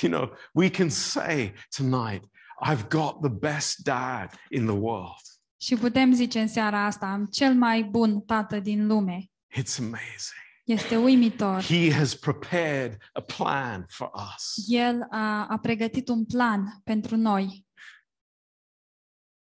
You 0.00 0.12
know, 0.12 0.30
we 0.52 0.70
can 0.70 0.88
say 0.90 1.52
tonight, 1.76 2.22
I've 2.62 2.88
got 2.88 3.20
the 3.20 3.30
best 3.30 3.82
dad 3.82 4.30
in 4.50 4.64
the 4.66 4.74
world. 4.74 5.22
Și 5.60 5.74
putem 5.76 6.12
zice 6.12 6.40
în 6.40 6.48
seara 6.48 6.84
asta, 6.84 7.06
am 7.06 7.24
cel 7.26 7.54
mai 7.54 7.82
bun 7.82 8.20
tată 8.20 8.60
din 8.60 8.86
lume. 8.86 9.30
It's 9.58 9.78
amazing. 9.78 10.46
Este 10.68 10.96
uimitor. 10.96 11.62
He 11.62 11.92
has 11.92 12.14
prepared 12.14 12.96
a 13.12 13.20
plan 13.20 13.84
for 13.88 14.10
us. 14.34 14.64
El 14.66 15.06
a, 15.10 15.46
a 15.46 15.58
pregătit 15.58 16.08
un 16.08 16.24
plan 16.24 16.80
pentru 16.84 17.16
noi 17.16 17.66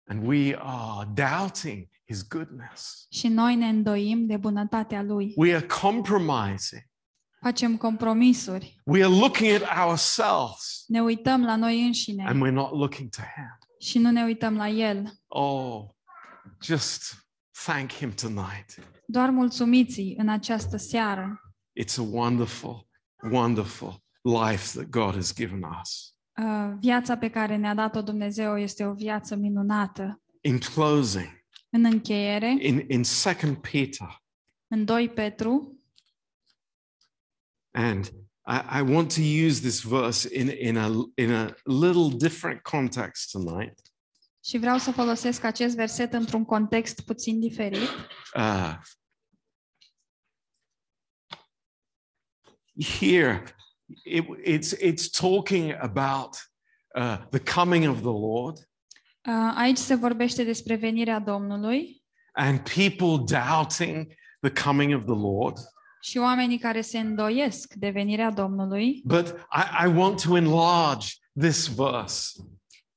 And 0.09 0.27
we 0.27 0.55
are 0.59 1.09
doubting 1.13 1.87
his 2.05 2.27
goodness. 2.27 3.05
și 3.09 3.27
noi 3.27 3.55
ne 3.55 3.67
îndoim 3.67 4.25
de 4.25 4.37
bunătatea 4.37 5.01
lui. 5.01 5.33
We 5.35 5.55
are 5.55 5.65
compromising. 5.65 6.81
Facem 7.41 7.77
compromisuri, 7.77 8.81
We 8.85 9.03
are 9.03 9.13
looking 9.13 9.61
at 9.61 9.87
ourselves 9.87 10.83
ne 10.87 11.01
uităm 11.01 11.43
la 11.45 11.55
noi 11.55 11.85
înșine 11.85 12.25
and 12.27 12.43
we're 12.47 12.53
not 12.53 12.71
looking 12.71 13.09
to 13.09 13.21
him. 13.21 13.57
și 13.79 13.97
nu 13.99 14.11
ne 14.11 14.23
uităm 14.23 14.55
la 14.55 14.67
el. 14.67 15.11
Oh, 15.27 15.83
just 16.61 17.27
thank 17.65 17.91
him 17.91 18.11
tonight. 18.13 18.79
Doar 19.09 19.29
mulțumiți 19.29 20.01
în 20.17 20.29
această 20.29 20.77
seară. 20.77 21.41
It's 21.81 21.97
a 21.97 22.01
wonderful, 22.01 22.87
wonderful 23.31 24.03
life 24.21 24.77
that 24.79 24.89
God 24.89 25.13
has 25.13 25.33
given 25.35 25.63
us. 25.81 26.15
Uh, 26.41 26.73
Viața 26.79 27.17
pe 27.17 27.29
care 27.29 27.55
ne-a 27.55 27.73
dat-o 27.73 28.01
Dumnezeu 28.01 28.57
este 28.57 28.85
o 28.85 28.93
viață 28.93 29.35
minunată. 29.35 30.21
In 30.41 30.59
closing, 30.59 31.45
În 31.69 31.85
încheiere, 31.85 32.55
in, 32.59 32.85
in 32.87 33.03
2 33.23 33.55
Peter, 33.71 34.23
în 34.67 34.85
2 34.85 35.09
Petru, 35.09 35.79
and 37.71 38.05
I, 38.47 38.79
I 38.79 38.81
want 38.81 39.13
to 39.15 39.21
use 39.21 39.59
this 39.59 39.81
verse 39.81 40.29
in, 40.33 40.49
in, 40.49 40.77
a, 40.77 40.87
in 41.15 41.31
a 41.31 41.55
little 41.63 42.09
different 42.17 42.61
context 42.61 43.31
tonight. 43.31 43.79
Și 44.47 44.57
vreau 44.57 44.77
să 44.77 44.91
folosesc 44.91 45.43
acest 45.43 45.75
verset 45.75 46.13
într-un 46.13 46.45
context 46.45 47.01
puțin 47.01 47.39
diferit. 47.39 47.89
Uh, 48.35 48.75
here, 52.99 53.43
it, 54.03 54.25
it's, 54.45 54.73
it's 54.81 55.09
talking 55.19 55.71
about 55.79 56.35
uh, 56.95 57.17
the 57.29 57.53
coming 57.53 57.89
of 57.89 57.97
the 57.97 58.11
Lord 58.11 58.67
Uh, 59.27 59.53
Aici 59.55 59.77
se 59.77 59.95
vorbește 59.95 60.43
despre 60.43 60.75
venirea 60.75 61.19
Domnului 61.19 62.03
and 62.31 62.59
people 62.59 63.37
doubting 63.39 64.13
the 64.39 64.63
coming 64.63 64.95
of 64.95 65.03
the 65.03 65.15
Lord. 65.15 65.57
și 66.01 66.17
oamenii 66.17 66.57
care 66.57 66.81
se 66.81 66.99
îndoiesc 66.99 67.73
de 67.73 67.89
venirea 67.89 68.31
Domnului, 68.31 69.01
But 69.05 69.27
I, 69.27 69.85
I 69.85 69.87
want 69.95 70.21
to 70.21 70.37
enlarge 70.37 71.07
this 71.39 71.67
verse. 71.67 72.41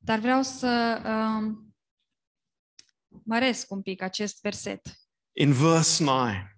Dar 0.03 0.18
vreau 0.18 0.42
să 0.42 1.03
um, 1.05 1.74
măresc 3.24 3.70
un 3.70 3.82
pic 3.82 4.03
acest 4.03 4.40
verset. 4.42 4.80
In 5.32 5.53
verse 5.53 6.05
9, 6.05 6.57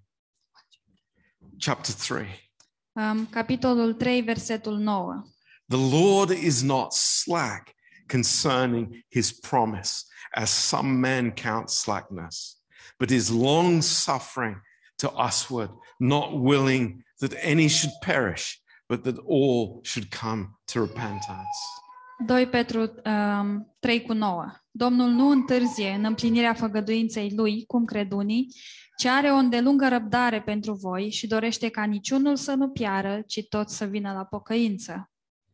chapter 1.59 1.95
3. 1.95 2.51
Um, 2.93 3.27
capitolul 3.27 3.95
3, 3.95 4.23
versetul 4.23 4.79
9. 4.79 5.23
The 5.67 5.97
Lord 5.97 6.31
is 6.31 6.63
not 6.63 6.93
slack 6.93 7.75
concerning 8.07 9.05
his 9.09 9.33
promise, 9.33 10.05
as 10.31 10.51
some 10.51 10.89
men 10.89 11.31
count 11.31 11.71
slackness, 11.71 12.63
but 12.99 13.11
is 13.11 13.31
long 13.31 13.83
suffering 13.83 14.61
to 14.97 15.13
usward, 15.17 15.71
not 15.99 16.41
willing 16.41 17.05
that 17.19 17.35
any 17.41 17.69
should 17.69 17.93
perish, 18.01 18.61
but 18.89 19.03
that 19.05 19.19
all 19.19 19.81
should 19.85 20.11
come 20.11 20.55
to 20.67 20.81
repentance. 20.81 21.82
2 22.27 22.49
Petru 22.49 22.81
um, 22.81 23.75
3 23.79 24.03
cu 24.03 24.13
9. 24.13 24.53
Domnul 24.71 25.09
nu 25.09 25.29
întârzie 25.29 25.91
în 25.91 26.05
împlinirea 26.05 26.55
făgăduinței 26.55 27.33
lui, 27.35 27.65
cum 27.67 27.85
cred 27.85 28.13
unii, 28.13 28.47
ci 28.97 29.05
are 29.05 29.31
o 29.31 29.35
îndelungă 29.35 29.89
răbdare 29.89 30.43
pentru 30.43 30.73
voi 30.73 31.11
și 31.11 31.27
dorește 31.27 31.69
ca 31.69 31.85
niciunul 31.85 32.37
să 32.37 32.55
nu 32.55 32.69
piară, 32.69 33.23
ci 33.27 33.47
toți 33.49 33.77
să 33.77 33.85
vină 33.85 34.13
la 34.13 34.25
pocăință. 34.25 35.11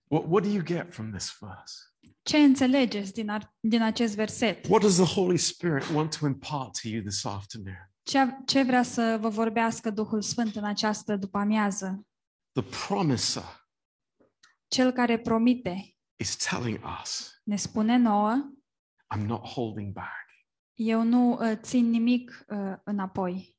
What, 0.09 0.25
what 0.29 0.43
do 0.43 0.51
you 0.51 0.63
get 0.63 0.93
from 0.93 1.11
this 1.11 1.37
verse? 1.41 1.75
Ce 2.23 2.37
înțelegeți 2.37 3.13
din, 3.13 3.29
ar, 3.29 3.55
din 3.61 3.83
acest 3.83 4.15
verset? 4.15 4.67
What 4.69 4.81
does 4.83 4.95
the 4.95 5.21
Holy 5.21 5.37
Spirit 5.37 5.85
want 5.95 6.19
to 6.19 6.27
impart 6.27 6.81
to 6.81 6.89
you 6.89 7.03
this 7.03 7.25
afternoon? 7.25 7.91
Ce, 8.03 8.19
ce 8.47 8.63
vrea 8.63 8.83
să 8.83 9.19
vă 9.21 9.29
vorbească 9.29 9.91
Duhul 9.91 10.23
Sfânt 10.23 10.57
în 10.57 10.65
această 10.65 11.17
după-amiază? 11.17 12.07
The 12.53 12.87
promiser 12.87 13.69
Cel 14.69 14.93
care 14.93 15.19
promite 15.19 15.98
is 16.21 16.37
telling 16.37 16.81
us, 17.03 17.41
ne 17.45 17.57
spune 17.57 17.97
nouă, 17.97 18.53
I'm 19.15 19.27
not 19.27 19.47
holding 19.47 19.93
back. 19.93 20.27
eu 20.75 21.03
nu 21.03 21.33
uh, 21.33 21.53
țin 21.63 21.91
nimic 21.91 22.45
uh, 22.49 22.59
înapoi. 22.85 23.57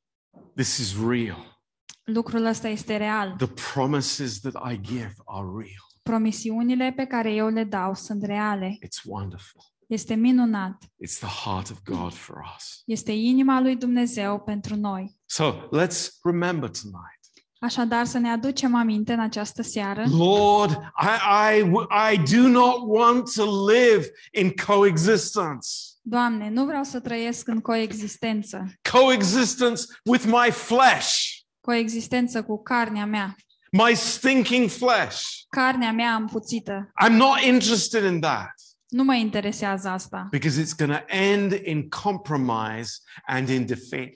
This 0.54 0.78
is 0.78 0.96
real. 1.06 1.64
Lucrul 2.04 2.44
ăsta 2.44 2.68
este 2.68 2.96
real. 2.96 3.34
The 3.36 3.72
promises 3.72 4.40
that 4.40 4.72
I 4.72 4.80
give 4.80 5.14
are 5.24 5.46
real. 5.46 5.86
Promisiunile 6.02 6.92
pe 6.96 7.04
care 7.04 7.32
eu 7.32 7.48
le 7.48 7.64
dau 7.64 7.94
sunt 7.94 8.22
reale. 8.22 8.78
It's 8.84 9.02
wonderful. 9.04 9.62
Este 9.86 10.14
minunat. 10.14 10.84
It's 10.84 11.18
the 11.18 11.48
heart 11.48 11.70
of 11.70 11.82
God 11.82 12.12
for 12.12 12.36
us. 12.56 12.82
Este 12.84 13.12
inima 13.12 13.60
lui 13.60 13.76
Dumnezeu 13.76 14.40
pentru 14.40 14.76
noi. 14.76 15.18
So 15.26 15.68
let's 15.72 16.06
remember 16.22 16.70
tonight. 16.70 17.19
Așadar, 17.62 18.04
să 18.06 18.18
ne 18.18 18.30
aducem 18.30 18.74
aminte 18.74 19.12
în 19.12 19.20
această 19.20 19.62
seară. 19.62 20.04
Lord, 20.08 20.70
I, 21.02 21.58
I, 21.58 21.70
I 22.14 22.36
do 22.36 22.48
not 22.48 22.76
want 22.86 23.32
to 23.34 23.66
live 23.70 24.06
in 24.32 24.52
coexistence. 24.66 25.68
Doamne, 26.02 26.48
nu 26.50 26.64
vreau 26.64 26.82
să 26.82 27.00
trăiesc 27.00 27.48
în 27.48 27.60
coexistență. 27.60 28.64
Coexistence 28.92 29.82
with 30.04 30.24
my 30.26 30.50
flesh, 30.50 31.16
Coexistență 31.60 32.42
cu 32.42 32.62
carnea 32.62 33.06
mea. 33.06 33.36
my 33.72 33.94
stinking 33.94 34.68
flesh. 34.70 35.22
Carnea 35.48 35.92
mea 35.92 36.14
împuțită. 36.14 36.90
I'm 37.04 37.12
not 37.12 37.40
interested 37.46 38.12
in 38.12 38.20
that 38.20 38.54
Nu 38.88 39.04
mă 39.04 39.14
interesează 39.14 39.88
asta. 39.88 40.28
because 40.30 40.62
it's 40.62 40.76
going 40.76 40.92
to 40.98 41.04
end 41.14 41.52
in 41.64 41.88
compromise 41.88 42.90
and 43.26 43.48
in 43.48 43.66
defeat. 43.66 44.14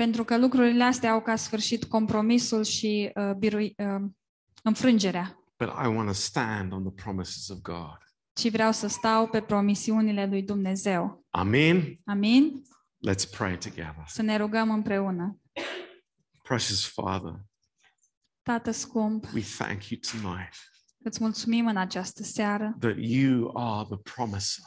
Pentru 0.00 0.24
că 0.24 0.38
lucrurile 0.38 0.84
astea 0.84 1.10
au 1.10 1.20
ca 1.20 1.36
sfârșit 1.36 1.84
compromisul 1.84 2.64
și 2.64 3.12
uh, 3.14 3.34
birui, 3.34 3.74
uh, 3.76 4.10
înfrângerea. 4.62 5.38
But 5.58 5.68
I 5.68 5.86
want 5.86 6.06
to 6.06 6.12
stand 6.12 6.72
on 6.72 6.82
the 6.82 7.02
promises 7.02 7.48
of 7.48 7.58
God. 7.58 7.98
Ci 8.32 8.50
vreau 8.50 8.72
să 8.72 8.86
stau 8.86 9.28
pe 9.28 9.40
promisiunile 9.40 10.26
lui 10.26 10.42
Dumnezeu. 10.42 11.26
Amen. 11.30 12.00
Amin? 12.04 12.62
Let's 13.08 13.30
pray 13.36 13.58
together. 13.58 14.04
Să 14.06 14.22
ne 14.22 14.36
rugăm 14.36 14.70
împreună. 14.70 15.40
Precious 16.42 16.86
Father, 16.86 17.34
Tată 18.42 18.70
scump, 18.70 19.24
we 19.34 19.42
thank 19.58 19.88
you 19.88 20.00
tonight 20.12 20.54
îți 21.02 21.22
mulțumim 21.22 21.66
în 21.66 21.76
această 21.76 22.22
seară 22.22 22.76
that 22.78 22.96
you 22.98 23.56
are 23.56 23.86
the 23.90 24.14
promiser. 24.14 24.64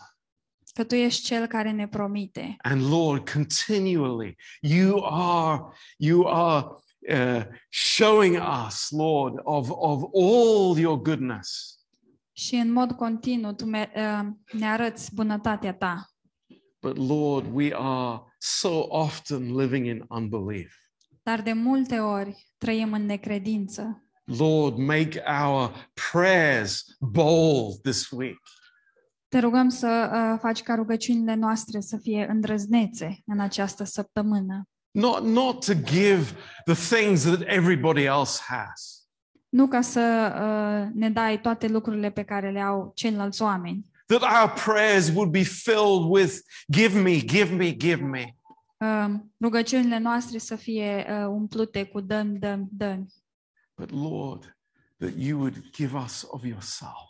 Că 0.74 0.84
Tu 0.84 0.96
ești 0.96 1.24
Cel 1.26 1.48
care 1.48 1.72
ne 1.72 1.88
promite. 1.88 2.56
And 2.62 2.90
Lord, 2.90 3.30
continually 3.30 4.36
you 4.62 5.06
are 5.10 5.62
you 5.98 6.28
are 6.28 6.66
uh, 7.10 7.44
showing 7.70 8.38
us, 8.68 8.90
Lord, 8.90 9.40
of, 9.44 9.70
of 9.72 10.04
all 10.14 10.78
your 10.78 11.02
goodness. 11.02 11.78
Și 12.32 12.56
în 12.56 12.72
mod 12.72 12.92
continuu 12.92 13.54
tu 13.54 13.66
me- 13.66 13.92
uh, 13.96 14.28
ne 14.60 14.66
arăți 14.70 15.14
bunătatea 15.16 15.74
ta. 15.74 16.08
But 16.82 16.98
Lord, 16.98 17.50
we 17.54 17.74
are 17.76 18.22
so 18.38 18.86
often 18.90 19.56
living 19.56 19.86
in 19.86 20.06
unbelief. 20.10 20.74
Dar 21.24 21.42
de 21.42 21.54
multe 21.54 22.00
ori 22.00 22.48
trăim 22.58 22.94
în 22.94 23.06
necredință. 23.06 24.04
Lord, 24.26 24.78
make 24.78 25.24
our 25.44 25.92
prayers 26.12 26.84
bold 27.00 27.82
this 27.82 28.10
week. 28.10 28.40
Te 29.34 29.40
rugăm 29.40 29.70
să 29.70 30.12
uh, 30.14 30.40
faci 30.42 30.62
ca 30.62 30.76
rugăciunile 30.76 31.36
noastre 31.36 31.80
să 31.80 31.98
fie 31.98 32.26
îndrăznețe 32.30 33.22
în 33.26 33.40
această 33.40 33.84
săptămână. 33.84 34.64
Not, 34.92 35.24
not 35.24 35.66
to 35.66 35.74
give 35.74 36.24
the 36.66 36.96
things 36.96 37.24
that 37.24 37.42
everybody 37.46 38.04
else 38.04 38.42
has, 38.48 39.08
Nu 39.50 39.68
ca 39.68 39.82
să 39.82 40.34
uh, 40.36 40.92
ne 40.94 41.10
dai 41.10 41.42
toate 41.42 41.68
lucrurile 41.68 42.10
pe 42.10 42.24
care 42.24 42.52
le 42.52 42.60
au 42.60 42.92
ceilalți 42.96 43.42
oameni. 43.42 43.92
that 44.06 44.22
our 44.22 44.54
prayers 44.66 45.10
would 45.10 45.32
be 45.32 45.44
filled 45.44 46.04
with 46.10 46.34
give 46.72 47.00
me, 47.02 47.20
give 47.20 47.56
me, 47.56 47.76
give 47.76 48.04
me. 48.04 48.36
Uh, 48.78 49.14
rugăciunile 49.42 49.98
noastre 49.98 50.38
să 50.38 50.56
fie 50.56 51.06
uh, 51.10 51.28
umplute 51.28 51.84
cu 51.84 52.00
dăm, 52.00 52.38
dăm, 52.38 52.68
dăm. 52.72 53.08
But 53.76 53.92
Lord, 53.92 54.58
that 54.98 55.12
you 55.18 55.40
would 55.40 55.70
give 55.72 55.98
us 55.98 56.26
of 56.30 56.44
yourself, 56.46 57.10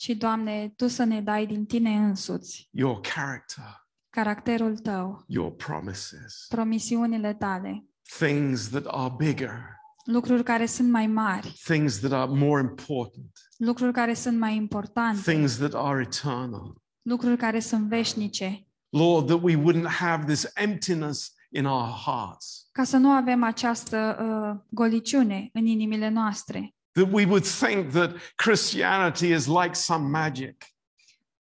Și, 0.00 0.14
Doamne, 0.16 0.72
Tu 0.76 0.88
să 0.88 1.04
ne 1.04 1.20
dai 1.20 1.46
din 1.46 1.66
Tine 1.66 1.96
însuți 1.96 2.68
your 2.72 3.00
character, 3.00 3.86
caracterul 4.10 4.78
Tău, 4.78 5.24
your 5.26 5.52
promises, 5.52 6.46
promisiunile 6.48 7.34
Tale, 7.34 7.84
things 8.18 8.68
that 8.68 8.84
are 8.86 9.14
bigger, 9.16 9.60
lucruri 10.04 10.42
care 10.42 10.66
sunt 10.66 10.90
mai 10.90 11.06
mari, 11.06 11.54
things 11.64 11.98
that 11.98 12.12
are 12.12 12.30
more 12.30 12.60
important, 12.60 13.30
lucruri 13.56 13.92
care 13.92 14.14
sunt 14.14 14.38
mai 14.38 14.56
importante, 14.56 15.20
things 15.32 15.56
that 15.56 15.74
are 15.74 16.00
eternal. 16.00 16.82
lucruri 17.02 17.36
care 17.36 17.60
sunt 17.60 17.88
veșnice, 17.88 18.66
Lord, 18.88 19.26
that 19.26 19.42
we 19.42 19.56
wouldn't 19.56 19.90
have 19.98 20.24
this 20.24 20.50
emptiness 20.54 21.32
in 21.50 21.64
our 21.64 21.88
hearts, 22.04 22.68
ca 22.72 22.84
să 22.84 22.96
nu 22.96 23.10
avem 23.10 23.42
această 23.42 24.16
uh, 24.20 24.60
goliciune 24.70 25.50
în 25.52 25.66
inimile 25.66 26.08
noastre, 26.08 26.74
that 26.98 27.12
we 27.12 27.24
would 27.24 27.44
think 27.44 27.90
that 27.92 28.10
Christianity 28.36 29.26
is 29.32 29.46
like 29.46 29.74
some 29.74 30.08
magic, 30.08 30.64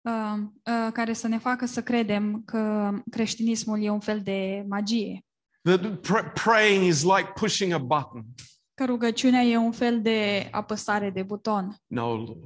uh, 0.01 0.37
uh, 0.65 0.91
care 0.93 1.13
să 1.13 1.27
ne 1.27 1.37
facă 1.37 1.65
să 1.65 1.83
credem 1.83 2.41
că 2.45 2.91
creștinismul 3.11 3.83
e 3.83 3.89
un 3.89 3.99
fel 3.99 4.21
de 4.21 4.65
magie, 4.67 5.25
that 5.61 5.81
pr- 5.99 6.33
praying 6.43 6.83
is 6.85 7.03
like 7.03 7.31
pushing 7.35 7.71
a 7.71 7.77
button. 7.77 8.25
că 8.73 8.85
rugăciunea 8.85 9.41
e 9.41 9.57
un 9.57 9.71
fel 9.71 10.01
de 10.01 10.47
apăsare 10.51 11.09
de 11.09 11.23
buton. 11.23 11.75
No, 11.87 12.15
Lord, 12.15 12.43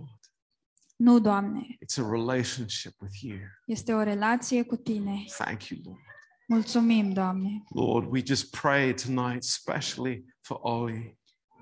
Nu, 0.96 1.20
Doamne, 1.20 1.66
it's 1.70 1.98
a 2.06 2.10
relationship 2.12 2.94
with 3.02 3.22
you. 3.22 3.38
este 3.66 3.94
o 3.94 4.04
relație 4.04 4.64
cu 4.64 4.76
Tine. 4.76 5.24
Thank 5.38 5.64
you, 5.68 5.80
Lord. 5.84 6.00
Mulțumim, 6.48 7.12
Doamne. 7.14 7.64
Lord, 7.70 8.08
we 8.12 8.22
just 8.26 8.50
pray 8.62 8.94
tonight, 8.94 9.44
especially 9.44 10.26
for 10.42 10.58
Oli. 10.62 11.17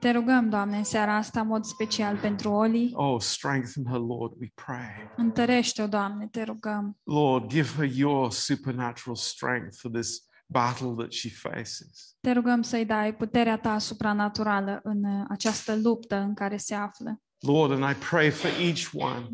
Te 0.05 0.11
rugăm, 0.11 0.49
Doamne, 0.49 0.77
în 0.77 0.83
seara 0.83 1.15
asta, 1.15 1.39
în 1.39 1.47
mod 1.47 1.63
special 1.63 2.17
pentru 2.17 2.51
Oli. 2.51 2.91
Oh, 2.93 3.21
strengthen 3.21 3.83
her, 3.85 3.99
Lord, 3.99 4.33
we 4.39 4.47
pray. 4.65 5.11
Întărește-o, 5.15 5.87
Doamne, 5.87 6.27
te 6.27 6.43
rugăm. 6.43 6.97
Lord, 7.03 7.49
give 7.49 7.69
her 7.75 7.95
your 7.95 8.31
supernatural 8.31 9.15
strength 9.15 9.77
for 9.77 9.91
this 9.91 10.27
battle 10.45 10.93
that 10.97 11.11
she 11.11 11.29
faces. 11.29 12.15
Te 12.21 12.31
rugăm 12.31 12.61
să-i 12.61 12.85
dai 12.85 13.15
puterea 13.15 13.57
ta 13.57 13.77
supranaturală 13.77 14.79
în 14.83 15.03
uh, 15.03 15.25
această 15.29 15.75
luptă 15.75 16.15
în 16.15 16.33
care 16.33 16.57
se 16.57 16.75
află. 16.75 17.21
Lord, 17.39 17.71
and 17.71 17.95
I 17.95 17.99
pray 18.09 18.29
for 18.29 18.49
each 18.61 18.89
one. 18.93 19.27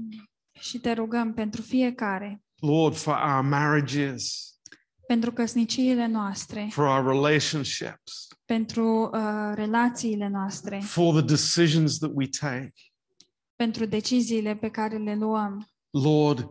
Și 0.60 0.80
te 0.80 0.92
rugăm 0.92 1.34
pentru 1.34 1.62
fiecare, 1.62 2.44
Lord, 2.60 2.96
for 2.96 3.14
our 3.14 3.42
marriages, 3.42 4.52
pentru 5.12 5.32
căsniciile 5.32 6.08
noastre, 6.08 6.68
for 6.72 6.86
our 6.86 7.06
relationships, 7.08 8.28
pentru 8.46 9.10
uh, 9.14 9.52
relațiile 9.54 10.28
noastre, 10.28 10.80
for 10.80 11.14
the 11.14 11.26
decisions 11.26 11.98
that 11.98 12.12
we 12.14 12.28
take. 12.40 12.74
pentru 13.56 13.86
deciziile 13.86 14.56
pe 14.56 14.70
care 14.70 14.98
le 14.98 15.16
luăm. 15.16 15.68
Lord, 15.90 16.48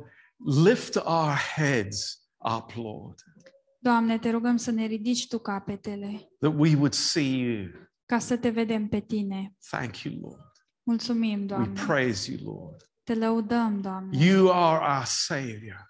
lift 0.65 0.95
our 0.95 1.35
heads 1.55 2.29
up, 2.57 2.71
Lord, 2.75 3.15
Doamne, 3.79 4.19
te 4.19 4.31
rugăm 4.31 4.57
să 4.57 4.71
ne 4.71 4.87
ridici 4.87 5.27
tu 5.27 5.39
capetele, 5.39 6.29
that 6.41 6.55
we 6.57 6.75
would 6.75 6.93
see 6.93 7.39
you. 7.39 7.67
ca 8.07 8.19
să 8.19 8.37
te 8.37 8.49
vedem 8.49 8.89
pe 8.89 9.01
tine. 9.01 9.55
Thank 9.71 9.99
you, 9.99 10.15
Lord. 10.21 10.51
Mulțumim, 10.83 11.39
We 11.41 11.47
Doamne. 11.47 11.83
praise 11.87 12.33
you, 12.33 12.55
Lord. 12.55 12.91
Te 13.05 13.15
lăudăm, 13.15 13.81
Doamne. 13.81 14.25
You 14.25 14.51
are 14.53 14.97
our 14.97 15.05
Savior. 15.05 15.87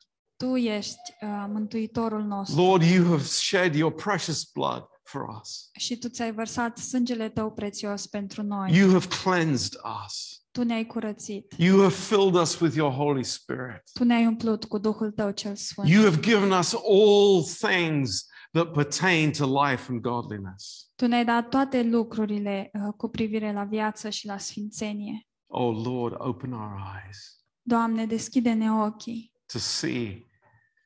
Tu 0.46 0.56
ești 0.56 1.14
uh, 1.22 1.44
mântuitorul 1.48 2.22
nostru 2.22 2.60
Lord, 2.60 2.82
you 2.82 3.04
have 3.04 3.22
shed 3.22 3.74
your 3.74 3.92
precious 3.92 4.50
blood 4.54 4.84
for 5.02 5.22
us. 5.40 5.70
și 5.78 5.98
tu 5.98 6.08
ți-ai 6.08 6.32
vărsat 6.32 6.78
sângele 6.78 7.28
tău 7.28 7.50
prețios 7.52 8.06
pentru 8.06 8.42
noi. 8.42 8.76
You 8.76 8.90
have 8.90 9.06
cleansed 9.22 9.80
us. 10.06 10.42
Tu 10.50 10.62
ne-ai 10.62 10.86
curățit. 10.86 11.54
You 11.58 11.80
have 11.80 11.94
filled 11.94 12.34
us 12.34 12.58
with 12.60 12.74
your 12.76 12.92
Holy 12.92 13.24
Spirit. 13.24 13.82
Tu 13.92 14.04
ne-ai 14.04 14.26
umplut 14.26 14.64
cu 14.64 14.78
Duhul 14.78 15.10
tău 15.10 15.30
cel 15.30 15.56
sfânt. 15.56 15.88
You 15.88 16.02
have 16.02 16.20
given 16.20 16.50
us 16.50 16.74
all 16.74 17.42
things 17.42 18.26
that 18.52 18.72
pertain 18.72 19.32
to 19.32 19.64
life 19.64 19.92
and 19.92 20.00
godliness. 20.00 20.90
Tu 20.96 21.06
ne-ai 21.06 21.24
dat 21.24 21.48
toate 21.48 21.82
lucrurile 21.82 22.70
uh, 22.72 22.92
cu 22.96 23.08
privire 23.08 23.52
la 23.52 23.64
viață 23.64 24.08
și 24.08 24.26
la 24.26 24.38
sfințenie. 24.38 25.28
Oh 25.46 25.84
Lord, 25.84 26.14
open 26.18 26.52
our 26.52 27.02
eyes 27.04 27.38
Doamne, 27.62 28.06
deschide-ne 28.06 28.72
ochii 28.72 29.32
to 29.52 29.58
see 29.58 30.29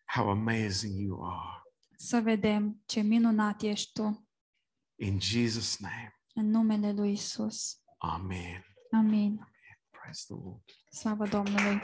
how 0.05 0.29
amazing 0.31 1.01
you 1.01 1.25
are. 1.25 1.63
să 1.97 2.21
vedem 2.21 2.83
ce 2.87 3.01
minunat 3.01 3.63
ești 3.63 3.93
tu 3.93 4.29
In 4.97 5.19
Jesus' 5.21 5.77
name, 5.79 6.21
în 6.35 6.51
numele 6.51 6.93
lui 6.93 7.13
Isus. 7.13 7.79
Amen. 7.99 8.65
Amin. 8.91 9.49
Praise 9.91 10.25
the 10.29 10.35
Lord. 10.45 10.63
Slavă 10.91 11.27
Domnului. 11.27 11.81